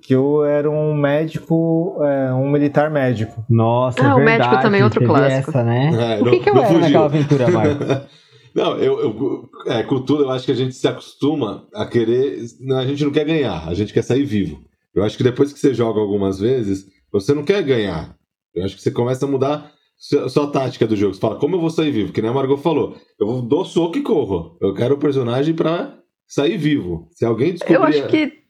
Que 0.00 0.14
eu 0.14 0.44
era 0.44 0.68
um 0.70 0.94
médico, 0.94 1.96
é, 2.02 2.32
um 2.32 2.48
militar 2.50 2.90
médico. 2.90 3.44
Nossa, 3.48 4.00
Ah, 4.02 4.10
é 4.10 4.14
o 4.14 4.16
médico 4.18 4.42
verdade, 4.42 4.62
também 4.62 4.80
é 4.80 4.84
outro 4.84 5.04
clássico. 5.04 5.50
Essa, 5.50 5.62
né? 5.62 5.90
É, 6.18 6.20
o 6.20 6.24
não- 6.24 6.32
que, 6.32 6.40
que 6.40 6.50
eu 6.50 6.56
era 6.56 6.66
fugiu. 6.66 6.80
naquela 6.80 7.04
aventura, 7.04 7.50
Marco? 7.50 7.84
Não, 8.54 8.76
eu, 8.76 9.00
eu 9.00 9.50
é, 9.66 9.82
Cthulhu, 9.82 10.22
eu 10.22 10.30
acho 10.30 10.46
que 10.46 10.52
a 10.52 10.56
gente 10.56 10.74
se 10.74 10.86
acostuma 10.86 11.66
a 11.74 11.86
querer. 11.86 12.44
não, 12.60 12.78
A 12.78 12.86
gente 12.86 13.04
não 13.04 13.12
quer 13.12 13.24
ganhar, 13.24 13.66
a 13.68 13.74
gente 13.74 13.92
quer 13.92 14.02
sair 14.02 14.24
vivo. 14.24 14.60
Eu 14.94 15.02
acho 15.02 15.16
que 15.16 15.22
depois 15.24 15.52
que 15.52 15.58
você 15.58 15.72
joga 15.72 16.00
algumas 16.00 16.38
vezes, 16.38 16.86
você 17.10 17.32
não 17.32 17.44
quer 17.44 17.62
ganhar. 17.62 18.16
Eu 18.54 18.64
acho 18.64 18.76
que 18.76 18.82
você 18.82 18.90
começa 18.90 19.24
a 19.24 19.28
mudar 19.28 19.72
sua, 19.96 20.50
tática 20.50 20.86
do 20.86 20.96
jogo. 20.96 21.14
Você 21.14 21.20
fala, 21.20 21.38
como 21.38 21.56
eu 21.56 21.60
vou 21.60 21.70
sair 21.70 21.90
vivo? 21.90 22.12
Que 22.12 22.20
nem 22.20 22.30
a 22.30 22.34
Margot 22.34 22.58
falou. 22.58 22.96
Eu 23.18 23.40
dou 23.40 23.64
soco 23.64 23.96
e 23.96 24.02
corro. 24.02 24.58
Eu 24.60 24.74
quero 24.74 24.96
o 24.96 24.98
personagem 24.98 25.54
pra 25.54 25.98
sair 26.26 26.58
vivo. 26.58 27.08
Se 27.12 27.24
alguém 27.24 27.52
descobrir. 27.52 27.76
Eu 27.76 27.84
acho 27.84 28.08
que 28.08 28.41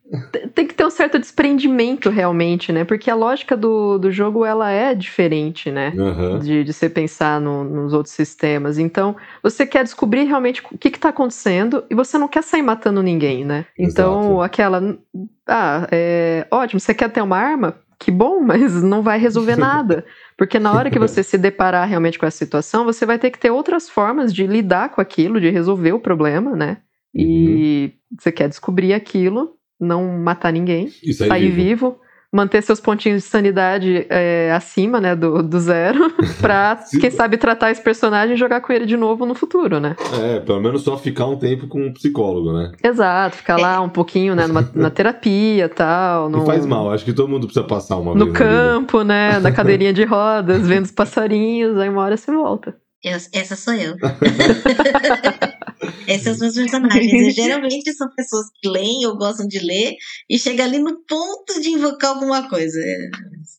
tem 0.54 0.66
que 0.66 0.74
ter 0.74 0.84
um 0.84 0.90
certo 0.90 1.18
desprendimento 1.18 2.10
realmente, 2.10 2.72
né? 2.72 2.84
Porque 2.84 3.10
a 3.10 3.14
lógica 3.14 3.56
do, 3.56 3.98
do 3.98 4.10
jogo 4.10 4.44
ela 4.44 4.70
é 4.70 4.94
diferente, 4.94 5.70
né? 5.70 5.94
Aham. 5.96 6.38
De, 6.38 6.64
de 6.64 6.72
você 6.72 6.88
pensar 6.88 7.40
no- 7.40 7.64
nos 7.64 7.92
outros 7.92 8.14
sistemas. 8.14 8.78
Então, 8.78 9.16
você 9.42 9.66
quer 9.66 9.84
descobrir 9.84 10.24
realmente 10.24 10.62
o 10.70 10.76
que 10.76 10.88
está 10.88 11.08
acontecendo 11.08 11.84
e 11.88 11.94
você 11.94 12.18
não 12.18 12.28
quer 12.28 12.42
sair 12.42 12.62
matando 12.62 13.02
ninguém, 13.02 13.44
né? 13.44 13.64
Então, 13.78 14.20
Exato. 14.20 14.42
aquela. 14.42 14.98
Ah, 15.46 15.86
é 15.90 16.46
ótimo, 16.50 16.80
você 16.80 16.92
quer 16.94 17.10
ter 17.10 17.22
uma 17.22 17.38
arma? 17.38 17.76
Que 17.98 18.10
bom, 18.10 18.40
mas 18.44 18.82
não 18.82 19.02
vai 19.02 19.18
resolver 19.18 19.56
nada. 19.56 20.04
Porque 20.36 20.58
na 20.58 20.72
hora 20.74 20.90
que 20.90 20.98
você 21.00 21.22
se 21.22 21.38
deparar 21.38 21.88
realmente 21.88 22.18
com 22.18 22.26
essa 22.26 22.38
situação, 22.38 22.84
você 22.84 23.06
vai 23.06 23.18
ter 23.18 23.30
que 23.30 23.38
ter 23.38 23.50
outras 23.50 23.88
formas 23.88 24.34
de 24.34 24.46
lidar 24.46 24.90
com 24.90 25.00
aquilo, 25.00 25.40
de 25.40 25.48
resolver 25.48 25.92
o 25.92 26.00
problema, 26.00 26.54
né? 26.54 26.78
E 27.14 27.92
você 28.18 28.32
quer 28.32 28.48
descobrir 28.48 28.94
aquilo, 28.94 29.54
não 29.82 30.06
matar 30.18 30.52
ninguém 30.52 30.90
E 31.02 31.12
sair, 31.12 31.28
sair 31.28 31.50
vivo. 31.50 31.56
vivo. 31.90 32.00
manter 32.34 32.62
seus 32.62 32.80
pontinhos 32.80 33.22
de 33.24 33.28
sanidade 33.28 34.06
é, 34.08 34.50
acima, 34.56 34.98
né, 34.98 35.14
do, 35.14 35.42
do 35.42 35.60
zero, 35.60 36.10
pra, 36.40 36.78
Sim. 36.78 36.98
quem 36.98 37.10
sabe, 37.10 37.36
tratar 37.36 37.70
esse 37.70 37.82
personagem 37.82 38.34
e 38.34 38.38
jogar 38.38 38.62
com 38.62 38.72
ele 38.72 38.86
de 38.86 38.96
novo 38.96 39.26
no 39.26 39.34
futuro, 39.34 39.78
né? 39.78 39.94
É, 40.18 40.40
pelo 40.40 40.58
menos 40.58 40.80
só 40.82 40.96
ficar 40.96 41.26
um 41.26 41.36
tempo 41.36 41.66
com 41.68 41.82
um 41.84 41.92
psicólogo, 41.92 42.50
né? 42.54 42.72
Exato, 42.82 43.36
ficar 43.36 43.58
lá 43.58 43.82
um 43.82 43.88
pouquinho, 43.90 44.34
né, 44.34 44.46
numa, 44.46 44.66
na 44.74 44.88
terapia 44.88 45.68
tal. 45.68 46.30
Não 46.30 46.38
No, 46.40 46.46
faz 46.46 46.64
mal, 46.64 46.90
acho 46.90 47.04
que 47.04 47.12
todo 47.12 47.28
mundo 47.28 47.46
precisa 47.46 47.66
passar 47.66 47.98
uma 47.98 48.14
No 48.14 48.24
vez. 48.24 48.38
na 48.38 48.44
vida. 48.46 48.54
campo, 48.72 49.02
né, 49.02 49.38
na 49.38 49.52
cadeirinha 49.52 49.92
de 49.92 50.04
rodas, 50.04 50.66
vendo 50.66 50.86
os 50.86 50.90
passarinhos, 50.90 51.76
aí 51.76 51.90
uma 51.90 52.00
hora 52.02 52.16
você 52.16 52.32
volta. 52.32 52.74
Eu- 53.04 53.18
essa 53.34 53.56
sou 53.56 53.74
eu. 53.74 53.94
Esses 56.06 56.22
são 56.24 56.32
os 56.32 56.40
meus 56.40 56.54
personagens. 56.54 57.12
E, 57.12 57.30
geralmente 57.30 57.92
são 57.92 58.08
pessoas 58.14 58.46
que 58.60 58.68
leem 58.68 59.06
ou 59.06 59.16
gostam 59.16 59.46
de 59.46 59.58
ler 59.58 59.96
e 60.28 60.38
chega 60.38 60.64
ali 60.64 60.78
no 60.78 60.96
ponto 61.08 61.60
de 61.60 61.70
invocar 61.70 62.10
alguma 62.10 62.48
coisa. 62.48 62.80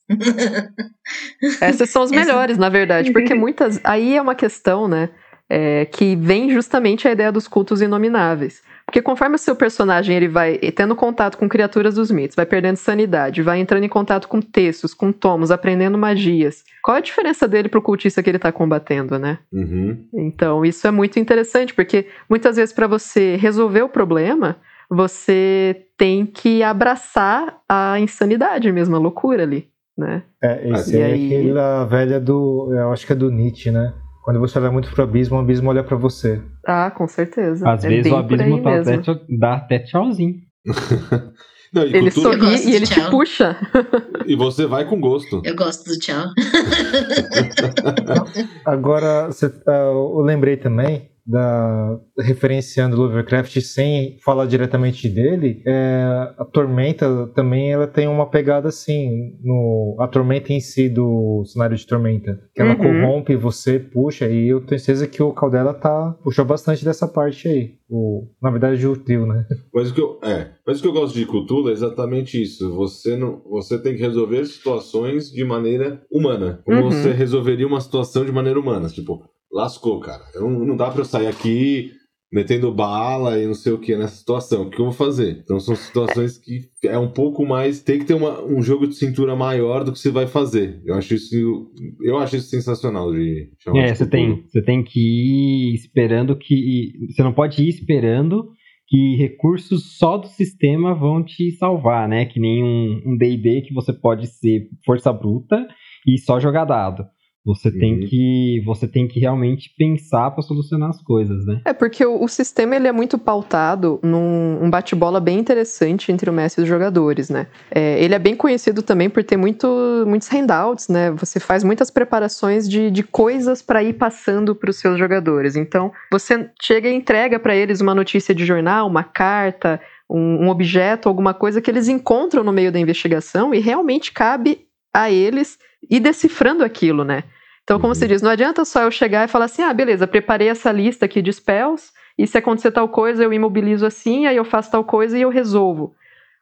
Esses 1.61 1.89
são 1.89 2.03
os 2.03 2.11
Essa- 2.11 2.19
melhores, 2.19 2.57
na 2.57 2.69
verdade, 2.69 3.11
porque 3.11 3.33
muitas. 3.33 3.79
Aí 3.83 4.15
é 4.15 4.21
uma 4.21 4.35
questão, 4.35 4.87
né? 4.87 5.09
é, 5.49 5.85
que 5.85 6.15
vem 6.15 6.49
justamente 6.49 7.07
a 7.07 7.11
ideia 7.11 7.31
dos 7.31 7.47
cultos 7.47 7.81
inomináveis. 7.81 8.61
Porque 8.93 9.01
conforme 9.01 9.33
o 9.37 9.39
seu 9.39 9.55
personagem 9.55 10.15
ele 10.15 10.27
vai 10.27 10.55
tendo 10.59 10.95
contato 10.95 11.35
com 11.35 11.49
criaturas 11.49 11.95
dos 11.95 12.11
mitos, 12.11 12.35
vai 12.35 12.45
perdendo 12.45 12.75
sanidade, 12.75 13.41
vai 13.41 13.59
entrando 13.59 13.83
em 13.83 13.89
contato 13.89 14.27
com 14.27 14.39
textos, 14.39 14.93
com 14.93 15.11
tomos, 15.11 15.49
aprendendo 15.49 15.97
magias. 15.97 16.63
Qual 16.83 16.95
a 16.95 16.99
diferença 16.99 17.47
dele 17.47 17.69
pro 17.69 17.81
cultista 17.81 18.21
que 18.21 18.29
ele 18.29 18.37
tá 18.37 18.51
combatendo, 18.51 19.17
né? 19.17 19.39
Uhum. 19.51 19.97
Então, 20.13 20.63
isso 20.63 20.85
é 20.85 20.91
muito 20.91 21.17
interessante, 21.17 21.73
porque 21.73 22.05
muitas 22.29 22.55
vezes 22.55 22.71
para 22.71 22.85
você 22.85 23.35
resolver 23.35 23.81
o 23.81 23.89
problema, 23.89 24.57
você 24.87 25.87
tem 25.97 26.23
que 26.23 26.61
abraçar 26.61 27.57
a 27.67 27.99
insanidade 27.99 28.71
mesmo, 28.71 28.95
a 28.95 28.99
loucura 28.99 29.41
ali, 29.41 29.69
né? 29.97 30.21
É, 30.39 30.69
esse 30.69 30.95
E 30.95 31.01
é 31.01 31.05
aí- 31.05 31.25
aquela 31.41 31.83
velha 31.85 32.19
do. 32.19 32.69
Eu 32.71 32.91
acho 32.91 33.07
que 33.07 33.13
é 33.13 33.15
do 33.15 33.31
Nietzsche, 33.31 33.71
né? 33.71 33.91
Quando 34.23 34.39
você 34.39 34.57
olha 34.57 34.71
muito 34.71 34.89
pro 34.89 35.03
abismo, 35.03 35.35
o 35.35 35.39
abismo 35.41 35.69
olha 35.69 35.83
pra 35.83 35.97
você. 35.97 36.41
Ah, 36.65 36.89
com 36.89 37.05
certeza. 37.07 37.69
Às 37.69 37.83
É 37.83 37.89
vezes 37.89 38.03
bem 38.05 38.13
o 38.13 38.15
abismo 38.15 38.63
tá 38.63 38.79
até, 38.79 38.97
dá 39.37 39.53
até 39.55 39.79
tchauzinho. 39.79 40.35
Não, 41.73 41.81
Ele 41.81 42.11
sorri 42.11 42.69
e 42.69 42.75
ele 42.75 42.85
te 42.85 42.93
tchau. 42.93 43.09
puxa. 43.09 43.57
e 44.27 44.35
você 44.35 44.67
vai 44.67 44.85
com 44.85 45.01
gosto. 45.01 45.41
Eu 45.43 45.55
gosto 45.55 45.83
do 45.89 45.97
tchau. 45.97 46.23
Agora, 48.63 49.27
ah, 49.67 49.71
eu 49.71 50.21
lembrei 50.21 50.55
também 50.55 51.09
da 51.25 51.99
referenciando 52.19 52.97
Lovecraft 52.97 53.59
sem 53.61 54.17
falar 54.23 54.45
diretamente 54.45 55.07
dele, 55.09 55.61
é, 55.65 56.03
a 56.37 56.45
Tormenta 56.45 57.27
também 57.35 57.71
ela 57.71 57.87
tem 57.87 58.07
uma 58.07 58.25
pegada 58.29 58.67
assim 58.69 59.37
no 59.43 59.95
a 59.99 60.07
Tormenta 60.07 60.51
em 60.51 60.59
si 60.59 60.89
do 60.89 61.43
cenário 61.45 61.77
de 61.77 61.85
Tormenta, 61.87 62.39
que 62.53 62.61
ela 62.61 62.71
Uhum. 62.71 62.77
corrompe 62.77 63.35
você, 63.35 63.79
puxa 63.79 64.27
e 64.27 64.47
eu 64.49 64.61
tenho 64.65 64.79
certeza 64.79 65.07
que 65.07 65.21
o 65.23 65.31
Caldela 65.33 65.73
tá 65.73 66.15
puxou 66.23 66.43
bastante 66.45 66.83
dessa 66.83 67.07
parte 67.07 67.47
aí, 67.47 67.75
o 67.89 68.27
na 68.41 68.49
verdade 68.51 68.85
o 68.85 68.95
trio, 68.97 69.25
né? 69.25 69.45
Mas 69.73 69.91
o 69.91 69.93
que 69.93 70.01
eu, 70.01 70.19
é, 70.23 70.51
mas 70.67 70.79
o 70.79 70.81
que 70.81 70.87
eu 70.87 70.93
gosto 70.93 71.15
de 71.15 71.25
Cthulhu 71.25 71.69
é 71.69 71.71
exatamente 71.71 72.41
isso. 72.41 72.73
Você 72.75 73.15
não, 73.15 73.41
você 73.49 73.77
tem 73.77 73.95
que 73.95 74.01
resolver 74.01 74.45
situações 74.45 75.29
de 75.31 75.43
maneira 75.45 76.01
humana, 76.11 76.61
como 76.65 76.81
Uhum. 76.81 76.91
você 76.91 77.11
resolveria 77.11 77.67
uma 77.67 77.79
situação 77.81 78.25
de 78.25 78.31
maneira 78.31 78.59
humana, 78.59 78.87
tipo, 78.89 79.23
lascou, 79.53 79.99
cara. 79.99 80.23
Eu 80.33 80.49
não, 80.49 80.75
dá 80.75 80.89
pra 80.89 81.01
eu 81.01 81.05
sair 81.05 81.27
aqui 81.27 81.91
metendo 82.31 82.73
bala 82.73 83.39
e 83.39 83.45
não 83.45 83.53
sei 83.53 83.71
o 83.71 83.77
que 83.77 83.95
nessa 83.95 84.15
situação. 84.15 84.63
O 84.63 84.69
que 84.69 84.79
eu 84.79 84.85
vou 84.85 84.93
fazer? 84.93 85.39
Então 85.43 85.59
são 85.59 85.75
situações 85.75 86.39
que 86.39 86.67
é 86.83 86.97
um 86.97 87.11
pouco 87.11 87.45
mais, 87.45 87.79
tem 87.79 87.99
que 87.99 88.05
ter 88.05 88.15
uma, 88.15 88.43
um 88.43 88.59
jogo 88.59 88.87
de 88.87 88.95
cintura 88.95 89.35
maior 89.35 89.83
do 89.83 89.91
que 89.93 89.99
você 89.99 90.09
vai 90.09 90.25
fazer. 90.25 90.81
Eu 90.83 90.95
acho 90.95 91.13
isso, 91.13 91.71
eu 92.01 92.17
acho 92.17 92.35
isso 92.35 92.49
sensacional 92.49 93.13
de 93.13 93.51
chamar 93.59 93.83
É, 93.83 93.91
de 93.91 93.97
você 93.97 94.09
tem, 94.09 94.43
você 94.47 94.61
tem 94.63 94.83
que 94.83 94.99
ir 94.99 95.75
esperando 95.75 96.35
que. 96.35 96.93
Você 97.11 97.21
não 97.21 97.33
pode 97.33 97.61
ir 97.63 97.69
esperando 97.69 98.49
que 98.87 99.15
recursos 99.15 99.97
só 99.97 100.17
do 100.17 100.27
sistema 100.27 100.95
vão 100.95 101.23
te 101.23 101.51
salvar, 101.51 102.09
né? 102.09 102.25
Que 102.25 102.39
nem 102.39 102.63
um 102.63 103.01
um 103.05 103.17
D&D 103.17 103.61
que 103.61 103.73
você 103.73 103.93
pode 103.93 104.27
ser 104.27 104.69
força 104.83 105.13
bruta 105.13 105.67
e 106.07 106.17
só 106.17 106.39
jogar 106.39 106.65
dado. 106.65 107.05
Você 107.45 107.69
tem 107.69 107.95
Uhum. 107.95 108.07
que 108.07 108.61
você 108.65 108.87
tem 108.87 109.05
que 109.05 109.19
realmente 109.19 109.69
pensar 109.77 110.31
para 110.31 110.41
solucionar 110.41 110.89
as 110.89 111.01
coisas, 111.01 111.45
né? 111.45 111.61
É 111.65 111.73
porque 111.73 112.05
o, 112.05 112.23
o 112.23 112.27
sistema 112.29 112.75
ele 112.75 112.87
é 112.87 112.91
muito 112.91 113.17
pautado 113.17 113.99
num 114.01 114.63
um 114.63 114.69
bate-bola 114.69 115.19
bem 115.19 115.39
interessante 115.39 116.09
entre 116.09 116.29
o 116.29 116.33
mestre 116.33 116.61
e 116.61 116.63
os 116.63 116.69
jogadores, 116.69 117.29
né? 117.29 117.47
É, 117.69 118.01
ele 118.01 118.15
é 118.15 118.19
bem 118.19 118.33
conhecido 118.33 118.81
também 118.81 119.09
por 119.09 119.23
ter 119.25 119.35
muito, 119.35 119.67
muitos 120.07 120.29
handouts, 120.29 120.87
né? 120.87 121.11
Você 121.11 121.37
faz 121.37 121.65
muitas 121.65 121.91
preparações 121.91 122.67
de, 122.69 122.89
de 122.89 123.03
coisas 123.03 123.61
para 123.61 123.83
ir 123.83 123.93
passando 123.93 124.55
para 124.55 124.69
os 124.69 124.77
seus 124.77 124.97
jogadores. 124.97 125.57
Então, 125.57 125.91
você 126.09 126.49
chega 126.61 126.87
e 126.87 126.93
entrega 126.93 127.37
para 127.39 127.53
eles 127.53 127.81
uma 127.81 127.93
notícia 127.93 128.33
de 128.33 128.45
jornal, 128.45 128.87
uma 128.87 129.03
carta, 129.03 129.81
um, 130.09 130.45
um 130.45 130.49
objeto, 130.49 131.09
alguma 131.09 131.33
coisa 131.33 131.61
que 131.61 131.69
eles 131.69 131.89
encontram 131.89 132.41
no 132.41 132.53
meio 132.53 132.71
da 132.71 132.79
investigação 132.79 133.53
e 133.53 133.59
realmente 133.59 134.13
cabe 134.13 134.61
a 134.93 135.11
eles 135.11 135.57
ir 135.89 135.99
decifrando 135.99 136.63
aquilo, 136.63 137.03
né? 137.03 137.23
Então, 137.63 137.79
como 137.79 137.89
Uhum. 137.89 137.95
se 137.95 138.07
diz, 138.07 138.21
não 138.21 138.31
adianta 138.31 138.65
só 138.65 138.83
eu 138.83 138.91
chegar 138.91 139.23
e 139.23 139.27
falar 139.27 139.45
assim, 139.45 139.61
ah, 139.61 139.73
beleza, 139.73 140.05
preparei 140.05 140.49
essa 140.49 140.71
lista 140.71 141.05
aqui 141.05 141.21
de 141.21 141.31
spells, 141.31 141.91
e 142.17 142.27
se 142.27 142.37
acontecer 142.37 142.71
tal 142.71 142.87
coisa, 142.89 143.23
eu 143.23 143.33
imobilizo 143.33 143.85
assim, 143.85 144.25
aí 144.25 144.35
eu 144.35 144.45
faço 144.45 144.71
tal 144.71 144.83
coisa 144.83 145.17
e 145.17 145.21
eu 145.21 145.29
resolvo. 145.29 145.95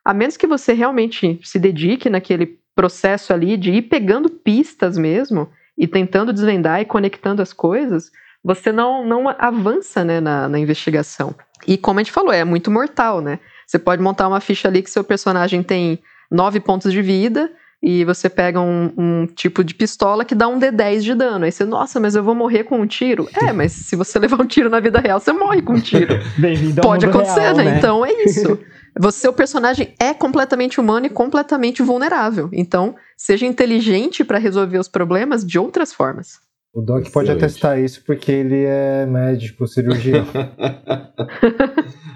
A 0.03 0.13
menos 0.13 0.35
que 0.35 0.47
você 0.47 0.73
realmente 0.73 1.39
se 1.43 1.59
dedique 1.59 2.09
naquele 2.09 2.57
processo 2.75 3.31
ali 3.33 3.55
de 3.55 3.71
ir 3.71 3.83
pegando 3.83 4.29
pistas 4.29 4.97
mesmo, 4.97 5.47
e 5.77 5.87
tentando 5.87 6.31
desvendar 6.31 6.79
e 6.81 6.85
conectando 6.85 7.41
as 7.41 7.53
coisas, 7.53 8.11
você 8.43 8.71
não, 8.71 9.05
não 9.05 9.27
avança 9.29 10.03
né, 10.03 10.19
na, 10.19 10.47
na 10.47 10.59
investigação. 10.59 11.33
E 11.67 11.77
como 11.77 11.99
a 11.99 12.03
gente 12.03 12.11
falou, 12.11 12.31
é 12.31 12.43
muito 12.43 12.69
mortal, 12.69 13.21
né? 13.21 13.39
Você 13.65 13.79
pode 13.79 14.01
montar 14.01 14.27
uma 14.27 14.39
ficha 14.39 14.67
ali 14.67 14.81
que 14.81 14.91
seu 14.91 15.03
personagem 15.03 15.63
tem 15.63 15.99
nove 16.29 16.59
pontos 16.59 16.91
de 16.91 17.01
vida 17.01 17.51
e 17.81 18.05
você 18.05 18.29
pega 18.29 18.61
um, 18.61 18.91
um, 18.95 19.25
tipo 19.25 19.63
de 19.63 19.73
pistola 19.73 20.23
que 20.23 20.35
dá 20.35 20.47
um 20.47 20.59
D10 20.59 21.01
de 21.01 21.15
dano. 21.15 21.45
Aí 21.45 21.51
você, 21.51 21.65
nossa, 21.65 21.99
mas 21.99 22.15
eu 22.15 22.23
vou 22.23 22.35
morrer 22.35 22.63
com 22.63 22.79
um 22.79 22.85
tiro? 22.85 23.27
É, 23.33 23.51
mas 23.51 23.71
se 23.71 23.95
você 23.95 24.17
levar 24.19 24.39
um 24.39 24.45
tiro 24.45 24.69
na 24.69 24.79
vida 24.79 24.99
real, 24.99 25.19
você 25.19 25.33
morre 25.33 25.61
com 25.61 25.73
um 25.73 25.79
tiro. 25.79 26.19
Pode 26.81 27.05
acontecer, 27.05 27.39
real, 27.39 27.55
né? 27.55 27.63
né? 27.63 27.77
Então 27.77 28.05
é 28.05 28.13
isso. 28.23 28.59
Você, 28.99 29.27
o 29.27 29.33
personagem 29.33 29.95
é 29.99 30.13
completamente 30.13 30.79
humano 30.79 31.05
e 31.05 31.09
completamente 31.09 31.81
vulnerável. 31.81 32.49
Então, 32.51 32.95
seja 33.17 33.45
inteligente 33.45 34.23
para 34.23 34.37
resolver 34.37 34.77
os 34.77 34.87
problemas 34.87 35.45
de 35.45 35.57
outras 35.57 35.93
formas. 35.93 36.39
O 36.73 36.81
Doc 36.81 37.01
Excelente. 37.01 37.13
pode 37.13 37.31
atestar 37.31 37.79
isso 37.79 38.03
porque 38.05 38.31
ele 38.31 38.63
é 38.63 39.05
médico, 39.05 39.65
cirurgião. 39.67 40.25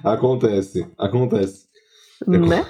acontece, 0.03 0.85
acontece. 0.97 1.65
Né? 2.25 2.65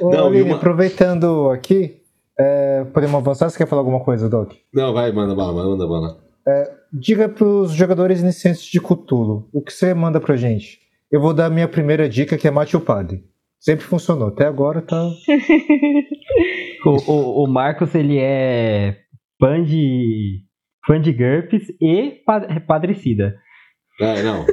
Não, 0.00 0.26
Ô, 0.26 0.42
uma... 0.42 0.56
aproveitando 0.56 1.50
aqui, 1.50 2.03
é, 2.38 2.84
podemos 2.92 3.16
avançar? 3.16 3.48
Você 3.48 3.58
quer 3.58 3.66
falar 3.66 3.80
alguma 3.80 4.00
coisa, 4.00 4.28
Doc? 4.28 4.52
Não, 4.72 4.92
vai, 4.92 5.12
manda 5.12 5.34
bala, 5.34 5.64
manda 5.64 5.86
bala. 5.86 6.18
É, 6.46 6.72
diga 6.92 7.28
para 7.28 7.44
os 7.44 7.72
jogadores 7.72 8.20
iniciantes 8.20 8.64
de 8.64 8.80
Cthulhu, 8.80 9.48
o 9.52 9.62
que 9.62 9.72
você 9.72 9.94
manda 9.94 10.20
pra 10.20 10.36
gente? 10.36 10.78
Eu 11.10 11.20
vou 11.20 11.32
dar 11.32 11.46
a 11.46 11.50
minha 11.50 11.68
primeira 11.68 12.08
dica, 12.08 12.36
que 12.36 12.48
é 12.48 12.50
mate 12.50 12.76
o 12.76 12.80
padre. 12.80 13.24
Sempre 13.60 13.84
funcionou, 13.84 14.28
até 14.28 14.46
agora 14.46 14.82
tá... 14.82 15.00
o, 16.84 17.12
o, 17.12 17.44
o 17.44 17.46
Marcos, 17.46 17.94
ele 17.94 18.18
é 18.18 18.98
fã 19.40 19.62
de 19.62 20.44
fã 20.86 21.00
de 21.00 21.12
GURPS 21.12 21.72
e 21.80 22.20
padrecida. 22.66 23.36
É, 24.00 24.22
não. 24.22 24.44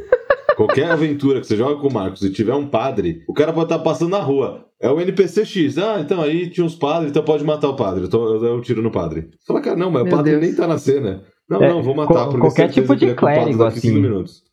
Qualquer 0.55 0.89
aventura 0.91 1.41
que 1.41 1.47
você 1.47 1.57
joga 1.57 1.81
com 1.81 1.87
o 1.87 1.93
Marcos 1.93 2.21
e 2.23 2.31
tiver 2.31 2.53
um 2.53 2.67
padre, 2.67 3.23
o 3.27 3.33
cara 3.33 3.51
pode 3.51 3.65
estar 3.65 3.79
passando 3.79 4.11
na 4.11 4.19
rua. 4.19 4.70
É 4.81 4.89
o 4.89 4.99
NPC 4.99 5.45
X. 5.45 5.77
Ah, 5.77 5.99
então 5.99 6.21
aí 6.21 6.49
tinha 6.49 6.65
uns 6.65 6.75
padres, 6.75 7.11
então 7.11 7.23
pode 7.23 7.43
matar 7.43 7.69
o 7.69 7.75
padre. 7.75 8.05
Então 8.05 8.23
eu, 8.23 8.43
eu 8.43 8.61
tiro 8.61 8.81
no 8.81 8.91
padre. 8.91 9.29
Você 9.39 9.45
fala, 9.47 9.61
cara, 9.61 9.75
não, 9.75 9.91
mas 9.91 10.03
Meu 10.03 10.13
o 10.13 10.15
padre 10.15 10.31
Deus. 10.31 10.43
nem 10.43 10.55
tá 10.55 10.67
na 10.67 10.77
cena. 10.77 11.21
Não, 11.47 11.61
é, 11.61 11.69
não, 11.69 11.83
vou 11.83 11.93
matar. 11.93 12.29
Por 12.29 12.39
qualquer 12.39 12.69
tipo 12.69 12.95
de 12.95 13.13
clérigo, 13.13 13.63
assim. 13.63 14.01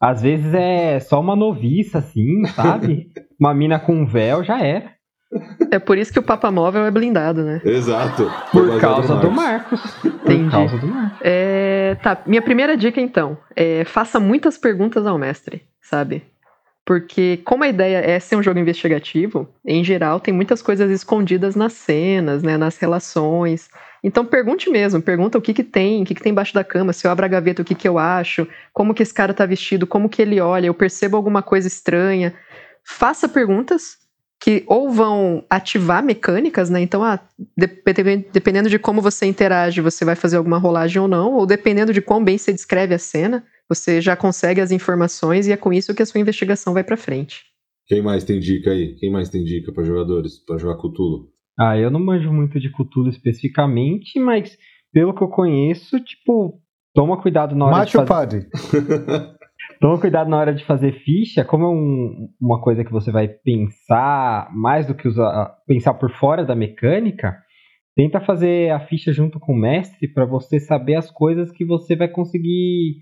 Às 0.00 0.20
vezes 0.20 0.52
é 0.52 0.98
só 1.00 1.20
uma 1.20 1.36
noviça, 1.36 1.98
assim, 1.98 2.44
sabe? 2.54 3.08
uma 3.40 3.54
mina 3.54 3.78
com 3.78 3.94
um 3.94 4.04
véu 4.04 4.42
já 4.42 4.60
era. 4.60 4.98
É 5.70 5.78
por 5.78 5.98
isso 5.98 6.12
que 6.12 6.18
o 6.18 6.22
Papa 6.22 6.50
Móvel 6.50 6.84
é 6.86 6.90
blindado, 6.90 7.42
né? 7.42 7.60
Exato. 7.64 8.30
Por 8.50 8.80
causa 8.80 9.16
do 9.16 9.30
Marcos. 9.30 9.80
Entendi. 10.04 10.44
Por 10.44 10.50
causa 10.50 10.78
do 10.78 10.86
Marcos. 10.88 11.18
É, 11.22 11.96
tá, 12.02 12.22
minha 12.26 12.42
primeira 12.42 12.76
dica 12.76 13.00
então, 13.00 13.36
é 13.54 13.84
faça 13.84 14.18
muitas 14.18 14.56
perguntas 14.58 15.06
ao 15.06 15.18
mestre, 15.18 15.62
sabe? 15.82 16.24
Porque 16.88 17.42
como 17.44 17.64
a 17.64 17.68
ideia 17.68 17.98
é 17.98 18.18
ser 18.18 18.36
um 18.36 18.42
jogo 18.42 18.58
investigativo, 18.58 19.46
em 19.62 19.84
geral 19.84 20.18
tem 20.18 20.32
muitas 20.32 20.62
coisas 20.62 20.90
escondidas 20.90 21.54
nas 21.54 21.74
cenas, 21.74 22.42
né, 22.42 22.56
nas 22.56 22.78
relações. 22.78 23.68
Então 24.02 24.24
pergunte 24.24 24.70
mesmo, 24.70 25.02
pergunta 25.02 25.36
o 25.36 25.42
que 25.42 25.52
que 25.52 25.62
tem, 25.62 26.00
o 26.00 26.06
que 26.06 26.14
que 26.14 26.22
tem 26.22 26.32
embaixo 26.32 26.54
da 26.54 26.64
cama, 26.64 26.94
se 26.94 27.06
eu 27.06 27.10
abro 27.10 27.26
a 27.26 27.28
gaveta, 27.28 27.60
o 27.60 27.64
que 27.64 27.74
que 27.74 27.86
eu 27.86 27.98
acho, 27.98 28.48
como 28.72 28.94
que 28.94 29.02
esse 29.02 29.12
cara 29.12 29.34
tá 29.34 29.44
vestido, 29.44 29.86
como 29.86 30.08
que 30.08 30.22
ele 30.22 30.40
olha, 30.40 30.68
eu 30.68 30.72
percebo 30.72 31.14
alguma 31.14 31.42
coisa 31.42 31.68
estranha. 31.68 32.32
Faça 32.82 33.28
perguntas 33.28 33.98
que 34.40 34.64
ou 34.66 34.90
vão 34.90 35.44
ativar 35.50 36.02
mecânicas, 36.02 36.70
né? 36.70 36.80
Então, 36.80 37.04
ah, 37.04 37.20
dependendo 38.32 38.70
de 38.70 38.78
como 38.78 39.02
você 39.02 39.26
interage, 39.26 39.82
você 39.82 40.06
vai 40.06 40.14
fazer 40.14 40.38
alguma 40.38 40.56
rolagem 40.56 41.02
ou 41.02 41.06
não, 41.06 41.34
ou 41.34 41.44
dependendo 41.44 41.92
de 41.92 42.00
quão 42.00 42.24
bem 42.24 42.38
você 42.38 42.50
descreve 42.50 42.94
a 42.94 42.98
cena, 42.98 43.44
você 43.68 44.00
já 44.00 44.16
consegue 44.16 44.60
as 44.60 44.70
informações 44.70 45.46
e 45.46 45.52
é 45.52 45.56
com 45.56 45.72
isso 45.72 45.94
que 45.94 46.02
a 46.02 46.06
sua 46.06 46.20
investigação 46.20 46.72
vai 46.72 46.82
para 46.82 46.96
frente. 46.96 47.44
Quem 47.86 48.02
mais 48.02 48.24
tem 48.24 48.40
dica 48.40 48.70
aí? 48.70 48.94
Quem 48.96 49.10
mais 49.10 49.28
tem 49.28 49.44
dica 49.44 49.72
para 49.72 49.84
jogadores 49.84 50.38
para 50.44 50.58
jogar 50.58 50.76
Cthulhu? 50.76 51.28
Ah, 51.58 51.76
eu 51.76 51.90
não 51.90 52.00
manjo 52.00 52.32
muito 52.32 52.60
de 52.60 52.70
Cthulhu 52.70 53.08
especificamente, 53.08 54.18
mas 54.20 54.56
pelo 54.92 55.14
que 55.14 55.22
eu 55.22 55.28
conheço, 55.28 55.98
tipo, 56.00 56.60
toma 56.94 57.20
cuidado 57.20 57.54
na 57.54 57.66
hora 57.66 57.76
Mate 57.78 57.90
de 57.90 57.92
fazer... 57.92 58.04
o 58.04 58.08
padre. 58.08 58.46
Toma 59.80 60.00
cuidado 60.00 60.28
na 60.28 60.38
hora 60.38 60.54
de 60.54 60.64
fazer 60.64 60.92
ficha, 61.04 61.44
como 61.44 61.64
é 61.64 61.68
um, 61.68 62.28
uma 62.40 62.60
coisa 62.60 62.84
que 62.84 62.90
você 62.90 63.12
vai 63.12 63.28
pensar 63.28 64.50
mais 64.52 64.86
do 64.86 64.94
que 64.94 65.06
usar, 65.06 65.56
pensar 65.66 65.94
por 65.94 66.10
fora 66.10 66.44
da 66.44 66.56
mecânica, 66.56 67.36
tenta 67.94 68.20
fazer 68.20 68.72
a 68.72 68.80
ficha 68.80 69.12
junto 69.12 69.38
com 69.38 69.52
o 69.52 69.56
mestre 69.56 70.08
para 70.08 70.24
você 70.24 70.58
saber 70.58 70.96
as 70.96 71.10
coisas 71.10 71.52
que 71.52 71.64
você 71.64 71.94
vai 71.94 72.08
conseguir 72.08 72.96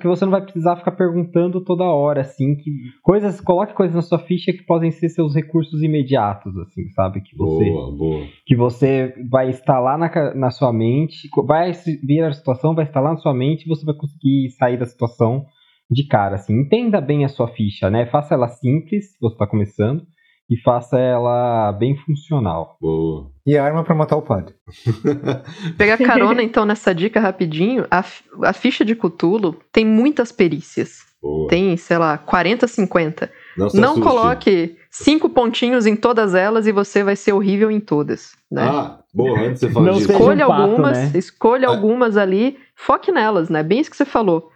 que 0.00 0.06
você 0.06 0.24
não 0.24 0.32
vai 0.32 0.42
precisar 0.42 0.76
ficar 0.76 0.92
perguntando 0.92 1.60
toda 1.60 1.84
hora, 1.84 2.20
assim, 2.20 2.54
que 2.56 2.70
coisas, 3.02 3.40
coloque 3.40 3.74
coisas 3.74 3.94
na 3.94 4.02
sua 4.02 4.18
ficha 4.18 4.52
que 4.52 4.62
podem 4.62 4.90
ser 4.90 5.08
seus 5.08 5.34
recursos 5.34 5.82
imediatos, 5.82 6.56
assim, 6.58 6.88
sabe, 6.90 7.20
que 7.20 7.36
você, 7.36 7.64
boa, 7.70 7.96
boa. 7.96 8.26
que 8.46 8.54
você 8.54 9.14
vai 9.30 9.48
instalar 9.48 9.98
na, 9.98 10.34
na 10.34 10.50
sua 10.50 10.72
mente, 10.72 11.28
vai 11.46 11.72
vir 12.02 12.22
a 12.22 12.32
situação, 12.32 12.74
vai 12.74 12.84
instalar 12.84 13.12
na 13.12 13.18
sua 13.18 13.34
mente, 13.34 13.64
e 13.64 13.68
você 13.68 13.84
vai 13.84 13.94
conseguir 13.94 14.50
sair 14.50 14.78
da 14.78 14.86
situação 14.86 15.44
de 15.90 16.06
cara, 16.06 16.36
assim. 16.36 16.60
Entenda 16.60 17.00
bem 17.00 17.24
a 17.24 17.28
sua 17.28 17.48
ficha, 17.48 17.90
né? 17.90 18.06
Faça 18.06 18.34
ela 18.34 18.48
simples, 18.48 19.12
se 19.12 19.20
você 19.20 19.34
está 19.34 19.46
começando, 19.46 20.02
e 20.48 20.60
faça 20.60 20.98
ela 20.98 21.72
bem 21.72 21.96
funcional. 21.96 22.76
Boa. 22.80 23.30
E 23.46 23.56
a 23.56 23.64
arma 23.64 23.84
para 23.84 23.94
matar 23.94 24.16
o 24.16 24.22
padre. 24.22 24.54
Pegar 25.76 25.98
carona, 26.04 26.42
então, 26.42 26.64
nessa 26.64 26.94
dica 26.94 27.20
rapidinho. 27.20 27.86
A, 27.90 28.04
a 28.42 28.52
ficha 28.52 28.84
de 28.84 28.94
Cthulhu 28.94 29.56
tem 29.72 29.84
muitas 29.84 30.30
perícias. 30.30 31.04
Boa. 31.22 31.48
Tem, 31.48 31.76
sei 31.76 31.96
lá, 31.96 32.18
40, 32.18 32.66
50. 32.66 33.30
Não, 33.56 33.68
Não 33.72 34.00
coloque 34.00 34.76
cinco 34.90 35.30
pontinhos 35.30 35.86
em 35.86 35.96
todas 35.96 36.34
elas 36.34 36.66
e 36.66 36.72
você 36.72 37.02
vai 37.02 37.16
ser 37.16 37.32
horrível 37.32 37.70
em 37.70 37.80
todas. 37.80 38.32
Né? 38.50 38.62
Ah, 38.62 38.98
boa, 39.12 39.40
antes 39.40 39.60
você 39.60 39.70
falou 39.70 39.94
disso. 39.94 40.12
Escolha 40.12 40.46
um 40.46 40.50
pato, 40.50 40.62
algumas, 40.62 40.98
né? 40.98 41.18
escolha 41.18 41.68
ah. 41.68 41.70
algumas 41.70 42.16
ali, 42.18 42.58
foque 42.76 43.10
nelas, 43.10 43.48
né? 43.48 43.62
Bem 43.62 43.80
isso 43.80 43.90
que 43.90 43.96
você 43.96 44.04
falou. 44.04 44.50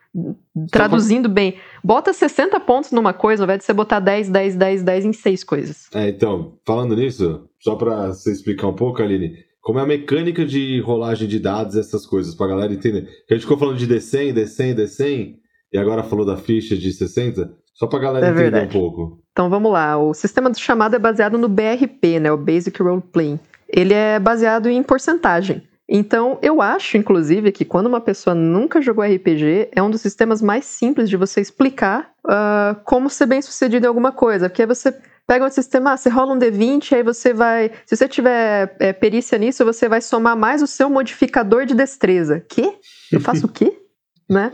Traduzindo 0.70 1.28
bem, 1.28 1.56
bota 1.84 2.12
60 2.12 2.58
pontos 2.60 2.90
numa 2.90 3.12
coisa 3.12 3.42
ao 3.42 3.46
invés 3.46 3.60
de 3.60 3.66
você 3.66 3.72
botar 3.72 4.00
10, 4.00 4.30
10, 4.30 4.56
10, 4.56 4.82
10 4.82 5.04
em 5.04 5.12
seis 5.12 5.44
coisas. 5.44 5.88
É, 5.94 6.08
então, 6.08 6.54
falando 6.66 6.96
nisso, 6.96 7.48
só 7.60 7.76
pra 7.76 8.08
você 8.08 8.32
explicar 8.32 8.68
um 8.68 8.74
pouco, 8.74 9.02
Aline, 9.02 9.36
como 9.60 9.78
é 9.78 9.82
a 9.82 9.86
mecânica 9.86 10.44
de 10.44 10.80
rolagem 10.80 11.28
de 11.28 11.38
dados, 11.38 11.76
essas 11.76 12.06
coisas, 12.06 12.34
pra 12.34 12.46
galera 12.46 12.72
entender. 12.72 13.02
Que 13.26 13.34
a 13.34 13.36
gente 13.36 13.44
ficou 13.44 13.58
falando 13.58 13.76
de 13.76 13.86
D100, 13.86 14.32
D100, 14.32 14.74
D100, 14.74 15.34
e 15.72 15.78
agora 15.78 16.02
falou 16.02 16.24
da 16.24 16.36
ficha 16.36 16.76
de 16.76 16.90
60, 16.92 17.52
só 17.74 17.86
pra 17.86 17.98
galera 17.98 18.26
é 18.26 18.30
entender 18.30 18.50
verdade. 18.50 18.76
um 18.76 18.80
pouco. 18.80 19.22
Então 19.30 19.50
vamos 19.50 19.70
lá, 19.70 19.96
o 19.98 20.14
sistema 20.14 20.50
de 20.50 20.58
chamada 20.58 20.96
é 20.96 20.98
baseado 20.98 21.38
no 21.38 21.48
BRP, 21.48 22.18
né, 22.18 22.32
o 22.32 22.36
Basic 22.36 22.82
Role 22.82 23.02
Playing. 23.02 23.38
Ele 23.68 23.92
é 23.92 24.18
baseado 24.18 24.68
em 24.68 24.82
porcentagem. 24.82 25.62
Então, 25.88 26.38
eu 26.42 26.60
acho, 26.60 26.98
inclusive, 26.98 27.50
que 27.50 27.64
quando 27.64 27.86
uma 27.86 28.00
pessoa 28.00 28.34
nunca 28.34 28.82
jogou 28.82 29.02
RPG, 29.02 29.70
é 29.72 29.82
um 29.82 29.88
dos 29.88 30.02
sistemas 30.02 30.42
mais 30.42 30.66
simples 30.66 31.08
de 31.08 31.16
você 31.16 31.40
explicar 31.40 32.12
uh, 32.26 32.78
como 32.84 33.08
ser 33.08 33.24
bem 33.24 33.40
sucedido 33.40 33.86
em 33.86 33.88
alguma 33.88 34.12
coisa. 34.12 34.50
Porque 34.50 34.62
aí 34.62 34.68
você 34.68 34.94
pega 35.26 35.46
um 35.46 35.50
sistema, 35.50 35.92
ah, 35.92 35.96
você 35.96 36.10
rola 36.10 36.34
um 36.34 36.38
D20, 36.38 36.92
aí 36.92 37.02
você 37.02 37.32
vai. 37.32 37.70
Se 37.86 37.96
você 37.96 38.06
tiver 38.06 38.76
é, 38.78 38.92
perícia 38.92 39.38
nisso, 39.38 39.64
você 39.64 39.88
vai 39.88 40.02
somar 40.02 40.36
mais 40.36 40.60
o 40.60 40.66
seu 40.66 40.90
modificador 40.90 41.64
de 41.64 41.74
destreza. 41.74 42.44
Quê? 42.46 42.74
Eu 43.10 43.20
faço 43.20 43.46
o 43.46 43.48
quê? 43.48 43.74
né? 44.28 44.52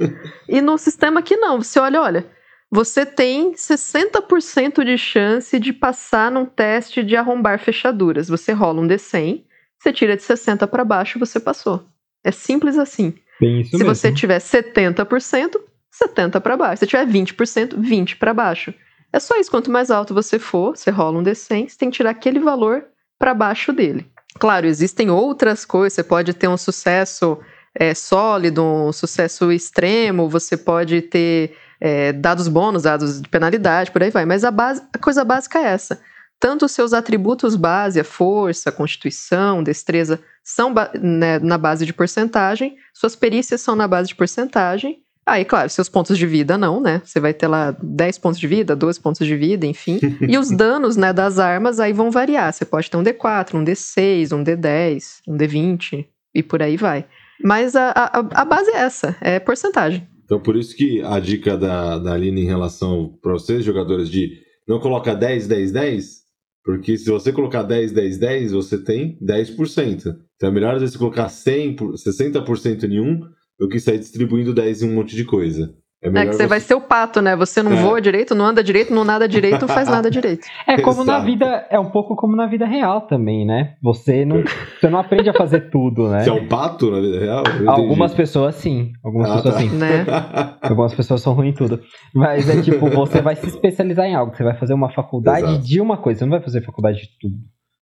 E 0.49 0.61
no 0.61 0.79
sistema 0.79 1.19
aqui 1.19 1.37
não. 1.37 1.61
Você 1.61 1.81
olha, 1.81 2.01
olha. 2.01 2.27
Você 2.71 3.05
tem 3.07 3.53
60% 3.53 4.85
de 4.85 4.99
chance 4.99 5.59
de 5.61 5.73
passar 5.73 6.31
num 6.31 6.45
teste 6.45 7.05
de 7.05 7.15
arrombar 7.15 7.59
fechaduras. 7.59 8.29
Você 8.29 8.53
rola 8.53 8.81
um 8.81 8.87
D100 8.89 9.45
você 9.85 9.93
tira 9.93 10.17
de 10.17 10.23
60 10.23 10.67
para 10.67 10.85
baixo, 10.85 11.19
você 11.19 11.39
passou. 11.39 11.85
É 12.25 12.31
simples 12.31 12.79
assim. 12.79 13.13
Bem, 13.39 13.63
Se 13.65 13.77
mesmo. 13.77 13.95
você 13.95 14.11
tiver 14.11 14.39
70%, 14.39 15.61
70 15.91 16.41
para 16.41 16.57
baixo. 16.57 16.81
Se 16.81 16.87
tiver 16.87 17.07
20%, 17.07 17.79
20 17.79 18.17
para 18.17 18.33
baixo. 18.33 18.73
É 19.13 19.21
só 19.21 19.39
isso. 19.39 19.51
Quanto 19.51 19.71
mais 19.71 19.91
alto 19.91 20.15
você 20.15 20.39
for, 20.39 20.75
você 20.75 20.91
rola 20.91 21.19
um 21.19 21.23
D100, 21.23 21.69
você 21.69 21.77
tem 21.77 21.91
que 21.91 21.97
tirar 21.97 22.11
aquele 22.11 22.41
valor 22.41 22.85
para 23.19 23.35
baixo 23.35 23.73
dele. 23.73 24.07
Claro, 24.39 24.67
existem 24.67 25.11
outras 25.11 25.67
coisas. 25.67 25.93
Você 25.93 26.03
pode 26.03 26.33
ter 26.33 26.49
um 26.49 26.57
sucesso 26.57 27.39
é, 27.75 27.93
sólido, 27.93 28.65
um 28.65 28.93
sucesso 28.93 29.53
extremo, 29.53 30.31
você 30.31 30.57
pode 30.57 31.03
ter 31.03 31.55
é, 31.79 32.13
dados 32.13 32.49
bônus, 32.49 32.85
dados 32.85 33.21
de 33.21 33.29
penalidade, 33.29 33.91
por 33.91 34.03
aí 34.03 34.11
vai. 34.11 34.25
Mas 34.25 34.45
a, 34.45 34.51
base, 34.51 34.83
a 34.93 34.99
coisa 34.99 35.25
básica 35.25 35.59
é 35.59 35.65
essa 35.65 36.01
tanto 36.39 36.69
seus 36.69 36.93
atributos 36.93 37.57
base, 37.57 37.99
a 37.99 38.05
força, 38.05 38.69
a 38.69 38.73
constituição, 38.73 39.63
destreza, 39.63 40.21
são 40.43 40.75
né, 41.01 41.39
na 41.39 41.57
base 41.57 41.87
de 41.87 41.93
porcentagem, 41.93 42.77
suas 42.93 43.17
perícias 43.17 43.61
são 43.61 43.75
na 43.75 43.89
base 43.89 44.09
de 44.09 44.15
porcentagem. 44.15 45.03
Aí, 45.27 45.43
claro, 45.43 45.71
seus 45.71 45.89
pontos 45.89 46.19
de 46.19 46.27
vida 46.27 46.59
não, 46.59 46.83
né? 46.83 47.01
Você 47.03 47.19
vai 47.19 47.33
ter 47.33 47.47
lá 47.47 47.75
10 47.83 48.19
pontos 48.19 48.39
de 48.39 48.47
vida, 48.47 48.77
12 48.77 49.01
pontos 49.01 49.27
de 49.27 49.35
vida, 49.35 49.65
enfim. 49.65 49.99
e 50.21 50.37
os 50.37 50.51
danos 50.51 50.97
né, 50.97 51.15
das 51.15 51.39
armas 51.39 51.81
aí 51.81 51.95
vão 51.95 52.11
variar. 52.11 52.53
Você 52.53 52.67
pode 52.67 52.91
ter 52.91 52.97
um 52.99 53.03
D4, 53.03 53.55
um 53.55 53.65
D6, 53.65 54.37
um 54.37 54.45
D10, 54.45 55.21
um 55.27 55.35
D20 55.35 56.07
e 56.35 56.43
por 56.43 56.63
aí 56.63 56.77
vai. 56.77 57.07
Mas 57.43 57.75
a, 57.75 57.91
a, 57.91 58.19
a 58.43 58.45
base 58.45 58.71
é 58.71 58.77
essa, 58.77 59.17
é 59.21 59.41
porcentagem. 59.41 60.07
Então 60.25 60.41
por 60.41 60.57
isso 60.57 60.77
que 60.77 61.03
a 61.03 61.19
dica 61.19 61.57
da, 61.57 61.99
da 61.99 62.13
Aline 62.13 62.43
em 62.43 62.47
relação 62.47 63.19
para 63.23 63.33
vocês, 63.33 63.65
jogadores, 63.65 64.11
de 64.11 64.43
não 64.67 64.79
colocar 64.79 65.15
10, 65.15 65.47
10, 65.47 65.73
10, 65.73 66.24
porque 66.65 66.97
se 66.97 67.11
você 67.11 67.31
colocar 67.31 67.63
10, 67.63 67.93
10, 67.93 68.19
10, 68.19 68.53
você 68.53 68.79
tem 68.83 69.19
10%. 69.21 70.17
Então 70.35 70.49
é 70.49 70.53
melhor 70.53 70.81
vezes 70.81 70.97
colocar 70.97 71.29
100, 71.29 71.77
60% 71.77 72.85
em 72.85 73.01
um 73.01 73.21
do 73.59 73.69
que 73.69 73.79
sair 73.79 73.99
distribuindo 73.99 74.55
10 74.55 74.83
em 74.83 74.89
um 74.89 74.95
monte 74.95 75.15
de 75.15 75.25
coisa. 75.25 75.77
É, 76.05 76.09
é, 76.09 76.27
que 76.27 76.33
você, 76.33 76.43
você, 76.43 76.47
vai 76.47 76.61
ser 76.61 76.75
o 76.75 76.81
pato, 76.83 77.23
né? 77.23 77.35
Você 77.35 77.63
não 77.63 77.73
é. 77.73 77.77
voa 77.77 77.99
direito, 77.99 78.35
não 78.35 78.45
anda 78.45 78.63
direito, 78.63 78.93
não 78.93 79.05
nada 79.05 79.27
direito, 79.27 79.63
não 79.63 79.69
faz 79.69 79.89
nada 79.89 80.11
direito. 80.11 80.47
É 80.67 80.81
como 80.81 81.03
Exato. 81.03 81.19
na 81.19 81.25
vida, 81.25 81.67
é 81.71 81.79
um 81.79 81.91
pouco 81.91 82.17
como 82.17 82.35
na 82.35 82.47
vida 82.47 82.67
real 82.67 83.03
também, 83.03 83.45
né? 83.47 83.75
Você 83.83 84.25
não, 84.25 84.43
você 84.81 84.89
não 84.89 84.99
aprende 84.99 85.29
a 85.29 85.33
fazer 85.33 85.71
tudo, 85.71 86.09
né? 86.09 86.23
Você 86.23 86.31
é 86.31 86.33
um 86.33 86.47
pato 86.49 86.91
na 86.91 87.01
vida 87.01 87.19
real? 87.19 87.45
Algumas 87.67 88.15
pessoas 88.15 88.55
sim. 88.57 88.93
Algumas 89.03 89.31
ah, 89.31 89.35
pessoas 89.37 89.55
tá. 89.55 89.61
sim. 89.61 89.69
Né? 89.69 90.07
Algumas 90.63 90.95
pessoas 90.95 91.21
são 91.21 91.35
ruins 91.35 91.51
em 91.51 91.53
tudo. 91.55 91.81
Mas 92.15 92.49
é 92.49 92.61
tipo, 92.61 92.89
você 92.91 93.21
vai 93.21 93.37
se 93.37 93.47
especializar 93.47 94.07
em 94.07 94.15
algo. 94.15 94.35
Você 94.35 94.43
vai 94.43 94.57
fazer 94.57 94.75
uma 94.75 94.91
faculdade 94.91 95.47
Exato. 95.47 95.67
de 95.67 95.81
uma 95.81 95.97
coisa. 95.97 96.21
Você 96.21 96.25
não 96.25 96.33
vai 96.33 96.43
fazer 96.43 96.63
faculdade 96.63 97.03
de 97.03 97.09
tudo. 97.21 97.37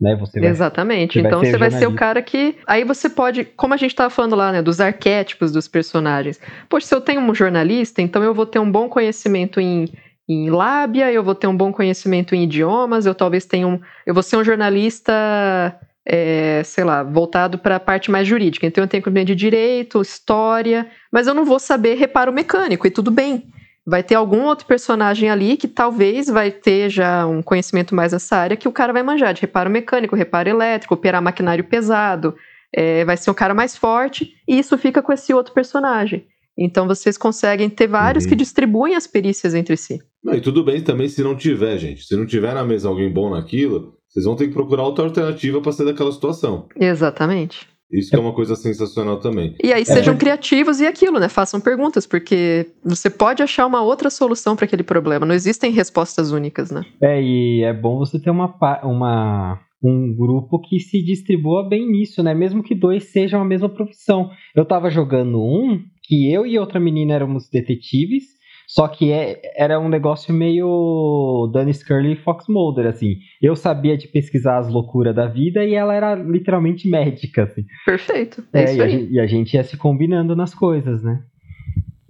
Né? 0.04 0.14
Você 0.16 0.38
vai, 0.38 0.50
Exatamente. 0.50 1.14
Você 1.14 1.26
então 1.26 1.40
vai 1.40 1.50
você 1.50 1.56
vai 1.56 1.70
ser 1.70 1.86
o 1.86 1.94
cara 1.94 2.20
que. 2.20 2.56
Aí 2.66 2.84
você 2.84 3.08
pode. 3.08 3.44
Como 3.44 3.72
a 3.72 3.76
gente 3.78 3.92
estava 3.92 4.10
falando 4.10 4.36
lá, 4.36 4.52
né? 4.52 4.60
Dos 4.60 4.78
arquétipos 4.78 5.50
dos 5.50 5.66
personagens. 5.66 6.38
Poxa, 6.68 6.86
se 6.86 6.94
eu 6.94 7.00
tenho 7.00 7.22
um 7.22 7.34
jornalista, 7.34 8.02
então 8.02 8.22
eu 8.22 8.34
vou 8.34 8.44
ter 8.44 8.58
um 8.58 8.70
bom 8.70 8.86
conhecimento 8.86 9.58
em, 9.58 9.88
em 10.28 10.50
lábia, 10.50 11.10
eu 11.10 11.24
vou 11.24 11.34
ter 11.34 11.46
um 11.46 11.56
bom 11.56 11.72
conhecimento 11.72 12.34
em 12.34 12.44
idiomas, 12.44 13.06
eu 13.06 13.14
talvez 13.14 13.46
tenha 13.46 13.66
um. 13.66 13.80
Eu 14.06 14.12
vou 14.12 14.22
ser 14.22 14.36
um 14.36 14.44
jornalista. 14.44 15.74
É, 16.06 16.60
sei 16.64 16.84
lá, 16.84 17.02
voltado 17.02 17.56
para 17.56 17.76
a 17.76 17.80
parte 17.80 18.10
mais 18.10 18.28
jurídica. 18.28 18.66
Então 18.66 18.84
eu 18.84 18.88
tenho 18.88 19.02
conhecimento 19.02 19.28
de 19.28 19.34
direito, 19.34 20.02
história, 20.02 20.86
mas 21.10 21.26
eu 21.26 21.32
não 21.32 21.46
vou 21.46 21.58
saber 21.58 21.94
reparo 21.94 22.30
mecânico, 22.30 22.86
e 22.86 22.90
tudo 22.90 23.10
bem 23.10 23.44
vai 23.86 24.02
ter 24.02 24.14
algum 24.14 24.44
outro 24.44 24.66
personagem 24.66 25.28
ali 25.30 25.56
que 25.56 25.68
talvez 25.68 26.26
vai 26.26 26.50
ter 26.50 26.88
já 26.88 27.26
um 27.26 27.42
conhecimento 27.42 27.94
mais 27.94 28.12
nessa 28.12 28.36
área 28.36 28.56
que 28.56 28.68
o 28.68 28.72
cara 28.72 28.92
vai 28.92 29.02
manjar 29.02 29.34
de 29.34 29.42
reparo 29.42 29.70
mecânico, 29.70 30.16
reparo 30.16 30.48
elétrico, 30.48 30.94
operar 30.94 31.20
maquinário 31.20 31.64
pesado, 31.64 32.34
é, 32.74 33.04
vai 33.04 33.16
ser 33.16 33.30
um 33.30 33.34
cara 33.34 33.54
mais 33.54 33.76
forte, 33.76 34.34
e 34.48 34.58
isso 34.58 34.76
fica 34.78 35.02
com 35.02 35.12
esse 35.12 35.32
outro 35.32 35.52
personagem. 35.52 36.26
Então 36.56 36.86
vocês 36.86 37.18
conseguem 37.18 37.68
ter 37.68 37.86
vários 37.86 38.24
uhum. 38.24 38.30
que 38.30 38.36
distribuem 38.36 38.94
as 38.94 39.06
perícias 39.06 39.54
entre 39.54 39.76
si. 39.76 40.00
Não, 40.22 40.34
e 40.34 40.40
tudo 40.40 40.64
bem 40.64 40.80
também 40.80 41.08
se 41.08 41.22
não 41.22 41.36
tiver, 41.36 41.76
gente. 41.78 42.04
Se 42.04 42.16
não 42.16 42.24
tiver 42.24 42.54
na 42.54 42.64
mesa 42.64 42.88
alguém 42.88 43.12
bom 43.12 43.28
naquilo, 43.30 43.94
vocês 44.08 44.24
vão 44.24 44.36
ter 44.36 44.46
que 44.46 44.54
procurar 44.54 44.84
outra 44.84 45.04
alternativa 45.04 45.60
para 45.60 45.72
sair 45.72 45.86
daquela 45.86 46.12
situação. 46.12 46.68
Exatamente. 46.76 47.68
Isso 47.94 48.10
que 48.10 48.16
é 48.16 48.18
uma 48.18 48.32
coisa 48.32 48.56
sensacional 48.56 49.20
também. 49.20 49.54
E 49.62 49.72
aí 49.72 49.82
é. 49.82 49.84
sejam 49.84 50.16
criativos 50.16 50.80
e 50.80 50.86
aquilo, 50.86 51.18
né? 51.18 51.28
Façam 51.28 51.60
perguntas, 51.60 52.06
porque 52.06 52.66
você 52.84 53.08
pode 53.08 53.42
achar 53.42 53.66
uma 53.66 53.82
outra 53.82 54.10
solução 54.10 54.56
para 54.56 54.64
aquele 54.64 54.82
problema. 54.82 55.24
Não 55.24 55.34
existem 55.34 55.70
respostas 55.70 56.32
únicas, 56.32 56.70
né? 56.70 56.82
É, 57.00 57.22
e 57.22 57.62
é 57.62 57.72
bom 57.72 57.98
você 57.98 58.18
ter 58.18 58.30
uma, 58.30 58.52
uma, 58.82 59.60
um 59.82 60.14
grupo 60.14 60.60
que 60.60 60.80
se 60.80 61.02
distribua 61.02 61.68
bem 61.68 61.88
nisso, 61.90 62.22
né? 62.22 62.34
Mesmo 62.34 62.62
que 62.62 62.74
dois 62.74 63.04
sejam 63.04 63.40
a 63.40 63.44
mesma 63.44 63.68
profissão. 63.68 64.30
Eu 64.56 64.64
tava 64.64 64.90
jogando 64.90 65.40
um 65.40 65.80
que 66.02 66.30
eu 66.32 66.44
e 66.46 66.58
outra 66.58 66.80
menina 66.80 67.14
éramos 67.14 67.48
detetives 67.48 68.33
só 68.74 68.88
que 68.88 69.12
é, 69.12 69.40
era 69.54 69.78
um 69.78 69.88
negócio 69.88 70.34
meio 70.34 71.48
Danny 71.52 71.72
Scully 71.72 72.14
e 72.14 72.16
Fox 72.16 72.46
Mulder, 72.48 72.86
assim. 72.86 73.18
Eu 73.40 73.54
sabia 73.54 73.96
de 73.96 74.08
pesquisar 74.08 74.58
as 74.58 74.68
loucuras 74.68 75.14
da 75.14 75.28
vida 75.28 75.64
e 75.64 75.74
ela 75.74 75.94
era 75.94 76.16
literalmente 76.16 76.88
médica, 76.88 77.44
assim. 77.44 77.64
Perfeito. 77.86 78.44
É, 78.52 78.62
é 78.62 78.64
isso 78.64 78.74
e, 78.74 78.82
aí. 78.82 78.94
A, 78.94 78.98
e 78.98 79.20
a 79.20 79.26
gente 79.28 79.54
ia 79.54 79.62
se 79.62 79.76
combinando 79.76 80.34
nas 80.34 80.52
coisas, 80.52 81.04
né? 81.04 81.22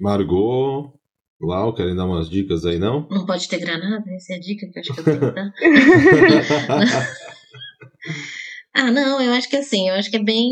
Margot, 0.00 0.94
Lau, 1.38 1.74
querem 1.74 1.94
dar 1.94 2.06
umas 2.06 2.30
dicas 2.30 2.64
aí, 2.64 2.78
não? 2.78 3.06
Não 3.10 3.26
pode 3.26 3.46
ter 3.46 3.58
granada? 3.58 4.10
Essa 4.14 4.32
é 4.32 4.36
a 4.36 4.40
dica 4.40 4.66
que 4.66 4.78
eu 4.78 4.80
acho 4.80 4.94
que 4.94 5.00
eu 5.00 5.04
tenho 5.04 5.20
que 5.20 5.30
dar. 5.32 5.52
Ah, 8.76 8.90
não, 8.90 9.22
eu 9.22 9.32
acho 9.32 9.48
que 9.48 9.56
assim, 9.56 9.88
eu 9.88 9.94
acho 9.94 10.10
que 10.10 10.16
é 10.16 10.22
bem. 10.22 10.50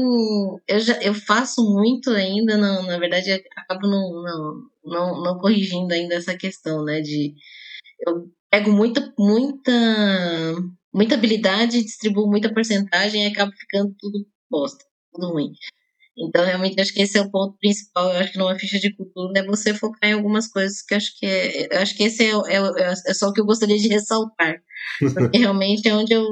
Eu, 0.68 0.78
já, 0.78 0.94
eu 1.02 1.12
faço 1.12 1.60
muito 1.74 2.08
ainda, 2.10 2.56
não, 2.56 2.84
na 2.84 2.96
verdade, 2.96 3.32
acabo 3.56 3.88
não, 3.88 4.22
não, 4.22 4.62
não, 4.84 5.22
não 5.22 5.38
corrigindo 5.38 5.92
ainda 5.92 6.14
essa 6.14 6.36
questão, 6.36 6.84
né? 6.84 7.00
De. 7.00 7.34
Eu 8.06 8.30
pego 8.50 8.72
muita, 8.72 9.12
muita, 9.18 9.72
muita 10.92 11.14
habilidade, 11.14 11.82
distribuo 11.82 12.28
muita 12.28 12.52
porcentagem 12.52 13.24
e 13.24 13.26
acabo 13.28 13.52
ficando 13.52 13.94
tudo 13.98 14.26
bosta, 14.50 14.84
tudo 15.12 15.32
ruim. 15.32 15.52
Então, 16.18 16.44
realmente, 16.44 16.80
acho 16.80 16.92
que 16.92 17.00
esse 17.00 17.16
é 17.16 17.22
o 17.22 17.30
ponto 17.30 17.56
principal. 17.58 18.12
Eu 18.12 18.20
acho 18.20 18.32
que 18.32 18.38
numa 18.38 18.58
ficha 18.58 18.78
de 18.78 18.94
cultura 18.94 19.40
é 19.40 19.46
você 19.46 19.72
focar 19.72 20.10
em 20.10 20.12
algumas 20.12 20.46
coisas 20.46 20.82
que 20.82 20.94
acho 20.94 21.18
que 21.18 21.24
é. 21.24 21.76
Acho 21.78 21.96
que 21.96 22.02
esse 22.04 22.22
é, 22.22 22.32
é, 22.32 22.92
é 23.08 23.14
só 23.14 23.28
o 23.28 23.32
que 23.32 23.40
eu 23.40 23.46
gostaria 23.46 23.78
de 23.78 23.88
ressaltar. 23.88 24.56
Porque 25.14 25.38
realmente 25.38 25.88
é 25.88 25.94
onde 25.94 26.12
eu, 26.12 26.24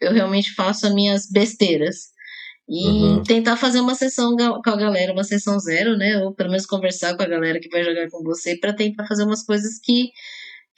eu 0.00 0.12
realmente 0.12 0.54
faço 0.54 0.86
as 0.86 0.94
minhas 0.94 1.28
besteiras. 1.28 1.96
E 2.68 2.86
uhum. 2.86 3.22
tentar 3.22 3.56
fazer 3.56 3.80
uma 3.80 3.94
sessão 3.94 4.36
com 4.36 4.70
a 4.70 4.76
galera, 4.76 5.12
uma 5.12 5.24
sessão 5.24 5.58
zero, 5.58 5.96
né? 5.96 6.18
Ou 6.18 6.34
pelo 6.34 6.50
menos 6.50 6.66
conversar 6.66 7.16
com 7.16 7.22
a 7.22 7.28
galera 7.28 7.58
que 7.60 7.70
vai 7.70 7.82
jogar 7.82 8.10
com 8.10 8.22
você 8.22 8.56
para 8.58 8.74
tentar 8.74 9.06
fazer 9.06 9.24
umas 9.24 9.42
coisas 9.42 9.78
que 9.82 10.10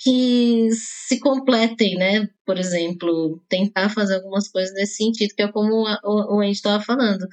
que 0.03 0.71
se 0.73 1.21
completem, 1.21 1.95
né? 1.97 2.27
Por 2.47 2.59
exemplo, 2.59 3.43
tentar 3.49 3.91
fazer 3.91 4.17
algumas 4.17 4.49
coisas 4.49 4.73
nesse 4.75 4.97
sentido, 4.97 5.35
que 5.35 5.43
é 5.43 5.53
como 5.53 5.85
o, 6.05 6.41
Andy 6.41 6.53
estava 6.53 6.83
falando. 6.83 7.27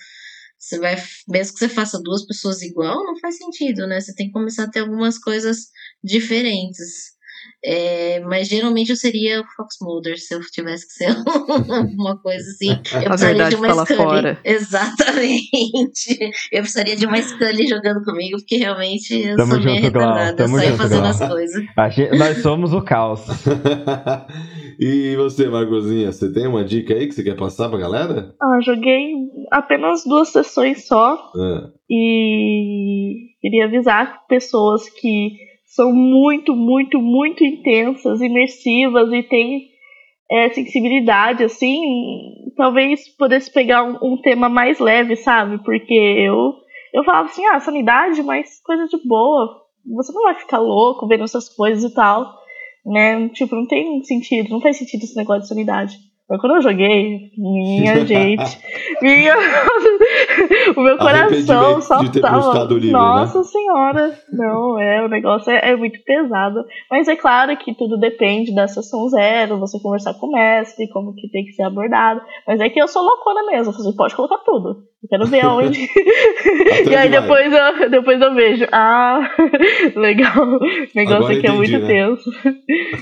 Você 0.59 0.79
vai, 0.79 0.95
mesmo 1.29 1.53
que 1.53 1.59
você 1.59 1.69
faça 1.69 2.01
duas 2.01 2.25
pessoas 2.25 2.61
igual, 2.61 3.05
não 3.05 3.17
faz 3.19 3.37
sentido, 3.37 3.87
né? 3.87 4.01
Você 4.01 4.13
tem 4.13 4.27
que 4.27 4.33
começar 4.33 4.63
a 4.65 4.69
ter 4.69 4.81
algumas 4.81 5.17
coisas 5.17 5.69
diferentes. 6.03 7.16
É, 7.63 8.19
mas 8.21 8.47
geralmente 8.47 8.91
eu 8.91 8.95
seria 8.95 9.41
o 9.41 9.45
Fox 9.55 9.75
Mulder 9.81 10.17
se 10.17 10.33
eu 10.33 10.39
tivesse 10.41 10.87
que 10.87 10.93
ser 10.93 11.15
uma 11.97 12.17
coisa 12.17 12.43
assim. 12.51 12.79
Eu 13.03 13.11
a 13.11 13.15
verdade 13.15 13.55
de 13.55 13.61
uma 13.61 13.85
Scully. 13.85 13.97
fora. 13.97 14.39
Exatamente. 14.45 16.17
Eu 16.51 16.61
precisaria 16.61 16.95
de 16.95 17.05
uma 17.05 17.21
Scully 17.21 17.67
jogando 17.67 18.03
comigo, 18.03 18.37
porque 18.37 18.57
realmente 18.57 19.13
eu 19.13 19.35
Tamo 19.35 19.55
sou 19.55 19.63
meio 19.63 19.81
retardada. 19.81 20.43
Eu 20.43 20.47
saio 20.47 20.77
fazendo 20.77 20.99
Glau. 20.99 21.11
as 21.11 21.27
coisas. 21.27 21.63
Gente, 21.91 22.17
nós 22.17 22.37
somos 22.37 22.73
o 22.73 22.81
caos. 22.81 23.21
e 24.79 25.15
você, 25.15 25.47
Margozinha, 25.49 26.11
você 26.11 26.31
tem 26.31 26.47
uma 26.47 26.63
dica 26.63 26.93
aí 26.93 27.07
que 27.07 27.13
você 27.13 27.23
quer 27.23 27.35
passar 27.35 27.69
pra 27.69 27.79
galera? 27.79 28.35
Ah, 28.41 28.59
joguei 28.61 29.13
apenas 29.51 30.03
duas 30.05 30.29
sessões 30.29 30.85
só. 30.85 31.31
É. 31.35 31.77
E 31.89 33.29
queria 33.41 33.65
avisar 33.65 34.25
pessoas 34.27 34.89
que 34.89 35.46
são 35.77 35.93
muito, 35.93 36.55
muito, 36.55 36.99
muito 36.99 37.45
intensas, 37.45 38.19
imersivas 38.19 39.13
e 39.13 39.21
têm 39.21 39.69
é, 40.29 40.49
sensibilidade, 40.49 41.43
assim, 41.43 42.51
talvez 42.57 43.07
pudesse 43.15 43.53
pegar 43.53 43.83
um, 43.83 43.97
um, 44.01 44.17
tema 44.19 44.49
mais 44.49 44.79
leve, 44.79 45.15
sabe? 45.15 45.63
Porque 45.63 45.93
eu, 45.93 46.55
eu 46.91 47.03
falava 47.03 47.27
assim, 47.27 47.45
ah, 47.45 47.59
sanidade, 47.59 48.23
mas 48.23 48.59
coisa 48.61 48.87
de 48.87 48.97
boa, 49.07 49.61
você 49.95 50.11
não 50.11 50.23
vai 50.23 50.33
ficar 50.33 50.57
louco 50.57 51.07
vendo 51.07 51.25
essas 51.25 51.47
coisas 51.47 51.83
e 51.89 51.93
tal, 51.93 52.25
né? 52.83 53.29
Tipo, 53.29 53.55
não 53.55 53.67
tem 53.67 54.03
sentido, 54.03 54.49
não 54.49 54.59
faz 54.59 54.77
sentido 54.77 55.03
esse 55.03 55.15
negócio 55.15 55.43
de 55.43 55.47
sanidade. 55.47 55.95
Mas 56.29 56.41
quando 56.41 56.55
eu 56.57 56.61
joguei, 56.61 57.31
minha 57.37 58.03
gente, 58.05 58.59
minha... 59.01 59.35
o 60.75 60.81
meu 60.81 60.97
coração 60.97 61.81
só 61.81 62.03
tava. 62.19 62.65
Livro, 62.65 62.85
né? 62.85 62.91
Nossa 62.91 63.39
né? 63.39 63.43
senhora, 63.45 64.19
não, 64.31 64.79
é, 64.79 65.03
o 65.03 65.07
negócio 65.07 65.51
é, 65.51 65.71
é, 65.71 65.75
muito 65.75 66.03
pesado. 66.03 66.65
Mas 66.91 67.07
é 67.07 67.15
claro 67.15 67.55
que 67.57 67.73
tudo 67.73 67.97
depende 67.97 68.53
da 68.53 68.67
sessão 68.67 69.07
zero, 69.07 69.59
você 69.59 69.79
conversar 69.79 70.13
com 70.15 70.27
o 70.27 70.31
mestre, 70.31 70.89
como 70.89 71.13
que 71.13 71.29
tem 71.29 71.45
que 71.45 71.53
ser 71.53 71.63
abordado. 71.63 72.21
Mas 72.45 72.59
é 72.59 72.69
que 72.69 72.81
eu 72.81 72.87
sou 72.87 73.03
loucona 73.03 73.45
mesmo, 73.45 73.71
você 73.71 73.95
pode 73.95 74.15
colocar 74.15 74.39
tudo. 74.39 74.83
Eu 75.03 75.09
quero 75.09 75.25
ver 75.27 75.45
aonde. 75.45 75.79
e 76.89 76.95
aí 76.95 77.07
depois 77.07 77.53
eu, 77.53 77.89
depois 77.89 78.19
eu 78.19 78.33
vejo. 78.33 78.65
Ah, 78.71 79.29
legal. 79.95 80.43
O 80.43 80.59
negócio 80.95 81.17
agora 81.17 81.37
aqui 81.37 81.47
é 81.47 81.49
entendi, 81.49 81.51
é 81.51 81.51
muito 81.51 81.79
né? 81.79 81.87
tenso. 81.87 82.31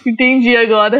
entendi 0.06 0.58
agora. 0.58 1.00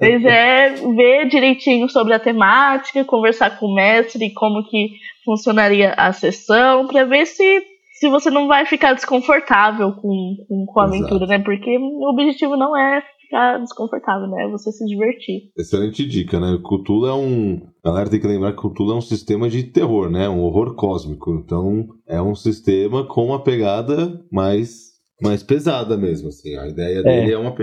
Mas 0.00 0.24
é 0.24 0.70
ver 0.70 1.13
direitinho 1.24 1.88
sobre 1.88 2.12
a 2.14 2.18
temática, 2.18 3.04
conversar 3.04 3.58
com 3.58 3.66
o 3.66 3.74
mestre, 3.74 4.32
como 4.32 4.64
que 4.68 4.90
funcionaria 5.24 5.94
a 5.96 6.12
sessão, 6.12 6.86
para 6.86 7.04
ver 7.04 7.26
se, 7.26 7.62
se 7.98 8.08
você 8.08 8.30
não 8.30 8.46
vai 8.46 8.66
ficar 8.66 8.92
desconfortável 8.92 9.92
com, 9.92 10.36
com, 10.48 10.66
com 10.66 10.80
a 10.80 10.84
Exato. 10.84 10.96
aventura, 10.96 11.26
né? 11.26 11.38
Porque 11.38 11.78
o 11.78 12.10
objetivo 12.10 12.56
não 12.56 12.76
é 12.76 13.02
ficar 13.20 13.58
desconfortável, 13.58 14.28
né? 14.28 14.44
É 14.44 14.48
você 14.48 14.70
se 14.70 14.84
divertir. 14.84 15.50
Excelente 15.56 16.06
dica, 16.06 16.38
né? 16.38 16.58
Cthulhu 16.58 17.06
é 17.06 17.14
um. 17.14 17.66
A 17.82 17.90
galera 17.90 18.10
tem 18.10 18.20
que 18.20 18.26
lembrar 18.26 18.52
que 18.52 18.58
Cthulhu 18.58 18.92
é 18.92 18.96
um 18.96 19.00
sistema 19.00 19.48
de 19.48 19.64
terror, 19.64 20.10
né? 20.10 20.28
Um 20.28 20.42
horror 20.42 20.74
cósmico. 20.74 21.34
Então, 21.34 21.86
é 22.06 22.20
um 22.20 22.34
sistema 22.34 23.06
com 23.06 23.26
uma 23.26 23.42
pegada 23.42 24.24
mais, 24.30 24.92
mais 25.20 25.42
pesada 25.42 25.96
mesmo, 25.96 26.28
assim. 26.28 26.56
A 26.56 26.68
ideia 26.68 26.98
é. 26.98 27.02
dele 27.02 27.32
é 27.32 27.38
uma, 27.38 27.54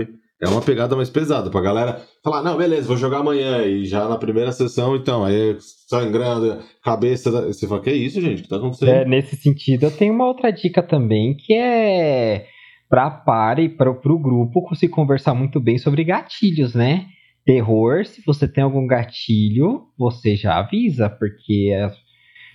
é 0.42 0.48
uma 0.48 0.60
pegada 0.60 0.96
mais 0.96 1.08
pesada, 1.08 1.48
pra 1.50 1.60
galera 1.60 2.02
falar, 2.22 2.42
não, 2.42 2.56
beleza, 2.56 2.88
vou 2.88 2.96
jogar 2.96 3.18
amanhã, 3.18 3.62
e 3.62 3.84
já 3.84 4.08
na 4.08 4.18
primeira 4.18 4.50
sessão, 4.50 4.96
então, 4.96 5.24
aí 5.24 5.56
sangrando, 5.60 6.58
cabeça, 6.84 7.30
da... 7.30 7.42
você 7.42 7.66
fala, 7.68 7.80
que 7.80 7.90
é 7.90 7.94
isso, 7.94 8.20
gente, 8.20 8.40
o 8.40 8.42
que 8.42 8.48
tá 8.48 8.56
acontecendo? 8.56 8.88
É, 8.88 9.04
nesse 9.04 9.36
sentido, 9.36 9.84
eu 9.84 9.90
tenho 9.92 10.12
uma 10.12 10.26
outra 10.26 10.50
dica 10.50 10.82
também, 10.82 11.36
que 11.36 11.54
é 11.54 12.46
pra 12.90 13.08
par 13.08 13.60
e 13.60 13.68
para 13.68 13.88
o 13.88 14.18
grupo 14.18 14.74
se 14.74 14.88
conversar 14.88 15.32
muito 15.32 15.60
bem 15.60 15.78
sobre 15.78 16.02
gatilhos, 16.02 16.74
né? 16.74 17.06
Terror, 17.46 18.04
se 18.04 18.20
você 18.26 18.48
tem 18.48 18.64
algum 18.64 18.86
gatilho, 18.86 19.84
você 19.96 20.34
já 20.34 20.58
avisa, 20.58 21.08
porque 21.08 21.72
as, 21.84 21.96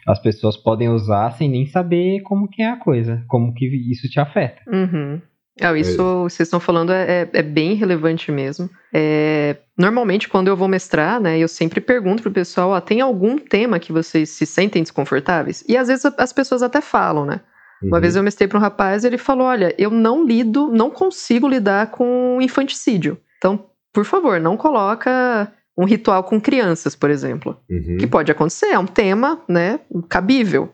as 0.06 0.22
pessoas 0.22 0.58
podem 0.58 0.90
usar 0.90 1.32
sem 1.32 1.50
nem 1.50 1.66
saber 1.66 2.22
como 2.22 2.50
que 2.50 2.62
é 2.62 2.70
a 2.70 2.78
coisa, 2.78 3.24
como 3.30 3.54
que 3.54 3.66
isso 3.66 4.10
te 4.10 4.20
afeta. 4.20 4.62
Uhum. 4.68 5.22
É, 5.60 5.80
isso 5.80 6.00
é. 6.00 6.30
vocês 6.30 6.48
estão 6.48 6.60
falando 6.60 6.92
é, 6.92 7.22
é, 7.22 7.30
é 7.34 7.42
bem 7.42 7.74
relevante 7.74 8.32
mesmo. 8.32 8.70
É, 8.94 9.58
normalmente, 9.78 10.30
quando 10.30 10.48
eu 10.48 10.56
vou 10.56 10.68
mestrar, 10.68 11.20
né, 11.20 11.38
eu 11.40 11.48
sempre 11.48 11.82
pergunto 11.82 12.22
pro 12.22 12.32
pessoal: 12.32 12.72
ó, 12.72 12.82
tem 12.82 13.02
algum 13.02 13.38
tema 13.38 13.80
que 13.80 13.92
vocês 13.92 14.30
se 14.30 14.46
sentem 14.46 14.82
desconfortáveis? 14.82 15.64
E 15.68 15.76
às 15.76 15.88
vezes 15.88 16.06
as 16.18 16.32
pessoas 16.32 16.62
até 16.62 16.82
falam, 16.82 17.26
né? 17.26 17.42
Uhum. 17.82 17.90
Uma 17.90 18.00
vez 18.00 18.16
eu 18.16 18.24
mestrei 18.24 18.48
para 18.48 18.58
um 18.58 18.62
rapaz 18.62 19.04
e 19.04 19.08
ele 19.08 19.18
falou: 19.18 19.48
olha, 19.48 19.74
eu 19.78 19.90
não 19.90 20.26
lido, 20.26 20.70
não 20.72 20.90
consigo 20.90 21.48
lidar 21.48 21.92
com 21.92 22.40
infanticídio. 22.42 23.18
Então, 23.38 23.66
por 23.92 24.06
favor, 24.06 24.40
não 24.40 24.56
coloca 24.56 25.52
um 25.78 25.86
ritual 25.86 26.24
com 26.24 26.42
crianças, 26.42 26.96
por 26.96 27.10
exemplo. 27.10 27.58
Uhum. 27.70 27.98
Que 27.98 28.08
pode 28.08 28.32
acontecer, 28.32 28.68
é 28.68 28.80
um 28.80 28.88
tema, 28.88 29.42
né, 29.48 29.80
cabível 30.10 30.74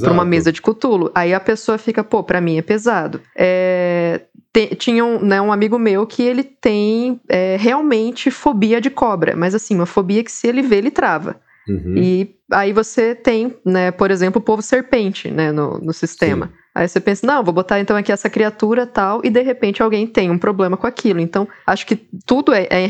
para 0.00 0.12
uma 0.12 0.24
mesa 0.24 0.50
de 0.50 0.62
cutulo. 0.62 1.10
Aí 1.14 1.34
a 1.34 1.40
pessoa 1.40 1.78
fica, 1.78 2.02
pô, 2.02 2.22
para 2.22 2.40
mim 2.40 2.56
é 2.56 2.62
pesado. 2.62 3.20
É, 3.36 4.22
te, 4.52 4.74
tinha 4.74 5.04
um, 5.04 5.20
né, 5.20 5.40
um 5.40 5.52
amigo 5.52 5.78
meu 5.78 6.06
que 6.06 6.22
ele 6.22 6.42
tem 6.42 7.20
é, 7.28 7.56
realmente 7.58 8.30
fobia 8.30 8.80
de 8.80 8.90
cobra, 8.90 9.36
mas 9.36 9.54
assim, 9.54 9.74
uma 9.74 9.86
fobia 9.86 10.24
que 10.24 10.32
se 10.32 10.46
ele 10.46 10.62
vê, 10.62 10.76
ele 10.76 10.90
trava. 10.90 11.36
Uhum. 11.68 11.94
E 11.96 12.36
aí 12.50 12.72
você 12.72 13.14
tem, 13.14 13.54
né, 13.64 13.90
por 13.90 14.10
exemplo, 14.10 14.40
o 14.40 14.44
povo 14.44 14.62
serpente, 14.62 15.30
né, 15.30 15.50
no, 15.52 15.78
no 15.78 15.92
sistema. 15.92 16.46
Sim. 16.46 16.63
Aí 16.74 16.88
você 16.88 16.98
pensa, 16.98 17.24
não, 17.24 17.44
vou 17.44 17.54
botar 17.54 17.78
então 17.78 17.96
aqui 17.96 18.10
essa 18.10 18.28
criatura 18.28 18.84
tal, 18.84 19.20
e 19.22 19.30
de 19.30 19.40
repente 19.42 19.80
alguém 19.80 20.08
tem 20.08 20.28
um 20.28 20.38
problema 20.38 20.76
com 20.76 20.88
aquilo. 20.88 21.20
Então, 21.20 21.46
acho 21.64 21.86
que 21.86 21.94
tudo 22.26 22.52
é, 22.52 22.66
é 22.68 22.86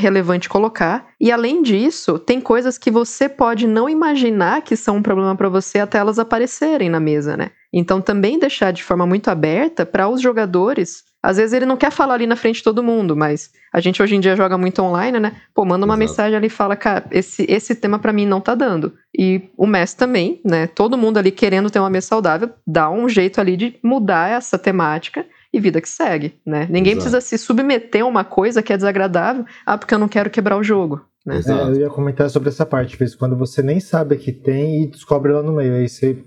colocar. 0.49 1.07
E 1.21 1.31
além 1.31 1.63
disso, 1.63 2.19
tem 2.19 2.41
coisas 2.41 2.79
que 2.79 2.91
você 2.91 3.29
pode 3.29 3.67
não 3.67 3.89
imaginar 3.89 4.63
que 4.63 4.75
são 4.75 4.97
um 4.97 5.03
problema 5.03 5.37
para 5.37 5.51
você 5.51 5.81
até 5.81 5.99
elas 5.99 6.19
aparecerem 6.19 6.89
na 6.89 6.99
mesa, 6.99 7.37
né? 7.37 7.51
Então, 7.73 8.01
também 8.01 8.39
deixar 8.39 8.73
de 8.73 8.83
forma 8.83 9.07
muito 9.07 9.29
aberta 9.29 9.85
para 9.85 10.09
os 10.09 10.21
jogadores 10.21 11.03
às 11.25 11.39
vezes 11.39 11.55
ele 11.55 11.65
não 11.65 11.77
quer 11.79 11.91
falar 11.91 12.15
ali 12.15 12.27
na 12.27 12.37
frente 12.37 12.57
de 12.57 12.63
todo 12.63 12.83
mundo, 12.83 13.17
mas 13.17 13.51
a 13.73 13.81
gente 13.81 14.03
hoje 14.03 14.15
em 14.15 14.21
dia 14.21 14.37
joga 14.37 14.59
muito 14.59 14.83
online, 14.83 15.19
né? 15.19 15.37
Pô, 15.55 15.65
manda 15.65 15.87
uma 15.87 15.95
Exato. 15.95 16.11
mensagem 16.11 16.37
ali 16.37 16.49
e 16.49 16.51
fala, 16.51 16.77
cara, 16.77 17.07
esse, 17.11 17.47
esse 17.49 17.75
tema 17.75 17.99
para 17.99 18.13
mim 18.13 18.27
não 18.27 18.43
tá 18.43 18.55
dando. 18.55 18.93
E 19.19 19.41
o 19.57 19.67
mestre 19.67 20.01
também, 20.01 20.39
né? 20.45 20.67
Todo 20.67 20.99
mundo 20.99 21.17
ali 21.17 21.31
querendo 21.31 21.71
ter 21.71 21.79
uma 21.79 21.89
mesa 21.89 22.09
saudável, 22.09 22.51
dá 22.67 22.91
um 22.91 23.09
jeito 23.09 23.41
ali 23.41 23.57
de 23.57 23.75
mudar 23.83 24.33
essa 24.33 24.59
temática 24.59 25.25
e 25.51 25.59
vida 25.59 25.81
que 25.81 25.89
segue, 25.89 26.35
né? 26.45 26.67
Ninguém 26.69 26.93
Exato. 26.93 27.11
precisa 27.11 27.21
se 27.23 27.39
submeter 27.39 28.03
a 28.03 28.07
uma 28.07 28.23
coisa 28.23 28.63
que 28.63 28.75
é 28.75 28.77
desagradável, 28.77 29.47
ah, 29.65 29.79
porque 29.79 29.95
eu 29.95 29.99
não 29.99 30.09
quero 30.09 30.29
quebrar 30.29 30.59
o 30.59 30.63
jogo. 30.63 31.01
Né? 31.25 31.41
É, 31.47 31.63
eu 31.63 31.75
ia 31.77 31.89
comentar 31.89 32.29
sobre 32.29 32.51
essa 32.51 32.67
parte, 32.67 32.99
quando 33.17 33.35
você 33.35 33.63
nem 33.63 33.81
sabe 33.81 34.17
que 34.17 34.31
tem 34.31 34.83
e 34.83 34.87
descobre 34.89 35.33
lá 35.33 35.43
no 35.43 35.55
meio, 35.55 35.73
aí 35.73 35.89
você 35.89 36.19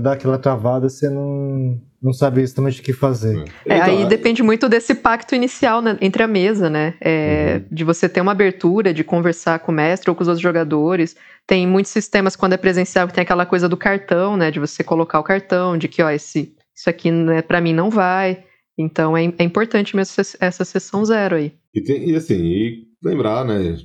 dá 0.00 0.14
aquela 0.14 0.36
travada, 0.36 0.88
você 0.88 1.08
não 1.08 1.80
não 2.02 2.12
sabe 2.12 2.40
exatamente 2.40 2.80
o 2.80 2.82
que 2.82 2.92
fazer. 2.92 3.38
É, 3.64 3.76
então, 3.76 3.82
aí 3.82 4.02
é... 4.02 4.06
depende 4.06 4.42
muito 4.42 4.68
desse 4.68 4.94
pacto 4.94 5.34
inicial 5.34 5.80
né, 5.80 5.96
entre 6.00 6.22
a 6.22 6.26
mesa, 6.26 6.68
né? 6.68 6.94
É, 7.00 7.60
uhum. 7.60 7.74
De 7.74 7.84
você 7.84 8.08
ter 8.08 8.20
uma 8.20 8.32
abertura, 8.32 8.92
de 8.92 9.04
conversar 9.04 9.60
com 9.60 9.70
o 9.70 9.74
mestre 9.74 10.10
ou 10.10 10.16
com 10.16 10.22
os 10.22 10.28
outros 10.28 10.42
jogadores. 10.42 11.14
Tem 11.46 11.66
muitos 11.66 11.92
sistemas, 11.92 12.34
quando 12.34 12.54
é 12.54 12.56
presencial, 12.56 13.06
que 13.06 13.14
tem 13.14 13.22
aquela 13.22 13.46
coisa 13.46 13.68
do 13.68 13.76
cartão, 13.76 14.36
né? 14.36 14.50
De 14.50 14.58
você 14.58 14.82
colocar 14.82 15.20
o 15.20 15.24
cartão, 15.24 15.78
de 15.78 15.86
que, 15.86 16.02
ó, 16.02 16.10
esse, 16.10 16.56
isso 16.74 16.90
aqui 16.90 17.10
né, 17.10 17.40
para 17.40 17.60
mim 17.60 17.72
não 17.72 17.88
vai. 17.88 18.44
Então 18.76 19.16
é, 19.16 19.24
é 19.38 19.44
importante 19.44 19.94
mesmo 19.94 20.14
essa 20.40 20.64
sessão 20.64 21.04
zero 21.04 21.36
aí. 21.36 21.52
E, 21.74 21.80
tem, 21.80 22.10
e 22.10 22.16
assim, 22.16 22.42
e 22.42 22.86
lembrar, 23.02 23.44
né? 23.44 23.76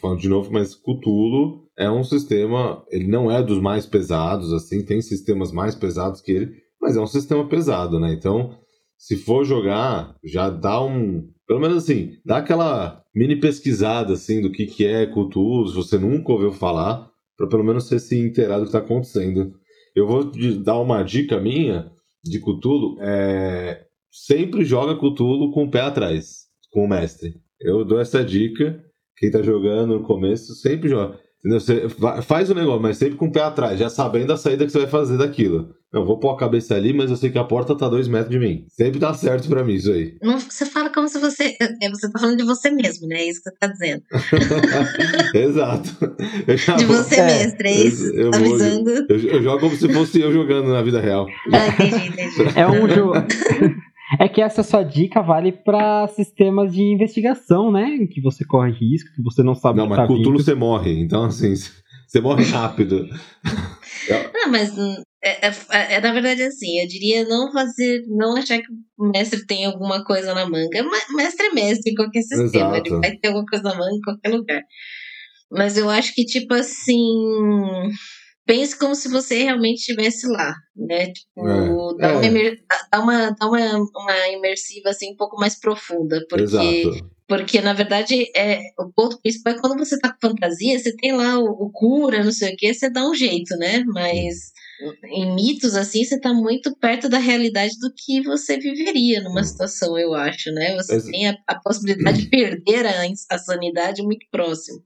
Falando 0.00 0.20
de 0.20 0.28
novo, 0.28 0.52
mas 0.52 0.74
Cthulhu 0.74 1.68
é 1.78 1.88
um 1.88 2.02
sistema, 2.02 2.84
ele 2.90 3.06
não 3.06 3.30
é 3.30 3.40
dos 3.40 3.60
mais 3.60 3.86
pesados, 3.86 4.52
assim, 4.52 4.84
tem 4.84 5.00
sistemas 5.00 5.52
mais 5.52 5.76
pesados 5.76 6.20
que 6.20 6.32
ele, 6.32 6.65
mas 6.86 6.96
é 6.96 7.00
um 7.00 7.06
sistema 7.06 7.44
pesado, 7.48 7.98
né? 7.98 8.12
Então, 8.12 8.56
se 8.96 9.16
for 9.16 9.44
jogar, 9.44 10.14
já 10.24 10.48
dá 10.48 10.80
um. 10.80 11.28
Pelo 11.44 11.58
menos 11.58 11.78
assim, 11.78 12.12
dá 12.24 12.36
aquela 12.36 13.02
mini 13.12 13.34
pesquisada 13.40 14.12
assim 14.12 14.40
do 14.40 14.52
que, 14.52 14.66
que 14.66 14.86
é 14.86 15.04
Cthulhu, 15.04 15.66
se 15.66 15.74
você 15.74 15.98
nunca 15.98 16.30
ouviu 16.30 16.52
falar, 16.52 17.10
para 17.36 17.48
pelo 17.48 17.64
menos 17.64 17.88
você 17.88 17.98
se 17.98 18.16
inteirar 18.16 18.58
do 18.58 18.62
que 18.62 18.68
está 18.68 18.78
acontecendo. 18.78 19.52
Eu 19.96 20.06
vou 20.06 20.30
dar 20.62 20.78
uma 20.78 21.02
dica 21.02 21.40
minha 21.40 21.90
de 22.22 22.38
Cthulhu. 22.38 22.96
É... 23.00 23.84
Sempre 24.12 24.64
joga 24.64 24.94
Cthulhu 24.94 25.50
com 25.50 25.64
o 25.64 25.70
pé 25.70 25.80
atrás, 25.80 26.44
com 26.70 26.84
o 26.84 26.88
mestre. 26.88 27.34
Eu 27.60 27.84
dou 27.84 28.00
essa 28.00 28.24
dica. 28.24 28.80
Quem 29.16 29.28
está 29.28 29.42
jogando 29.42 29.98
no 29.98 30.04
começo 30.04 30.54
sempre 30.54 30.88
joga. 30.88 31.18
Você 31.44 31.88
faz 32.22 32.48
o 32.48 32.54
negócio, 32.54 32.82
mas 32.82 32.96
sempre 32.96 33.16
com 33.16 33.26
o 33.26 33.32
pé 33.32 33.40
atrás, 33.40 33.78
já 33.78 33.88
sabendo 33.88 34.32
a 34.32 34.36
saída 34.36 34.64
que 34.64 34.70
você 34.70 34.78
vai 34.78 34.88
fazer 34.88 35.18
daquilo. 35.18 35.74
Eu 35.92 36.04
vou 36.04 36.18
pôr 36.18 36.30
a 36.30 36.36
cabeça 36.36 36.74
ali, 36.74 36.92
mas 36.92 37.10
eu 37.10 37.16
sei 37.16 37.30
que 37.30 37.38
a 37.38 37.44
porta 37.44 37.76
tá 37.76 37.88
dois 37.88 38.08
metros 38.08 38.30
de 38.30 38.38
mim. 38.38 38.66
Sempre 38.68 38.98
dá 38.98 39.14
certo 39.14 39.48
para 39.48 39.62
mim 39.62 39.74
isso 39.74 39.90
aí. 39.92 40.16
Não, 40.20 40.38
você 40.38 40.66
fala 40.66 40.90
como 40.90 41.08
se 41.08 41.18
você. 41.18 41.56
É, 41.80 41.88
você 41.88 42.10
tá 42.10 42.18
falando 42.18 42.36
de 42.36 42.44
você 42.44 42.70
mesmo, 42.70 43.06
né? 43.06 43.16
É 43.20 43.30
isso 43.30 43.40
que 43.40 43.50
você 43.50 43.56
tá 43.56 43.68
dizendo. 43.68 44.02
Exato. 45.34 45.88
de 46.78 46.84
você 46.84 47.20
é, 47.20 47.26
mesmo, 47.26 47.56
é 47.60 47.72
isso? 47.72 48.06
Eu, 48.14 48.30
tá 48.30 48.38
avisando. 48.38 48.90
Eu, 49.08 49.16
eu, 49.16 49.42
jogo 49.42 49.60
como 49.60 49.76
se 49.76 49.92
fosse 49.92 50.20
eu 50.20 50.32
jogando 50.32 50.68
na 50.68 50.82
vida 50.82 51.00
real. 51.00 51.26
Ah, 51.52 51.68
entendi, 51.68 52.08
entendi. 52.08 52.58
É 52.58 52.66
um 52.66 52.88
jogo. 52.88 53.14
É 54.20 54.28
que 54.28 54.40
essa 54.40 54.62
sua 54.62 54.84
dica 54.84 55.20
vale 55.20 55.50
para 55.50 56.06
sistemas 56.06 56.72
de 56.72 56.80
investigação, 56.80 57.72
né? 57.72 57.88
Em 57.88 58.06
que 58.06 58.20
você 58.20 58.44
corre 58.44 58.70
risco, 58.70 59.10
que 59.12 59.20
você 59.20 59.42
não 59.42 59.52
sabe 59.52 59.78
Não, 59.80 59.88
mas 59.88 59.96
tá 59.96 60.04
Cthulhu 60.04 60.38
você 60.38 60.54
morre, 60.54 60.96
então 61.00 61.24
assim, 61.24 61.52
você 62.06 62.20
morre 62.20 62.44
rápido. 62.44 63.08
não, 64.32 64.48
mas 64.48 64.72
é, 65.26 65.48
é, 65.48 65.56
é, 65.70 65.94
é, 65.94 66.00
na 66.00 66.12
verdade 66.12 66.42
assim, 66.42 66.80
eu 66.80 66.86
diria 66.86 67.26
não 67.26 67.52
fazer, 67.52 68.04
não 68.06 68.36
achar 68.36 68.58
que 68.58 68.68
o 68.96 69.08
mestre 69.10 69.44
tem 69.44 69.64
alguma 69.66 70.04
coisa 70.04 70.32
na 70.32 70.48
manga. 70.48 70.84
Mestre 71.16 71.46
é 71.46 71.52
mestre 71.52 71.90
em 71.90 71.94
qualquer 71.94 72.22
sistema, 72.22 72.76
Exato. 72.76 72.86
ele 72.86 73.00
vai 73.00 73.16
ter 73.16 73.28
alguma 73.28 73.46
coisa 73.46 73.64
na 73.64 73.74
manga 73.74 73.96
em 73.96 74.00
qualquer 74.00 74.28
lugar. 74.28 74.62
Mas 75.50 75.76
eu 75.76 75.90
acho 75.90 76.14
que, 76.14 76.24
tipo 76.24 76.54
assim, 76.54 77.12
pense 78.46 78.78
como 78.78 78.94
se 78.94 79.08
você 79.08 79.42
realmente 79.42 79.78
estivesse 79.78 80.28
lá, 80.28 80.54
né? 80.76 81.12
Tipo, 81.12 81.48
é, 81.48 81.98
dá, 81.98 82.08
é. 82.08 82.12
Uma, 82.12 82.26
imer, 82.26 82.58
dá, 82.92 83.00
uma, 83.00 83.30
dá 83.30 83.46
uma, 83.46 83.76
uma 83.96 84.28
imersiva 84.28 84.90
assim 84.90 85.12
um 85.12 85.16
pouco 85.16 85.36
mais 85.38 85.58
profunda, 85.58 86.24
porque 86.28 86.44
Exato. 86.44 87.10
porque 87.26 87.60
na 87.60 87.72
verdade 87.72 88.30
é 88.36 88.60
o 88.78 88.92
ponto 88.92 89.20
principal 89.20 89.54
é 89.54 89.58
quando 89.58 89.76
você 89.76 89.98
tá 89.98 90.12
com 90.12 90.28
fantasia, 90.28 90.78
você 90.78 90.94
tem 90.96 91.12
lá 91.12 91.38
o, 91.38 91.46
o 91.46 91.70
cura, 91.72 92.22
não 92.22 92.32
sei 92.32 92.54
o 92.54 92.56
que, 92.56 92.72
você 92.72 92.88
dá 92.88 93.08
um 93.08 93.14
jeito, 93.14 93.56
né? 93.56 93.82
Mas 93.86 94.52
em 95.04 95.34
mitos 95.34 95.74
assim, 95.74 96.04
você 96.04 96.20
tá 96.20 96.32
muito 96.32 96.76
perto 96.76 97.08
da 97.08 97.18
realidade 97.18 97.78
do 97.78 97.92
que 97.96 98.22
você 98.22 98.58
viveria 98.58 99.22
numa 99.22 99.42
situação, 99.42 99.98
eu 99.98 100.14
acho, 100.14 100.50
né? 100.52 100.76
Você 100.76 101.10
tem 101.10 101.28
a, 101.28 101.36
a 101.46 101.58
possibilidade 101.58 102.22
de 102.22 102.28
perder 102.28 102.86
a, 102.86 103.02
a 103.30 103.38
sanidade 103.38 104.02
muito 104.02 104.26
próximo. 104.30 104.78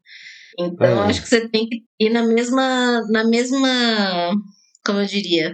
Então, 0.59 1.05
é. 1.05 1.07
acho 1.09 1.23
que 1.23 1.29
você 1.29 1.49
tem 1.49 1.69
que 1.69 1.83
ir 1.99 2.11
na 2.11 2.23
mesma, 2.23 3.07
na 3.09 3.25
mesma, 3.25 4.33
como 4.85 5.01
eu 5.01 5.07
diria, 5.07 5.53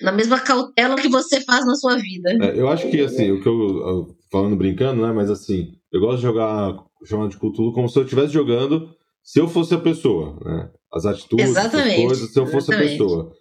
na 0.00 0.12
mesma 0.12 0.40
cautela 0.40 0.96
que 0.96 1.08
você 1.08 1.40
faz 1.40 1.66
na 1.66 1.74
sua 1.74 1.96
vida. 1.96 2.30
É, 2.42 2.58
eu 2.58 2.68
acho 2.68 2.90
que, 2.90 3.00
assim, 3.00 3.30
o 3.32 3.40
que 3.42 3.48
eu, 3.48 3.54
eu, 3.54 4.16
falando 4.30 4.56
brincando, 4.56 5.06
né, 5.06 5.12
mas 5.12 5.30
assim, 5.30 5.72
eu 5.92 6.00
gosto 6.00 6.16
de 6.16 6.22
jogar 6.22 6.74
chamado 7.04 7.30
de 7.30 7.36
cultura 7.36 7.74
como 7.74 7.88
se 7.88 7.98
eu 7.98 8.04
estivesse 8.04 8.32
jogando 8.32 8.88
se 9.22 9.40
eu 9.40 9.48
fosse 9.48 9.74
a 9.74 9.78
pessoa, 9.78 10.38
né? 10.44 10.70
As 10.92 11.06
atitudes, 11.06 11.48
Exatamente. 11.48 11.96
as 11.96 12.06
coisas, 12.06 12.32
se 12.32 12.38
eu 12.38 12.46
fosse 12.46 12.70
Exatamente. 12.70 12.88
a 12.88 12.92
pessoa. 12.92 13.32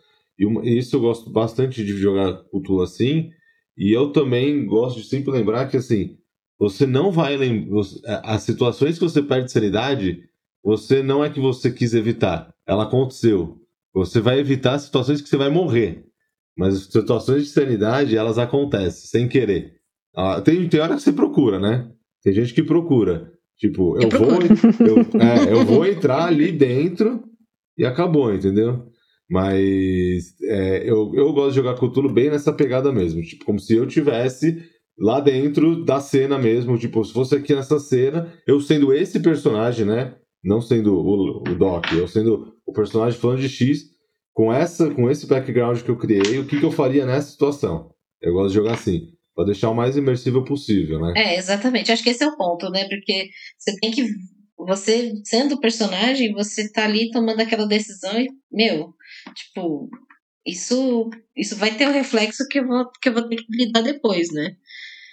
E, 0.43 0.45
uma, 0.45 0.65
isso 0.65 0.95
eu 0.95 1.01
gosto 1.01 1.29
bastante 1.29 1.83
de 1.83 1.97
jogar 1.97 2.43
cultura 2.51 2.83
assim. 2.83 3.31
E 3.77 3.91
eu 3.91 4.11
também 4.11 4.65
gosto 4.65 5.01
de 5.01 5.07
sempre 5.07 5.31
lembrar 5.31 5.67
que, 5.67 5.77
assim, 5.77 6.17
você 6.59 6.85
não 6.85 7.11
vai 7.11 7.35
lembrar. 7.35 7.81
As 8.23 8.43
situações 8.43 8.99
que 8.99 9.03
você 9.03 9.21
perde 9.21 9.51
sanidade 9.51 10.29
você 10.63 11.03
não 11.03 11.23
é 11.23 11.29
que 11.29 11.41
você 11.41 11.69
quis 11.69 11.93
evitar, 11.93 12.53
ela 12.65 12.83
aconteceu. 12.83 13.59
Você 13.93 14.21
vai 14.21 14.39
evitar 14.39 14.79
situações 14.79 15.21
que 15.21 15.27
você 15.27 15.35
vai 15.35 15.49
morrer. 15.49 16.05
Mas 16.57 16.85
situações 16.85 17.43
de 17.43 17.49
sanidade, 17.49 18.15
elas 18.15 18.37
acontecem, 18.37 19.07
sem 19.07 19.27
querer. 19.27 19.75
Ah, 20.15 20.39
tem, 20.39 20.67
tem 20.69 20.79
hora 20.79 20.95
que 20.95 21.01
você 21.01 21.11
procura, 21.11 21.59
né? 21.59 21.91
Tem 22.23 22.31
gente 22.31 22.53
que 22.53 22.63
procura. 22.63 23.33
Tipo, 23.57 23.97
eu, 23.97 24.03
eu 24.03 24.09
vou, 24.09 24.41
eu, 24.87 24.97
é, 25.19 25.53
eu 25.53 25.65
vou 25.65 25.85
entrar 25.85 26.25
ali 26.25 26.51
dentro 26.51 27.23
e 27.77 27.85
acabou, 27.85 28.33
entendeu? 28.33 28.87
Mas 29.29 30.39
é, 30.43 30.83
eu, 30.89 31.11
eu 31.15 31.33
gosto 31.33 31.49
de 31.49 31.55
jogar 31.55 31.75
Cthulhu 31.75 32.11
bem 32.11 32.29
nessa 32.29 32.53
pegada 32.53 32.91
mesmo. 32.91 33.21
Tipo, 33.21 33.45
como 33.45 33.59
se 33.59 33.73
eu 33.73 33.87
tivesse 33.87 34.61
lá 34.97 35.19
dentro 35.19 35.83
da 35.83 35.99
cena 35.99 36.37
mesmo. 36.37 36.77
Tipo, 36.77 37.03
se 37.03 37.13
fosse 37.13 37.35
aqui 37.35 37.53
nessa 37.55 37.79
cena, 37.79 38.31
eu 38.47 38.59
sendo 38.59 38.93
esse 38.93 39.19
personagem, 39.19 39.85
né? 39.85 40.15
Não 40.43 40.61
sendo 40.61 40.95
o, 40.95 41.37
o 41.37 41.55
Doc, 41.55 41.91
eu 41.93 42.07
sendo 42.07 42.53
o 42.65 42.73
personagem 42.73 43.19
falando 43.19 43.39
de 43.39 43.49
X, 43.49 43.83
com, 44.33 44.51
essa, 44.51 44.89
com 44.89 45.09
esse 45.09 45.25
background 45.25 45.81
que 45.81 45.89
eu 45.89 45.97
criei, 45.97 46.39
o 46.39 46.45
que, 46.45 46.59
que 46.59 46.65
eu 46.65 46.71
faria 46.71 47.05
nessa 47.05 47.31
situação? 47.31 47.91
Eu 48.21 48.33
gosto 48.33 48.49
de 48.49 48.55
jogar 48.55 48.73
assim, 48.73 49.09
para 49.35 49.45
deixar 49.45 49.69
o 49.69 49.75
mais 49.75 49.95
imersivo 49.95 50.43
possível, 50.43 50.99
né? 50.99 51.13
É, 51.15 51.37
exatamente. 51.37 51.91
Acho 51.91 52.03
que 52.03 52.09
esse 52.09 52.23
é 52.23 52.27
o 52.27 52.35
ponto, 52.35 52.69
né? 52.69 52.87
Porque 52.87 53.29
você 53.57 53.79
tem 53.79 53.91
que. 53.91 54.05
Você, 54.57 55.11
sendo 55.25 55.55
o 55.55 55.59
personagem, 55.59 56.31
você 56.33 56.71
tá 56.71 56.85
ali 56.85 57.11
tomando 57.11 57.41
aquela 57.41 57.65
decisão 57.65 58.17
e, 58.19 58.29
meu, 58.51 58.93
tipo, 59.33 59.89
isso, 60.45 61.09
isso 61.35 61.55
vai 61.55 61.75
ter 61.75 61.87
um 61.87 61.93
reflexo 61.93 62.47
que 62.49 62.59
eu, 62.59 62.67
vou, 62.67 62.89
que 63.01 63.09
eu 63.09 63.13
vou 63.13 63.27
ter 63.27 63.37
que 63.37 63.45
lidar 63.49 63.81
depois, 63.81 64.31
né? 64.31 64.55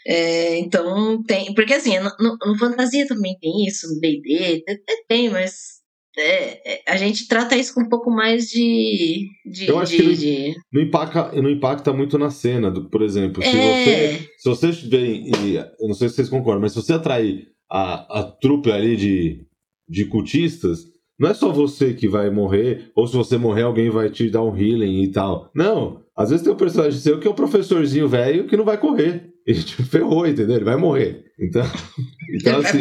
É, 0.07 0.59
então, 0.59 1.23
tem. 1.25 1.55
Porque 1.55 1.75
assim, 1.75 1.99
no, 1.99 2.37
no 2.47 2.59
Fantasia 2.59 3.07
também 3.07 3.37
tem 3.41 3.67
isso, 3.67 3.87
no 3.93 4.01
DD, 4.01 4.65
tem, 5.07 5.29
mas 5.29 5.81
é, 6.19 6.75
é, 6.75 6.83
a 6.89 6.97
gente 6.97 7.29
trata 7.29 7.57
isso 7.57 7.75
com 7.75 7.83
um 7.83 7.89
pouco 7.89 8.11
mais 8.11 8.49
de. 8.49 9.29
de 9.47 9.69
eu 9.69 9.79
acho 9.79 9.93
de, 9.93 9.99
que 9.99 10.03
não, 10.03 10.13
de... 10.15 10.55
não, 10.73 10.83
impacta, 10.83 11.33
não 11.43 11.51
impacta 11.51 11.93
muito 11.93 12.19
na 12.19 12.31
cena, 12.31 12.71
do, 12.71 12.89
por 12.89 13.03
exemplo. 13.03 13.43
Se 13.43 13.49
É. 13.49 13.53
você. 13.53 14.29
Se 14.39 14.49
você 14.49 14.87
e, 14.97 15.57
Eu 15.57 15.89
não 15.89 15.95
sei 15.95 16.09
se 16.09 16.17
vocês 16.17 16.29
concordam, 16.29 16.61
mas 16.63 16.73
se 16.73 16.83
você 16.83 16.95
atrair 16.95 17.49
a, 17.71 18.21
a 18.21 18.25
trupe 18.25 18.73
ali 18.73 18.97
de, 18.97 19.47
de 19.89 20.07
cultistas, 20.07 20.81
não 21.21 21.29
é 21.31 21.35
só 21.35 21.53
você 21.53 21.93
que 21.93 22.09
vai 22.09 22.31
morrer, 22.31 22.91
ou 22.97 23.07
se 23.07 23.15
você 23.17 23.37
morrer, 23.37 23.63
alguém 23.63 23.91
vai 23.91 24.09
te 24.11 24.31
dar 24.31 24.43
um 24.43 24.57
healing 24.57 25.03
e 25.03 25.09
tal. 25.13 25.51
Não. 25.55 26.01
Às 26.17 26.31
vezes 26.31 26.43
tem 26.45 26.53
um 26.53 26.57
personagem 26.57 26.99
seu 26.99 27.21
que 27.21 27.29
é 27.29 27.31
o 27.31 27.35
professorzinho 27.35 28.09
velho 28.09 28.47
que 28.47 28.57
não 28.57 28.65
vai 28.65 28.79
correr. 28.79 29.29
Ele 29.47 29.63
te 29.63 29.75
ferrou, 29.85 30.27
entendeu? 30.27 30.57
Ele 30.57 30.65
vai 30.65 30.77
morrer. 30.77 31.25
Então. 31.39 31.63
então 32.35 32.59
assim, 32.59 32.81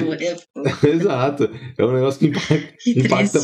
Exato. 0.87 1.49
É 1.77 1.85
um 1.85 1.93
negócio 1.93 2.19
que 2.19 2.27
impacta, 2.27 2.73
Que 2.83 2.99
impacta, 2.99 3.39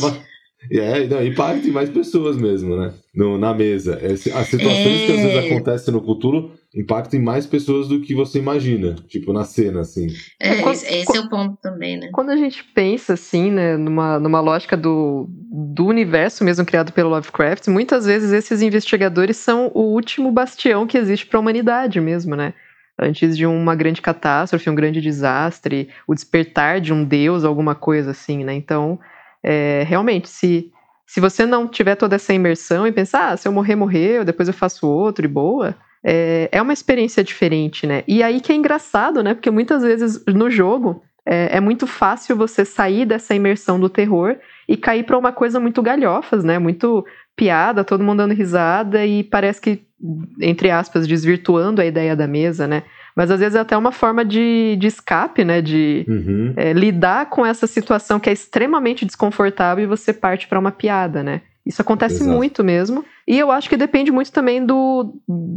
é, 0.70 1.06
não, 1.06 1.24
impacta 1.24 1.66
em 1.68 1.70
mais 1.70 1.88
pessoas 1.90 2.36
mesmo, 2.36 2.76
né? 2.76 2.92
No, 3.14 3.38
na 3.38 3.54
mesa. 3.54 3.98
Esse- 4.02 4.32
As 4.32 4.48
situações 4.48 5.06
que 5.06 5.12
às 5.12 5.18
vezes 5.20 5.34
É. 5.34 5.46
acontecem 5.50 5.94
no 5.94 6.00
Cthulhu 6.00 6.50
impactam 6.76 7.18
em 7.18 7.22
mais 7.22 7.46
pessoas 7.46 7.88
do 7.88 8.00
que 8.00 8.14
você 8.14 8.38
imagina. 8.38 8.94
Tipo, 9.08 9.32
na 9.32 9.44
cena, 9.44 9.80
assim. 9.80 10.08
É, 10.38 10.56
quando- 10.56 10.74
esse, 10.74 10.86
esse 10.94 11.16
é 11.16 11.20
o 11.20 11.28
ponto 11.28 11.56
também, 11.62 11.96
né? 11.98 12.10
Quando 12.12 12.30
a 12.30 12.36
gente 12.36 12.62
pensa 12.62 13.14
assim, 13.14 13.50
né, 13.50 13.76
numa, 13.76 14.18
numa 14.18 14.40
lógica 14.40 14.76
do, 14.76 15.26
do 15.30 15.86
universo 15.86 16.44
mesmo 16.44 16.66
criado 16.66 16.92
pelo 16.92 17.08
Lovecraft, 17.08 17.68
muitas 17.68 18.04
vezes 18.04 18.30
esses 18.32 18.60
investigadores 18.60 19.38
são 19.38 19.70
o 19.74 19.80
último 19.94 20.30
bastião 20.30 20.86
que 20.86 20.98
existe 20.98 21.26
para 21.26 21.38
a 21.38 21.40
humanidade 21.40 22.00
mesmo, 22.00 22.36
né? 22.36 22.52
Antes 22.98 23.36
de 23.36 23.46
uma 23.46 23.74
grande 23.74 24.00
catástrofe, 24.00 24.70
um 24.70 24.74
grande 24.74 25.00
desastre, 25.00 25.88
o 26.06 26.14
despertar 26.14 26.80
de 26.80 26.92
um 26.92 27.04
deus, 27.04 27.44
alguma 27.44 27.74
coisa 27.74 28.10
assim, 28.10 28.44
né? 28.44 28.54
Então, 28.54 28.98
é, 29.42 29.84
realmente, 29.86 30.28
se, 30.28 30.70
se 31.06 31.20
você 31.20 31.46
não 31.46 31.68
tiver 31.68 31.94
toda 31.94 32.16
essa 32.16 32.32
imersão 32.34 32.86
e 32.86 32.92
pensar, 32.92 33.32
ah, 33.32 33.36
se 33.36 33.46
eu 33.46 33.52
morrer, 33.52 33.76
morreu, 33.76 34.24
depois 34.24 34.48
eu 34.48 34.54
faço 34.54 34.86
outro 34.88 35.24
e 35.24 35.28
boa, 35.28 35.74
é, 36.08 36.48
é 36.52 36.62
uma 36.62 36.72
experiência 36.72 37.24
diferente, 37.24 37.84
né? 37.84 38.04
E 38.06 38.22
aí 38.22 38.40
que 38.40 38.52
é 38.52 38.54
engraçado, 38.54 39.24
né? 39.24 39.34
Porque 39.34 39.50
muitas 39.50 39.82
vezes 39.82 40.24
no 40.26 40.48
jogo 40.48 41.02
é, 41.26 41.56
é 41.56 41.60
muito 41.60 41.84
fácil 41.84 42.36
você 42.36 42.64
sair 42.64 43.04
dessa 43.04 43.34
imersão 43.34 43.80
do 43.80 43.88
terror 43.88 44.36
e 44.68 44.76
cair 44.76 45.02
para 45.02 45.18
uma 45.18 45.32
coisa 45.32 45.58
muito 45.58 45.82
galhofas, 45.82 46.44
né? 46.44 46.60
Muito 46.60 47.04
piada, 47.34 47.82
todo 47.82 48.04
mundo 48.04 48.18
dando 48.18 48.34
risada 48.34 49.04
e 49.04 49.24
parece 49.24 49.60
que, 49.60 49.82
entre 50.40 50.70
aspas, 50.70 51.08
desvirtuando 51.08 51.80
a 51.82 51.84
ideia 51.84 52.14
da 52.14 52.28
mesa, 52.28 52.68
né? 52.68 52.84
Mas 53.16 53.28
às 53.30 53.40
vezes 53.40 53.56
é 53.56 53.60
até 53.60 53.76
uma 53.76 53.90
forma 53.90 54.24
de, 54.24 54.76
de 54.78 54.86
escape, 54.86 55.44
né? 55.44 55.60
De 55.60 56.04
Uhum. 56.06 56.54
é, 56.56 56.72
lidar 56.72 57.28
com 57.30 57.44
essa 57.44 57.66
situação 57.66 58.20
que 58.20 58.30
é 58.30 58.32
extremamente 58.32 59.04
desconfortável 59.04 59.82
e 59.82 59.88
você 59.88 60.12
parte 60.12 60.46
para 60.46 60.58
uma 60.60 60.70
piada, 60.70 61.24
né? 61.24 61.40
Isso 61.66 61.82
acontece 61.82 62.16
Exato. 62.22 62.30
muito 62.30 62.62
mesmo. 62.62 63.04
E 63.26 63.36
eu 63.38 63.50
acho 63.50 63.68
que 63.68 63.76
depende 63.76 64.12
muito 64.12 64.30
também 64.30 64.64
do, 64.64 65.14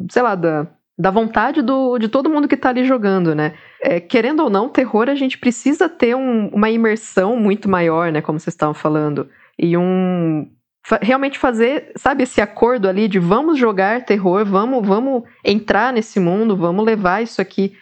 sei 0.10 0.22
lá, 0.24 0.34
da, 0.34 0.66
da 0.98 1.12
vontade 1.12 1.62
do, 1.62 2.00
de 2.00 2.08
todo 2.10 2.30
mundo 2.30 2.48
que 2.48 2.58
tá 2.58 2.70
ali 2.70 2.84
jogando, 2.84 3.36
né? 3.36 3.54
É, 3.82 4.00
querendo 4.00 4.42
ou 4.44 4.50
não, 4.50 4.68
terror 4.68 5.08
a 5.08 5.16
gente 5.16 5.38
precisa 5.38 5.88
ter 5.88 6.16
um- 6.16 6.48
uma 6.48 6.70
imersão 6.70 7.38
muito 7.38 7.70
maior, 7.70 8.12
né? 8.12 8.22
Como 8.22 8.40
vocês 8.40 8.54
estavam 8.56 8.74
falando. 8.74 9.30
E 9.58 9.78
um. 9.78 10.50
fa- 10.86 11.00
Realmente 11.02 11.38
fazer, 11.38 11.92
sabe, 11.96 12.24
esse 12.24 12.42
acordo 12.42 12.90
ali 12.90 13.08
de 13.08 13.20
vamos 13.20 13.58
jogar 13.60 14.04
terror, 14.04 14.44
vamos, 14.46 14.86
vamos 14.88 15.24
entrar 15.46 15.94
nesse 15.94 16.20
mundo, 16.20 16.58
vamos 16.58 16.84
levar 16.84 17.22
isso 17.22 17.40
aqui, 17.40 17.74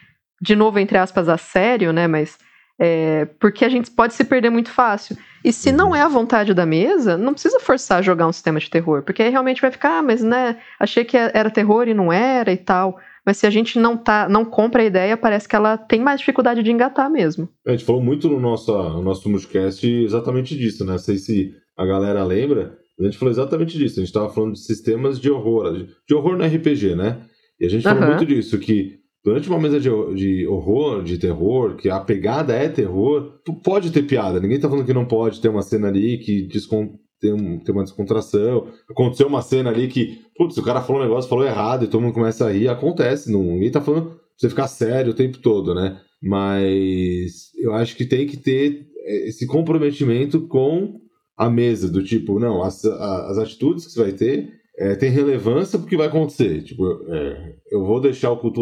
de 0.41 0.55
novo, 0.55 0.77
entre 0.79 0.97
aspas, 0.97 1.29
a 1.29 1.37
sério, 1.37 1.93
né? 1.93 2.07
Mas 2.07 2.37
é, 2.79 3.25
porque 3.39 3.65
a 3.65 3.69
gente 3.69 3.89
pode 3.91 4.13
se 4.13 4.23
perder 4.23 4.49
muito 4.49 4.69
fácil. 4.69 5.17
E 5.43 5.51
se 5.53 5.71
não 5.71 5.95
é 5.95 6.01
a 6.01 6.07
vontade 6.07 6.53
da 6.53 6.65
mesa, 6.65 7.17
não 7.17 7.33
precisa 7.33 7.59
forçar 7.59 7.99
a 7.99 8.01
jogar 8.01 8.27
um 8.27 8.33
sistema 8.33 8.59
de 8.59 8.69
terror, 8.69 9.01
porque 9.03 9.23
aí 9.23 9.29
realmente 9.29 9.61
vai 9.61 9.71
ficar, 9.71 9.99
ah, 9.99 10.01
mas 10.01 10.21
né, 10.21 10.57
achei 10.79 11.05
que 11.05 11.15
era 11.15 11.49
terror 11.49 11.87
e 11.87 11.93
não 11.93 12.11
era 12.11 12.51
e 12.51 12.57
tal. 12.57 12.99
Mas 13.25 13.37
se 13.37 13.45
a 13.45 13.49
gente 13.49 13.77
não 13.77 13.97
tá, 13.97 14.27
não 14.29 14.45
compra 14.45 14.81
a 14.81 14.85
ideia, 14.85 15.17
parece 15.17 15.47
que 15.49 15.55
ela 15.55 15.77
tem 15.77 15.99
mais 16.01 16.19
dificuldade 16.19 16.63
de 16.63 16.71
engatar 16.71 17.09
mesmo. 17.09 17.49
A 17.65 17.71
gente 17.71 17.83
falou 17.83 18.01
muito 18.01 18.29
no 18.29 18.39
nosso, 18.39 18.71
no 18.71 19.01
nosso 19.01 19.29
multicast 19.29 19.85
exatamente 19.85 20.55
disso, 20.57 20.85
né? 20.85 20.91
Não 20.93 20.97
sei 20.97 21.17
se 21.17 21.51
a 21.77 21.85
galera 21.85 22.23
lembra. 22.23 22.77
A 22.99 23.03
gente 23.03 23.17
falou 23.17 23.31
exatamente 23.31 23.77
disso. 23.77 23.99
A 23.99 24.01
gente 24.01 24.07
estava 24.09 24.29
falando 24.29 24.53
de 24.53 24.59
sistemas 24.65 25.19
de 25.19 25.29
horror, 25.29 25.85
de- 26.07 26.13
horror 26.15 26.37
no 26.37 26.45
RPG, 26.45 26.95
né? 26.95 27.17
E 27.59 27.65
a 27.65 27.69
gente 27.69 27.83
falou 27.83 27.99
Aham. 27.99 28.07
muito 28.11 28.25
disso, 28.25 28.57
que 28.59 28.97
durante 29.23 29.49
uma 29.49 29.59
mesa 29.59 29.79
de, 29.79 29.89
de 30.15 30.47
horror, 30.47 31.03
de 31.03 31.17
terror, 31.17 31.75
que 31.75 31.89
a 31.89 31.99
pegada 31.99 32.53
é 32.53 32.69
terror, 32.69 33.33
pode 33.63 33.91
ter 33.91 34.03
piada. 34.03 34.39
Ninguém 34.39 34.59
tá 34.59 34.69
falando 34.69 34.85
que 34.85 34.93
não 34.93 35.05
pode 35.05 35.41
ter 35.41 35.49
uma 35.49 35.61
cena 35.61 35.87
ali 35.87 36.17
que 36.17 36.47
tem, 37.19 37.33
um, 37.33 37.59
tem 37.59 37.73
uma 37.73 37.83
descontração. 37.83 38.67
Aconteceu 38.89 39.27
uma 39.27 39.41
cena 39.41 39.69
ali 39.69 39.87
que, 39.87 40.21
putz, 40.35 40.57
o 40.57 40.63
cara 40.63 40.81
falou 40.81 41.01
um 41.01 41.05
negócio, 41.05 41.29
falou 41.29 41.45
errado 41.45 41.85
e 41.85 41.87
todo 41.87 42.01
mundo 42.01 42.13
começa 42.13 42.45
a 42.45 42.51
rir. 42.51 42.67
Acontece, 42.67 43.31
não, 43.31 43.43
ninguém 43.43 43.71
tá 43.71 43.81
falando 43.81 44.11
pra 44.11 44.17
você 44.37 44.49
ficar 44.49 44.67
sério 44.67 45.11
o 45.11 45.15
tempo 45.15 45.39
todo, 45.39 45.73
né? 45.73 45.99
Mas 46.21 47.51
eu 47.57 47.73
acho 47.73 47.95
que 47.95 48.05
tem 48.05 48.25
que 48.25 48.37
ter 48.37 48.87
esse 49.25 49.45
comprometimento 49.45 50.47
com 50.47 50.99
a 51.37 51.49
mesa, 51.49 51.89
do 51.89 52.03
tipo, 52.03 52.39
não, 52.39 52.63
as, 52.63 52.83
as 52.83 53.37
atitudes 53.37 53.85
que 53.85 53.91
você 53.91 54.01
vai 54.01 54.11
ter 54.11 54.49
é, 54.77 54.95
tem 54.95 55.09
relevância 55.09 55.77
porque 55.77 55.97
vai 55.97 56.07
acontecer. 56.07 56.63
Tipo, 56.63 57.03
é, 57.11 57.55
eu 57.71 57.85
vou 57.85 58.01
deixar 58.01 58.31
o 58.31 58.37
culto 58.37 58.61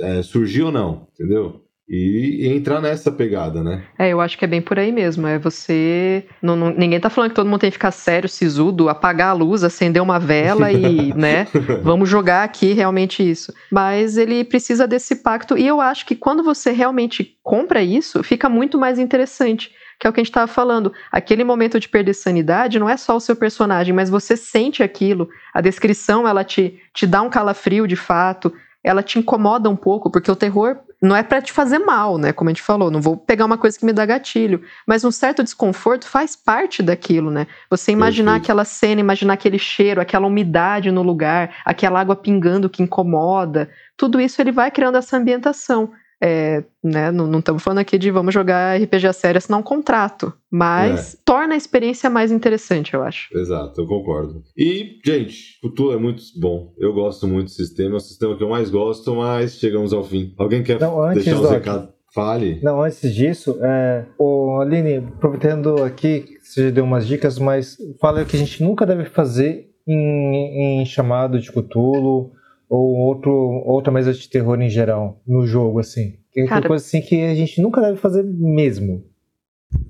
é, 0.00 0.22
surgir 0.22 0.62
ou 0.62 0.72
não, 0.72 1.06
entendeu? 1.14 1.60
E, 1.88 2.46
e 2.46 2.48
entrar 2.56 2.80
nessa 2.80 3.10
pegada, 3.12 3.62
né? 3.62 3.82
É, 3.98 4.08
eu 4.10 4.20
acho 4.20 4.38
que 4.38 4.44
é 4.44 4.48
bem 4.48 4.62
por 4.62 4.78
aí 4.78 4.90
mesmo. 4.90 5.26
É 5.26 5.38
você. 5.38 6.24
não- 6.40 6.56
não- 6.56 6.70
ninguém 6.72 6.98
tá 6.98 7.10
falando 7.10 7.30
que 7.30 7.36
todo 7.36 7.46
mundo 7.48 7.60
tem 7.60 7.70
que 7.70 7.74
ficar 7.76 7.90
sério, 7.90 8.28
sisudo, 8.28 8.88
apagar 8.88 9.30
a 9.30 9.32
luz, 9.34 9.62
acender 9.62 10.00
uma 10.00 10.18
vela 10.18 10.72
e, 10.72 11.12
né? 11.12 11.46
Vamos 11.82 12.08
jogar 12.08 12.44
aqui 12.44 12.72
realmente 12.72 13.28
isso. 13.28 13.52
Mas 13.70 14.16
ele 14.16 14.42
precisa 14.44 14.86
desse 14.86 15.16
pacto. 15.16 15.58
E 15.58 15.66
eu 15.66 15.80
acho 15.82 16.06
que 16.06 16.16
quando 16.16 16.42
você 16.42 16.70
realmente 16.70 17.36
compra 17.42 17.82
isso, 17.82 18.22
fica 18.22 18.48
muito 18.48 18.78
mais 18.78 18.98
interessante. 18.98 19.70
Que 20.00 20.06
é 20.06 20.10
o 20.10 20.12
que 20.12 20.20
a 20.20 20.22
gente 20.22 20.30
estava 20.30 20.46
falando. 20.50 20.92
Aquele 21.10 21.44
momento 21.44 21.78
de 21.78 21.88
perder 21.88 22.14
sanidade 22.14 22.78
não 22.78 22.88
é 22.88 22.96
só 22.96 23.16
o 23.16 23.20
seu 23.20 23.36
personagem, 23.36 23.92
mas 23.94 24.08
você 24.08 24.36
sente 24.36 24.82
aquilo. 24.82 25.28
A 25.52 25.60
descrição, 25.60 26.26
ela 26.26 26.42
te, 26.42 26.80
te 26.94 27.06
dá 27.06 27.20
um 27.22 27.28
calafrio 27.28 27.86
de 27.86 27.96
fato. 27.96 28.52
Ela 28.82 29.02
te 29.02 29.18
incomoda 29.18 29.70
um 29.70 29.76
pouco, 29.76 30.10
porque 30.10 30.30
o 30.30 30.36
terror 30.36 30.78
não 31.02 31.16
é 31.16 31.22
para 31.22 31.42
te 31.42 31.52
fazer 31.52 31.80
mal, 31.80 32.16
né? 32.16 32.32
Como 32.32 32.48
a 32.48 32.52
gente 32.52 32.62
falou, 32.62 32.88
não 32.90 33.00
vou 33.00 33.16
pegar 33.16 33.44
uma 33.44 33.58
coisa 33.58 33.76
que 33.76 33.84
me 33.84 33.92
dá 33.92 34.06
gatilho. 34.06 34.62
Mas 34.86 35.04
um 35.04 35.10
certo 35.10 35.42
desconforto 35.42 36.06
faz 36.06 36.36
parte 36.36 36.80
daquilo, 36.80 37.30
né? 37.30 37.48
Você 37.68 37.90
imaginar 37.90 38.32
Perfeito. 38.32 38.44
aquela 38.44 38.64
cena, 38.64 39.00
imaginar 39.00 39.34
aquele 39.34 39.58
cheiro, 39.58 40.00
aquela 40.00 40.28
umidade 40.28 40.92
no 40.92 41.02
lugar, 41.02 41.56
aquela 41.64 42.00
água 42.00 42.14
pingando 42.14 42.70
que 42.70 42.82
incomoda, 42.82 43.68
tudo 43.96 44.20
isso 44.20 44.40
ele 44.40 44.52
vai 44.52 44.70
criando 44.70 44.96
essa 44.96 45.16
ambientação. 45.16 45.90
É, 46.24 46.62
né, 46.84 47.10
não, 47.10 47.26
não 47.26 47.40
estamos 47.40 47.64
falando 47.64 47.80
aqui 47.80 47.98
de 47.98 48.08
vamos 48.12 48.32
jogar 48.32 48.80
RPG 48.80 49.08
a 49.08 49.12
sério, 49.12 49.38
assinar 49.38 49.58
um 49.58 49.62
contrato, 49.62 50.32
mas 50.48 51.18
torna 51.24 51.54
a 51.54 51.56
experiência 51.56 52.08
mais 52.08 52.30
interessante, 52.30 52.94
eu 52.94 53.02
acho. 53.02 53.36
Exato, 53.36 53.80
eu 53.80 53.86
concordo. 53.88 54.40
E, 54.56 55.00
gente, 55.04 55.58
Cthulhu 55.60 55.92
é 55.92 55.96
muito 55.96 56.22
bom. 56.36 56.72
Eu 56.78 56.92
gosto 56.92 57.26
muito 57.26 57.46
do 57.46 57.50
sistema, 57.50 57.94
é 57.94 57.96
o 57.96 58.00
sistema 58.00 58.36
que 58.36 58.42
eu 58.44 58.48
mais 58.48 58.70
gosto, 58.70 59.12
mas 59.16 59.58
chegamos 59.58 59.92
ao 59.92 60.04
fim. 60.04 60.32
Alguém 60.38 60.62
quer 60.62 60.78
Não, 60.78 61.02
antes, 61.02 61.24
deixar 61.24 61.40
os 61.40 61.42
Doc. 61.42 61.52
recados? 61.54 61.88
Fale. 62.14 62.60
Não, 62.62 62.80
antes 62.82 63.12
disso, 63.12 63.58
é, 63.60 64.04
ô, 64.16 64.60
Aline, 64.60 64.98
aproveitando 64.98 65.82
aqui, 65.82 66.20
que 66.20 66.38
você 66.40 66.64
já 66.66 66.70
deu 66.70 66.84
umas 66.84 67.04
dicas, 67.04 67.36
mas 67.38 67.76
fala 68.00 68.24
que 68.24 68.36
a 68.36 68.38
gente 68.38 68.62
nunca 68.62 68.86
deve 68.86 69.06
fazer 69.06 69.70
em, 69.88 70.82
em 70.82 70.84
chamado 70.84 71.40
de 71.40 71.50
Cthulhu 71.50 72.30
ou 72.74 72.96
outro, 72.96 73.30
outra 73.66 73.92
mesa 73.92 74.14
de 74.14 74.26
terror 74.30 74.58
em 74.62 74.70
geral, 74.70 75.20
no 75.26 75.46
jogo, 75.46 75.78
assim. 75.78 76.14
Tem 76.32 76.46
Cara- 76.46 76.66
coisa 76.66 76.82
assim 76.82 77.02
que 77.02 77.20
a 77.22 77.34
gente 77.34 77.60
nunca 77.60 77.82
deve 77.82 77.98
fazer 77.98 78.22
mesmo. 78.24 79.04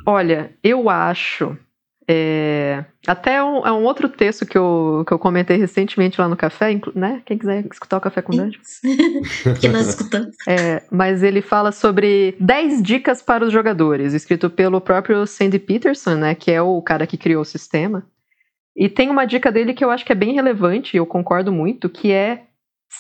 Olha, 0.05 0.51
eu 0.65 0.91
acho 0.91 1.57
É, 2.09 2.85
até 3.07 3.41
um, 3.43 3.65
é 3.65 3.71
um 3.71 3.85
outro 3.85 4.09
texto 4.09 4.45
que 4.45 4.59
eu, 4.59 5.05
que 5.07 5.13
eu 5.15 5.19
comentei 5.21 5.57
recentemente 5.57 6.21
lá 6.21 6.27
no 6.29 6.37
café, 6.37 6.77
né? 6.97 7.23
Quem 7.25 7.39
quiser 7.39 7.65
escutar 7.71 7.99
o 7.99 8.01
Café 8.01 8.21
com 8.21 8.33
Dungeon. 8.37 8.61
que 9.61 9.69
nós 9.69 9.87
escutamos. 9.91 10.35
É, 10.49 10.83
mas 10.91 11.23
ele 11.23 11.41
fala 11.41 11.71
sobre 11.71 12.35
10 12.41 12.83
dicas 12.83 13.23
para 13.23 13.45
os 13.45 13.53
jogadores, 13.53 14.13
escrito 14.15 14.51
pelo 14.51 14.81
próprio 14.81 15.25
Sandy 15.29 15.61
Peterson, 15.61 16.17
né? 16.17 16.35
Que 16.35 16.51
é 16.51 16.61
o 16.61 16.83
cara 16.83 17.07
que 17.07 17.17
criou 17.17 17.43
o 17.43 17.47
sistema. 17.47 18.05
E 18.77 18.89
tem 18.89 19.09
uma 19.09 19.25
dica 19.25 19.53
dele 19.53 19.73
que 19.73 19.85
eu 19.85 19.91
acho 19.91 20.05
que 20.05 20.11
é 20.13 20.17
bem 20.17 20.35
relevante, 20.35 20.97
e 20.97 20.99
eu 20.99 21.07
concordo 21.07 21.53
muito, 21.53 21.89
que 21.89 22.11
é 22.11 22.43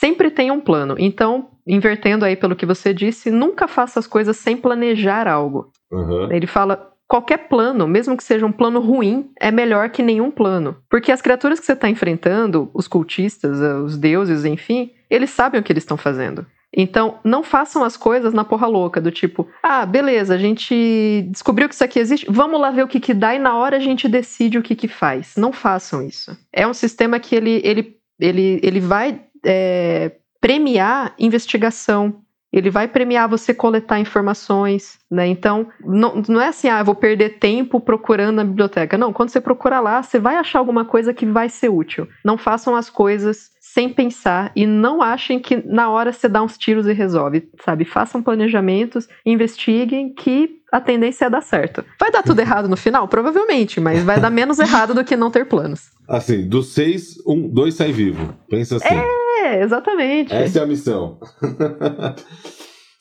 sempre 0.00 0.30
tenha 0.30 0.52
um 0.52 0.60
plano. 0.60 0.96
Então, 0.98 1.50
invertendo 1.66 2.24
aí 2.24 2.36
pelo 2.36 2.56
que 2.56 2.66
você 2.66 2.94
disse, 2.94 3.30
nunca 3.30 3.68
faça 3.68 3.98
as 3.98 4.06
coisas 4.06 4.36
sem 4.36 4.56
planejar 4.56 5.28
algo. 5.28 5.70
Uhum. 5.90 6.32
Ele 6.32 6.46
fala. 6.46 6.88
Qualquer 7.08 7.46
plano, 7.46 7.86
mesmo 7.86 8.16
que 8.16 8.24
seja 8.24 8.46
um 8.46 8.52
plano 8.52 8.80
ruim, 8.80 9.30
é 9.38 9.50
melhor 9.50 9.90
que 9.90 10.02
nenhum 10.02 10.30
plano. 10.30 10.78
Porque 10.88 11.12
as 11.12 11.20
criaturas 11.20 11.60
que 11.60 11.66
você 11.66 11.74
está 11.74 11.86
enfrentando, 11.86 12.70
os 12.72 12.88
cultistas, 12.88 13.58
os 13.84 13.98
deuses, 13.98 14.46
enfim, 14.46 14.92
eles 15.10 15.28
sabem 15.28 15.60
o 15.60 15.62
que 15.62 15.70
eles 15.70 15.82
estão 15.82 15.98
fazendo. 15.98 16.46
Então, 16.74 17.18
não 17.22 17.42
façam 17.42 17.84
as 17.84 17.98
coisas 17.98 18.32
na 18.32 18.44
porra 18.44 18.66
louca, 18.66 18.98
do 18.98 19.10
tipo, 19.10 19.46
ah, 19.62 19.84
beleza, 19.84 20.34
a 20.34 20.38
gente 20.38 21.28
descobriu 21.30 21.68
que 21.68 21.74
isso 21.74 21.84
aqui 21.84 21.98
existe, 21.98 22.26
vamos 22.30 22.58
lá 22.58 22.70
ver 22.70 22.82
o 22.82 22.88
que 22.88 22.98
que 22.98 23.12
dá 23.12 23.34
e 23.34 23.38
na 23.38 23.54
hora 23.56 23.76
a 23.76 23.80
gente 23.80 24.08
decide 24.08 24.56
o 24.56 24.62
que 24.62 24.74
que 24.74 24.88
faz. 24.88 25.34
Não 25.36 25.52
façam 25.52 26.00
isso. 26.02 26.34
É 26.50 26.66
um 26.66 26.72
sistema 26.72 27.20
que 27.20 27.36
ele, 27.36 27.60
ele, 27.62 27.96
ele, 28.18 28.58
ele 28.62 28.80
vai 28.80 29.20
é, 29.44 30.12
premiar 30.40 31.14
investigação, 31.18 32.22
ele 32.52 32.68
vai 32.68 32.86
premiar 32.86 33.28
você 33.28 33.54
coletar 33.54 33.98
informações, 33.98 34.98
né? 35.10 35.26
Então, 35.26 35.68
não, 35.80 36.22
não 36.28 36.40
é 36.40 36.48
assim, 36.48 36.68
ah, 36.68 36.82
vou 36.82 36.94
perder 36.94 37.38
tempo 37.38 37.80
procurando 37.80 38.36
na 38.36 38.44
biblioteca. 38.44 38.98
Não, 38.98 39.12
quando 39.12 39.30
você 39.30 39.40
procura 39.40 39.80
lá, 39.80 40.02
você 40.02 40.18
vai 40.18 40.36
achar 40.36 40.58
alguma 40.58 40.84
coisa 40.84 41.14
que 41.14 41.24
vai 41.24 41.48
ser 41.48 41.70
útil. 41.70 42.06
Não 42.22 42.36
façam 42.36 42.76
as 42.76 42.90
coisas 42.90 43.50
sem 43.58 43.88
pensar 43.88 44.52
e 44.54 44.66
não 44.66 45.00
achem 45.00 45.40
que 45.40 45.56
na 45.66 45.88
hora 45.88 46.12
você 46.12 46.28
dá 46.28 46.42
uns 46.42 46.58
tiros 46.58 46.86
e 46.86 46.92
resolve, 46.92 47.48
sabe? 47.64 47.86
Façam 47.86 48.22
planejamentos, 48.22 49.08
investiguem 49.24 50.12
que 50.12 50.60
a 50.70 50.78
tendência 50.78 51.24
é 51.24 51.30
dar 51.30 51.40
certo. 51.40 51.82
Vai 51.98 52.10
dar 52.10 52.22
tudo 52.22 52.40
errado 52.40 52.68
no 52.68 52.76
final? 52.76 53.08
Provavelmente, 53.08 53.80
mas 53.80 54.04
vai 54.04 54.20
dar 54.20 54.30
menos 54.30 54.58
errado 54.58 54.92
do 54.92 55.04
que 55.04 55.16
não 55.16 55.30
ter 55.30 55.46
planos. 55.46 55.90
Assim, 56.06 56.46
dos 56.46 56.74
seis, 56.74 57.16
um, 57.26 57.48
dois 57.48 57.74
sai 57.74 57.92
vivo. 57.92 58.34
Pensa 58.50 58.76
assim. 58.76 58.94
É, 58.94 59.21
exatamente. 59.62 60.32
Essa 60.32 60.60
é 60.60 60.62
a 60.62 60.66
missão. 60.66 61.18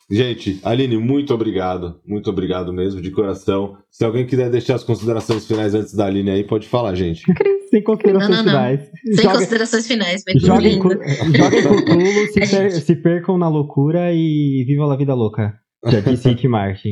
Gente, 0.10 0.60
Aline, 0.64 0.98
muito 0.98 1.34
obrigado. 1.34 2.02
Muito 2.06 2.30
obrigado 2.30 2.74
mesmo, 2.74 3.02
de 3.02 3.12
coração. 3.12 3.78
Se 3.90 4.04
alguém 4.04 4.26
quiser 4.26 4.50
deixar 4.50 4.76
as 4.76 4.84
considerações 4.84 5.48
finais 5.48 5.74
antes 5.74 5.94
da 5.94 6.06
Aline 6.06 6.32
aí, 6.32 6.44
pode 6.44 6.68
falar, 6.68 6.94
gente. 6.96 7.22
Sem 7.72 7.82
considerações 7.82 8.30
Não, 8.30 8.44
não, 8.44 8.52
não. 8.52 8.60
finais. 8.60 8.90
Sem 9.06 9.24
Joga- 9.24 9.38
considerações 9.38 9.88
finais, 9.88 10.24
Joguem 10.36 10.74
lindo. 10.74 10.82
cu- 10.82 11.00
joguem 11.38 11.62
Cthulhu, 11.62 12.28
se, 12.28 12.34
per- 12.34 12.46
gente- 12.46 12.82
se 12.82 12.96
percam 12.98 13.38
na 13.38 13.48
loucura 13.48 14.12
e 14.14 14.66
vivam 14.68 14.92
a 14.92 14.98
vida 14.98 15.14
louca. 15.14 15.54
Já 15.88 16.02
disse 16.02 16.28
Rick 16.28 16.46
Martin. 16.50 16.90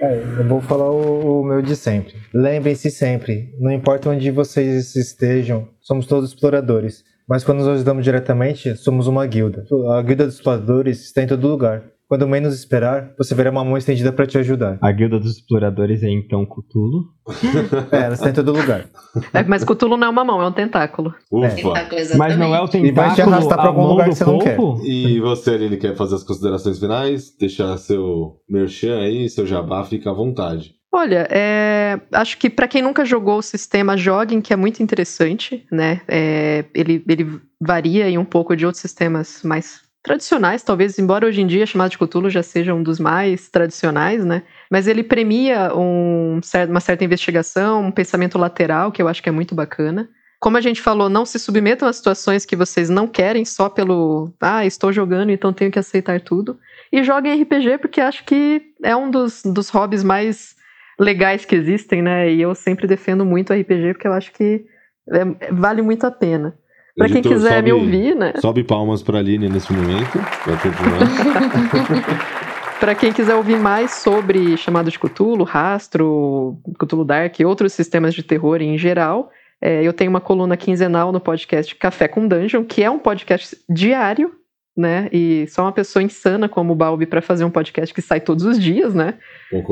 É, 0.00 0.22
eu 0.38 0.48
vou 0.48 0.62
falar 0.62 0.90
o, 0.90 1.42
o 1.42 1.44
meu 1.44 1.60
de 1.60 1.76
sempre. 1.76 2.14
Lembrem-se 2.32 2.90
sempre, 2.90 3.50
não 3.60 3.70
importa 3.70 4.08
onde 4.08 4.30
vocês 4.30 4.96
estejam, 4.96 5.68
somos 5.82 6.06
todos 6.06 6.30
exploradores. 6.30 7.04
Mas 7.28 7.44
quando 7.44 7.58
nos 7.58 7.68
ajudamos 7.68 8.04
diretamente, 8.04 8.74
somos 8.76 9.06
uma 9.06 9.26
guilda. 9.26 9.64
A 9.92 10.02
guilda 10.02 10.24
dos 10.24 10.36
exploradores 10.36 11.04
está 11.04 11.22
em 11.22 11.26
todo 11.26 11.46
lugar. 11.46 11.84
Quando 12.08 12.26
menos 12.26 12.54
esperar, 12.54 13.12
você 13.18 13.34
verá 13.34 13.50
uma 13.50 13.62
mão 13.62 13.76
estendida 13.76 14.10
para 14.10 14.26
te 14.26 14.38
ajudar. 14.38 14.78
A 14.80 14.90
Guilda 14.90 15.20
dos 15.20 15.36
Exploradores 15.36 16.02
é 16.02 16.08
então 16.08 16.46
Cthulhu. 16.46 17.04
É, 17.92 18.04
ela 18.04 18.14
está 18.14 18.30
em 18.30 18.32
todo 18.32 18.52
lugar. 18.52 18.86
É, 19.34 19.42
mas 19.42 19.62
Cthulhu 19.62 19.98
não 19.98 20.06
é 20.06 20.10
uma 20.10 20.24
mão, 20.24 20.40
é 20.40 20.46
um 20.46 20.52
tentáculo. 20.52 21.14
Ufa. 21.30 21.50
Tentáculo, 21.50 22.00
Mas 22.16 22.38
não 22.38 22.54
é 22.54 22.60
o 22.60 22.64
exatamente. 22.64 22.88
E 22.88 22.92
vai 22.92 23.10
te 23.10 23.16
tentáculo 23.16 23.34
arrastar 23.34 23.58
pra 23.58 23.64
a 23.64 23.68
algum 23.68 23.86
lugar 23.86 24.08
que 24.08 24.14
você 24.14 24.24
não 24.24 24.38
quer. 24.38 24.58
E 24.84 25.20
você, 25.20 25.50
Aline, 25.50 25.76
quer 25.76 25.94
fazer 25.94 26.14
as 26.14 26.22
considerações 26.22 26.78
finais? 26.78 27.36
Deixar 27.38 27.76
seu 27.76 28.38
merchan 28.48 29.00
aí, 29.00 29.28
seu 29.28 29.46
jabá, 29.46 29.84
fica 29.84 30.10
à 30.10 30.14
vontade. 30.14 30.77
Olha, 30.90 31.28
é, 31.30 32.00
acho 32.12 32.38
que 32.38 32.48
para 32.48 32.66
quem 32.66 32.80
nunca 32.80 33.04
jogou 33.04 33.38
o 33.38 33.42
sistema, 33.42 33.96
joguem, 33.96 34.40
que 34.40 34.52
é 34.52 34.56
muito 34.56 34.82
interessante, 34.82 35.66
né? 35.70 36.00
É, 36.08 36.64
ele, 36.74 37.04
ele 37.06 37.40
varia 37.60 38.08
em 38.08 38.16
um 38.16 38.24
pouco 38.24 38.56
de 38.56 38.64
outros 38.64 38.80
sistemas 38.80 39.42
mais 39.42 39.82
tradicionais, 40.02 40.62
talvez, 40.62 40.98
embora 40.98 41.26
hoje 41.26 41.42
em 41.42 41.46
dia 41.46 41.66
chamado 41.66 41.90
de 41.90 41.98
Cthulhu 41.98 42.30
já 42.30 42.42
seja 42.42 42.72
um 42.72 42.82
dos 42.82 42.98
mais 42.98 43.50
tradicionais, 43.50 44.24
né? 44.24 44.42
Mas 44.70 44.86
ele 44.86 45.02
premia 45.02 45.74
um 45.74 46.40
uma 46.68 46.80
certa 46.80 47.04
investigação, 47.04 47.84
um 47.84 47.90
pensamento 47.90 48.38
lateral, 48.38 48.90
que 48.90 49.02
eu 49.02 49.08
acho 49.08 49.22
que 49.22 49.28
é 49.28 49.32
muito 49.32 49.54
bacana. 49.54 50.08
Como 50.40 50.56
a 50.56 50.60
gente 50.60 50.80
falou, 50.80 51.08
não 51.08 51.26
se 51.26 51.38
submetam 51.38 51.88
a 51.88 51.92
situações 51.92 52.46
que 52.46 52.54
vocês 52.54 52.88
não 52.88 53.08
querem 53.08 53.44
só 53.44 53.68
pelo, 53.68 54.32
ah, 54.40 54.64
estou 54.64 54.92
jogando, 54.92 55.30
então 55.30 55.52
tenho 55.52 55.70
que 55.70 55.80
aceitar 55.80 56.20
tudo. 56.20 56.58
E 56.92 57.02
joguem 57.02 57.42
RPG, 57.42 57.78
porque 57.78 58.00
acho 58.00 58.24
que 58.24 58.62
é 58.82 58.94
um 58.94 59.10
dos, 59.10 59.42
dos 59.42 59.68
hobbies 59.68 60.04
mais 60.04 60.56
legais 60.98 61.44
que 61.44 61.54
existem, 61.54 62.02
né? 62.02 62.30
E 62.32 62.40
eu 62.40 62.54
sempre 62.54 62.86
defendo 62.86 63.24
muito 63.24 63.52
RPG 63.52 63.94
porque 63.94 64.08
eu 64.08 64.12
acho 64.12 64.32
que 64.32 64.64
é- 65.10 65.52
vale 65.52 65.82
muito 65.82 66.04
a 66.06 66.10
pena. 66.10 66.54
Pra 66.96 67.06
quem 67.06 67.18
Editor, 67.18 67.32
quiser 67.36 67.62
me 67.62 67.70
sobe- 67.70 67.80
ouvir, 67.84 68.16
né? 68.16 68.32
Sobe 68.40 68.64
palmas 68.64 69.02
pra 69.02 69.18
Aline 69.18 69.48
nesse 69.48 69.72
momento. 69.72 70.18
Vai 70.44 70.56
continuar. 70.60 70.98
Pra 72.80 72.94
quem 72.94 73.12
quiser 73.12 73.34
ouvir 73.34 73.58
mais 73.58 73.90
sobre 73.92 74.56
chamado 74.56 74.88
de 74.88 74.98
Cthulhu, 75.00 75.42
Rastro, 75.42 76.56
Cthulhu 76.78 77.04
Dark 77.04 77.38
e 77.40 77.44
outros 77.44 77.72
sistemas 77.72 78.14
de 78.14 78.22
terror 78.22 78.62
em 78.62 78.78
geral, 78.78 79.30
é, 79.60 79.82
eu 79.82 79.92
tenho 79.92 80.10
uma 80.10 80.20
coluna 80.20 80.56
quinzenal 80.56 81.10
no 81.10 81.18
podcast 81.18 81.74
Café 81.74 82.06
com 82.06 82.28
Dungeon, 82.28 82.62
que 82.64 82.82
é 82.84 82.88
um 82.88 82.98
podcast 83.00 83.56
diário, 83.68 84.30
né? 84.78 85.08
E 85.12 85.46
só 85.48 85.62
uma 85.62 85.72
pessoa 85.72 86.02
insana 86.02 86.48
como 86.48 86.72
o 86.72 86.76
Balbi 86.76 87.04
pra 87.04 87.20
fazer 87.20 87.44
um 87.44 87.50
podcast 87.50 87.92
que 87.92 88.00
sai 88.00 88.20
todos 88.20 88.44
os 88.44 88.58
dias, 88.58 88.94
né? 88.94 89.14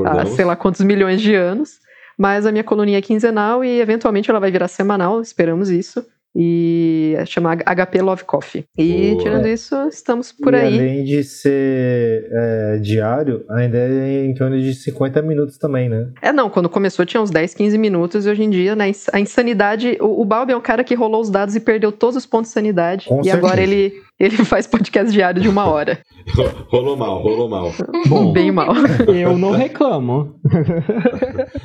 há 0.04 0.26
sei 0.26 0.44
lá 0.44 0.56
quantos 0.56 0.80
milhões 0.80 1.22
de 1.22 1.34
anos. 1.34 1.78
Mas 2.18 2.44
a 2.44 2.50
minha 2.50 2.64
coluninha 2.64 2.98
é 2.98 3.02
quinzenal 3.02 3.62
e 3.62 3.80
eventualmente 3.80 4.28
ela 4.28 4.40
vai 4.40 4.50
virar 4.50 4.68
semanal, 4.68 5.20
esperamos 5.20 5.70
isso. 5.70 6.04
E 6.38 7.14
chama 7.24 7.56
HP 7.56 8.02
Love 8.02 8.24
Coffee. 8.24 8.64
E 8.76 9.12
Boa. 9.12 9.22
tirando 9.22 9.48
isso, 9.48 9.74
estamos 9.88 10.32
por 10.32 10.52
e 10.52 10.56
aí. 10.58 10.74
além 10.74 11.02
de 11.02 11.24
ser 11.24 12.28
é, 12.30 12.78
diário, 12.78 13.42
ainda 13.48 13.78
é 13.78 14.26
em 14.26 14.34
torno 14.34 14.60
de 14.60 14.74
50 14.74 15.22
minutos 15.22 15.56
também, 15.56 15.88
né? 15.88 16.10
É, 16.20 16.32
não, 16.32 16.50
quando 16.50 16.68
começou 16.68 17.06
tinha 17.06 17.22
uns 17.22 17.30
10, 17.30 17.54
15 17.54 17.78
minutos 17.78 18.26
e 18.26 18.28
hoje 18.28 18.42
em 18.42 18.50
dia, 18.50 18.76
né, 18.76 18.92
a 19.14 19.18
insanidade. 19.18 19.96
O, 19.98 20.20
o 20.20 20.24
Balbi 20.26 20.52
é 20.52 20.56
um 20.56 20.60
cara 20.60 20.84
que 20.84 20.94
rolou 20.94 21.22
os 21.22 21.30
dados 21.30 21.56
e 21.56 21.60
perdeu 21.60 21.90
todos 21.90 22.16
os 22.16 22.26
pontos 22.26 22.50
de 22.50 22.54
sanidade. 22.54 23.08
Com 23.08 23.22
e 23.24 23.30
agora 23.30 23.56
certeza. 23.56 23.72
ele, 23.72 24.02
ele 24.18 24.36
faz 24.44 24.66
podcast 24.66 25.12
diário 25.12 25.42
de 25.42 25.48
uma 25.48 25.66
hora. 25.66 25.98
rolou 26.68 26.96
mal, 26.96 27.22
rolou 27.22 27.48
mal. 27.48 27.70
Bom, 28.08 28.32
Bem 28.32 28.50
mal. 28.50 28.74
eu 29.14 29.36
não 29.36 29.50
reclamo. 29.52 30.34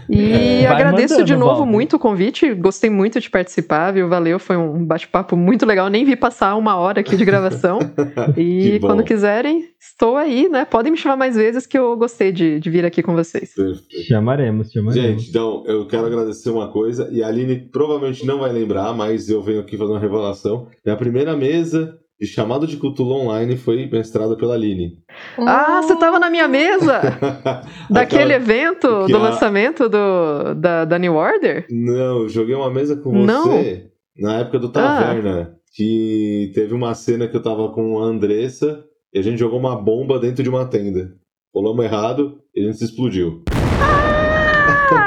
E 0.10 0.64
É, 0.64 0.68
agradeço 0.68 1.14
mandando, 1.14 1.28
de 1.28 1.36
novo 1.36 1.66
muito 1.66 1.96
o 1.96 2.00
convite. 2.00 2.54
Gostei 2.54 2.90
muito 2.90 3.20
de 3.22 3.30
participar, 3.30 3.92
viu? 3.92 4.10
Valeu, 4.10 4.38
foi 4.38 4.58
um 4.58 4.86
bate-papo 4.86 5.38
muito 5.38 5.66
legal. 5.66 5.88
Nem 5.88 6.04
vi 6.04 6.16
passar 6.18 6.56
uma 6.56 6.76
hora 6.76 7.00
aqui 7.00 7.16
de 7.16 7.26
gravação. 7.26 7.80
E 8.38 8.80
quando 8.80 9.04
quiserem, 9.04 9.66
estou 9.80 10.16
aí, 10.16 10.48
né? 10.50 10.66
Podem 10.66 10.92
me 10.92 10.98
chamar 10.98 11.16
mais 11.16 11.36
vezes 11.36 11.66
que 11.66 11.78
eu 11.78 11.96
gostei 11.96 12.32
de, 12.32 12.60
de 12.60 12.70
vir 12.70 12.86
aqui 12.86 13.02
com 13.02 13.14
vocês. 13.14 13.54
Perfeito. 13.54 14.06
Chamaremos, 14.08 14.72
chamaremos. 14.72 14.94
Gente, 14.96 15.30
então 15.30 15.64
eu 15.66 15.86
quero 15.88 16.06
agradecer 16.06 16.50
uma 16.50 16.72
coisa, 16.72 17.10
e 17.12 17.24
a 17.24 17.28
Aline 17.28 17.58
provavelmente 17.72 18.26
não 18.26 18.40
vai 18.40 18.52
lembrar, 18.52 18.94
mas 18.94 19.30
eu 19.30 19.42
venho 19.42 19.60
aqui 19.60 19.78
fazer 19.78 19.92
uma 19.92 20.00
revelação. 20.00 20.68
Minha 20.86 20.98
primeira 20.98 21.36
mesa 21.36 21.98
de 22.22 22.28
chamado 22.28 22.68
de 22.68 22.78
Cthulhu 22.78 23.14
Online 23.16 23.58
foi 23.58 23.88
mestrada 23.90 24.38
pela 24.38 24.54
Aline. 24.54 25.00
Ah, 25.40 25.82
você 25.82 25.96
tava 25.96 26.20
na 26.20 26.30
minha 26.30 26.48
mesa! 26.48 27.02
Daquele 27.90 28.34
Aquela- 28.34 28.34
evento 28.36 29.08
do 29.08 29.18
a- 29.18 29.20
lançamento 29.20 29.90
do, 29.90 30.54
da, 30.56 30.86
da 30.86 31.00
New 31.00 31.16
Order? 31.16 31.66
Não, 31.72 32.20
eu 32.24 32.30
joguei 32.30 32.54
uma 32.54 32.70
mesa 32.70 32.96
com 32.96 33.12
Não. 33.12 33.46
você 33.46 33.90
na 34.16 34.40
época 34.40 34.60
do 34.60 34.70
Taverna, 34.70 35.56
que 35.76 36.52
teve 36.54 36.76
uma 36.76 36.94
cena 36.94 37.28
que 37.28 37.36
eu 37.36 37.42
tava 37.42 37.70
com 37.72 38.00
a 38.00 38.04
Andressa 38.06 38.84
e 39.14 39.18
a 39.18 39.22
gente 39.24 39.40
jogou 39.40 39.58
uma 39.60 39.76
bomba 39.76 40.20
dentro 40.20 40.44
de 40.44 40.50
uma 40.50 40.66
tenda. 40.66 41.14
Rolamos 41.56 41.84
errado 41.84 42.38
e 42.56 42.62
a 42.62 42.66
gente 42.66 42.78
se 42.78 42.86
explodiu. 42.86 43.42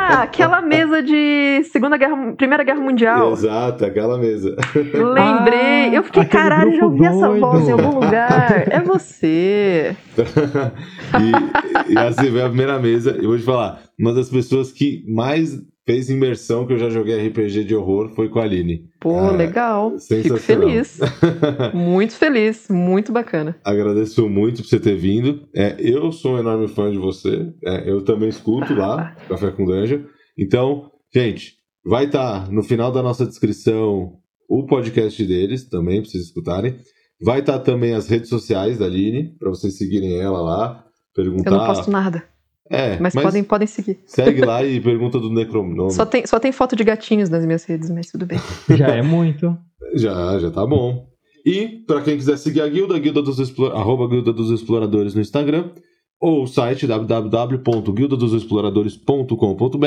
Ah, 0.06 0.22
aquela 0.22 0.60
mesa 0.60 1.02
de 1.02 1.64
Segunda 1.72 1.96
Guerra, 1.96 2.34
Primeira 2.34 2.62
Guerra 2.62 2.80
Mundial. 2.80 3.32
Exato, 3.32 3.86
aquela 3.86 4.18
mesa. 4.18 4.54
Lembrei. 4.74 5.88
Ah, 5.88 5.94
eu 5.94 6.02
fiquei, 6.02 6.26
caralho, 6.26 6.76
já 6.76 6.84
ouvi 6.84 7.06
essa 7.06 7.30
voz 7.30 7.68
em 7.68 7.72
algum 7.72 8.00
lugar. 8.00 8.68
É 8.70 8.80
você. 8.80 9.96
e, 11.88 11.92
e 11.92 11.98
assim, 11.98 12.30
foi 12.30 12.42
a 12.42 12.48
primeira 12.48 12.78
mesa. 12.78 13.16
E 13.18 13.26
vou 13.26 13.38
te 13.38 13.44
falar, 13.44 13.80
uma 13.98 14.12
das 14.12 14.28
pessoas 14.28 14.72
que 14.72 15.02
mais 15.08 15.58
fez 15.86 16.08
imersão 16.10 16.66
que 16.66 16.72
eu 16.72 16.78
já 16.78 16.88
joguei 16.90 17.28
RPG 17.28 17.64
de 17.64 17.74
horror 17.74 18.10
foi 18.14 18.28
com 18.28 18.38
a 18.38 18.44
Aline. 18.44 18.88
Pô, 19.00 19.16
Ah, 19.18 19.30
legal. 19.30 19.98
Fico 19.98 20.36
feliz. 20.36 20.98
Muito 21.74 22.14
feliz. 22.14 22.68
Muito 22.68 23.12
bacana. 23.12 23.56
Agradeço 23.64 24.28
muito 24.28 24.62
por 24.62 24.68
você 24.68 24.80
ter 24.80 24.96
vindo. 24.96 25.46
É, 25.54 25.76
eu 25.78 26.10
sou 26.12 26.36
um 26.36 26.38
enorme 26.38 26.68
fã 26.68 26.90
de 26.90 26.98
você. 26.98 27.52
É, 27.64 27.90
eu 27.90 28.02
também 28.02 28.28
escuto 28.28 28.74
lá, 28.74 29.14
Café 29.28 29.50
com 29.50 29.64
Dungeon. 29.64 30.02
Então, 30.38 30.90
gente, 31.14 31.62
Vai 31.86 32.06
estar 32.06 32.50
no 32.50 32.62
final 32.62 32.90
da 32.90 33.02
nossa 33.02 33.26
descrição 33.26 34.14
o 34.48 34.64
podcast 34.64 35.22
deles 35.26 35.68
também, 35.68 36.00
para 36.00 36.10
vocês 36.10 36.24
escutarem. 36.24 36.76
Vai 37.20 37.40
estar 37.40 37.58
também 37.58 37.92
as 37.92 38.08
redes 38.08 38.30
sociais 38.30 38.78
da 38.78 38.86
Aline, 38.86 39.36
para 39.38 39.50
vocês 39.50 39.76
seguirem 39.76 40.18
ela 40.18 40.40
lá, 40.40 40.82
perguntar. 41.14 41.50
Eu 41.50 41.56
não 41.58 41.66
posto 41.66 41.90
nada. 41.90 42.24
É, 42.70 42.98
Mas, 42.98 43.12
podem, 43.14 43.44
podem 43.44 43.68
seguir. 43.68 43.98
Segue 44.06 44.40
lá 44.44 44.64
e 44.64 44.80
pergunta 44.80 45.20
do 45.20 45.30
Necronome. 45.30 45.92
Só 45.92 46.06
tem, 46.06 46.26
só 46.26 46.40
tem 46.40 46.50
foto 46.50 46.74
de 46.74 46.82
gatinhos 46.82 47.28
nas 47.28 47.44
minhas 47.44 47.62
redes, 47.64 47.90
mas 47.90 48.06
tudo 48.10 48.24
bem. 48.24 48.38
Já 48.76 48.88
é 48.88 49.02
muito. 49.02 49.54
Já, 49.94 50.38
já 50.38 50.50
tá 50.50 50.66
bom. 50.66 51.06
E, 51.46 51.84
para 51.86 52.00
quem 52.00 52.16
quiser 52.16 52.38
seguir 52.38 52.62
a 52.62 52.68
guilda, 52.68 52.98
guilda 52.98 53.20
dos 53.22 53.38
Explora- 53.38 53.74
arroba 53.76 54.08
guilda 54.08 54.32
dos 54.32 54.50
exploradores 54.50 55.14
no 55.14 55.20
Instagram, 55.20 55.70
ou 56.18 56.44
o 56.44 56.46
site 56.46 56.86
www.guildadosexploradores.com.br. 56.86 59.86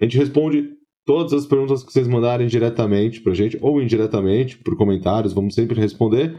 A 0.00 0.04
gente 0.04 0.18
responde 0.18 0.70
todas 1.06 1.32
as 1.32 1.46
perguntas 1.46 1.82
que 1.84 1.92
vocês 1.92 2.08
mandarem 2.08 2.46
diretamente 2.46 3.20
pra 3.20 3.34
gente, 3.34 3.56
ou 3.60 3.80
indiretamente, 3.80 4.58
por 4.58 4.76
comentários, 4.76 5.32
vamos 5.32 5.54
sempre 5.54 5.80
responder. 5.80 6.36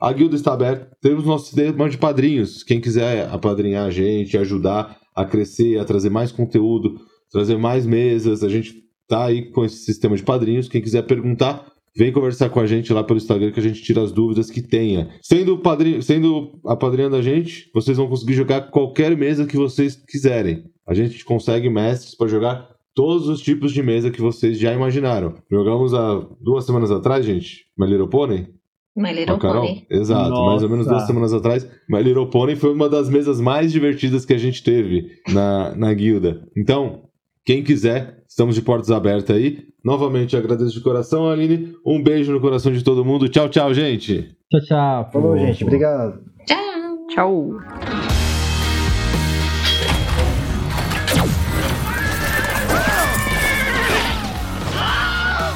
A 0.00 0.12
guilda 0.12 0.36
está 0.36 0.52
aberta. 0.52 0.88
Temos 1.00 1.24
nosso 1.24 1.46
sistema 1.46 1.88
de 1.88 1.96
padrinhos. 1.96 2.62
Quem 2.62 2.80
quiser 2.80 3.28
apadrinhar 3.30 3.86
a 3.86 3.90
gente, 3.90 4.36
ajudar 4.36 4.96
a 5.14 5.24
crescer, 5.24 5.78
a 5.78 5.84
trazer 5.84 6.10
mais 6.10 6.32
conteúdo, 6.32 7.00
trazer 7.30 7.56
mais 7.56 7.86
mesas, 7.86 8.42
a 8.42 8.48
gente 8.48 8.82
tá 9.08 9.24
aí 9.26 9.50
com 9.50 9.64
esse 9.64 9.84
sistema 9.84 10.16
de 10.16 10.22
padrinhos. 10.22 10.68
Quem 10.68 10.80
quiser 10.80 11.02
perguntar, 11.02 11.70
vem 11.96 12.12
conversar 12.12 12.48
com 12.50 12.60
a 12.60 12.66
gente 12.66 12.92
lá 12.92 13.04
pelo 13.04 13.18
Instagram 13.18 13.52
que 13.52 13.60
a 13.60 13.62
gente 13.62 13.82
tira 13.82 14.02
as 14.02 14.12
dúvidas 14.12 14.50
que 14.50 14.62
tenha. 14.62 15.10
Sendo, 15.22 15.58
padrinho, 15.58 16.02
sendo 16.02 16.60
a 16.64 17.22
gente, 17.22 17.70
vocês 17.74 17.96
vão 17.96 18.08
conseguir 18.08 18.34
jogar 18.34 18.70
qualquer 18.70 19.16
mesa 19.16 19.46
que 19.46 19.56
vocês 19.56 19.96
quiserem. 19.96 20.64
A 20.86 20.94
gente 20.94 21.24
consegue 21.24 21.68
mestres 21.68 22.14
para 22.14 22.28
jogar 22.28 22.68
todos 22.94 23.28
os 23.28 23.40
tipos 23.40 23.72
de 23.72 23.82
mesa 23.82 24.10
que 24.10 24.20
vocês 24.20 24.58
já 24.58 24.72
imaginaram. 24.72 25.34
Jogamos 25.50 25.94
há 25.94 26.26
duas 26.40 26.64
semanas 26.64 26.90
atrás, 26.90 27.24
gente, 27.24 27.66
My 27.76 27.86
Little 27.86 28.08
Pony. 28.08 28.48
My 28.94 29.12
Little? 29.12 29.38
Pony. 29.38 29.86
Exato, 29.90 30.44
mais 30.44 30.62
ou 30.62 30.68
menos 30.68 30.86
Nossa. 30.86 30.98
duas 30.98 31.06
semanas 31.06 31.32
atrás. 31.32 31.66
My 31.88 32.02
Little 32.02 32.28
Pony 32.28 32.56
foi 32.56 32.72
uma 32.74 32.88
das 32.88 33.08
mesas 33.08 33.40
mais 33.40 33.72
divertidas 33.72 34.26
que 34.26 34.34
a 34.34 34.38
gente 34.38 34.62
teve 34.62 35.06
na, 35.32 35.74
na 35.74 35.94
guilda. 35.94 36.46
Então, 36.56 37.04
quem 37.44 37.62
quiser, 37.62 38.22
estamos 38.28 38.54
de 38.54 38.62
portas 38.62 38.90
abertas 38.90 39.34
aí. 39.34 39.60
Novamente 39.82 40.36
agradeço 40.36 40.74
de 40.74 40.80
coração, 40.80 41.28
Aline. 41.28 41.74
Um 41.84 42.02
beijo 42.02 42.32
no 42.32 42.40
coração 42.40 42.70
de 42.70 42.84
todo 42.84 43.04
mundo. 43.04 43.28
Tchau, 43.28 43.48
tchau, 43.48 43.72
gente. 43.72 44.36
Tchau, 44.50 44.60
tchau. 44.66 45.10
Falou, 45.10 45.38
gente. 45.38 45.64
Obrigado. 45.64 46.20
Tchau. 46.46 47.08
Tchau. 47.08 47.50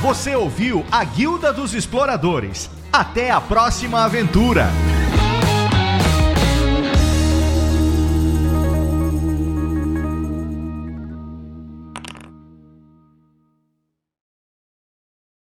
Você 0.02 0.34
ouviu 0.36 0.84
a 0.90 1.04
Guilda 1.04 1.52
dos 1.52 1.74
Exploradores. 1.74 2.70
Até 2.96 3.30
a 3.30 3.42
próxima 3.42 4.04
aventura! 4.06 4.95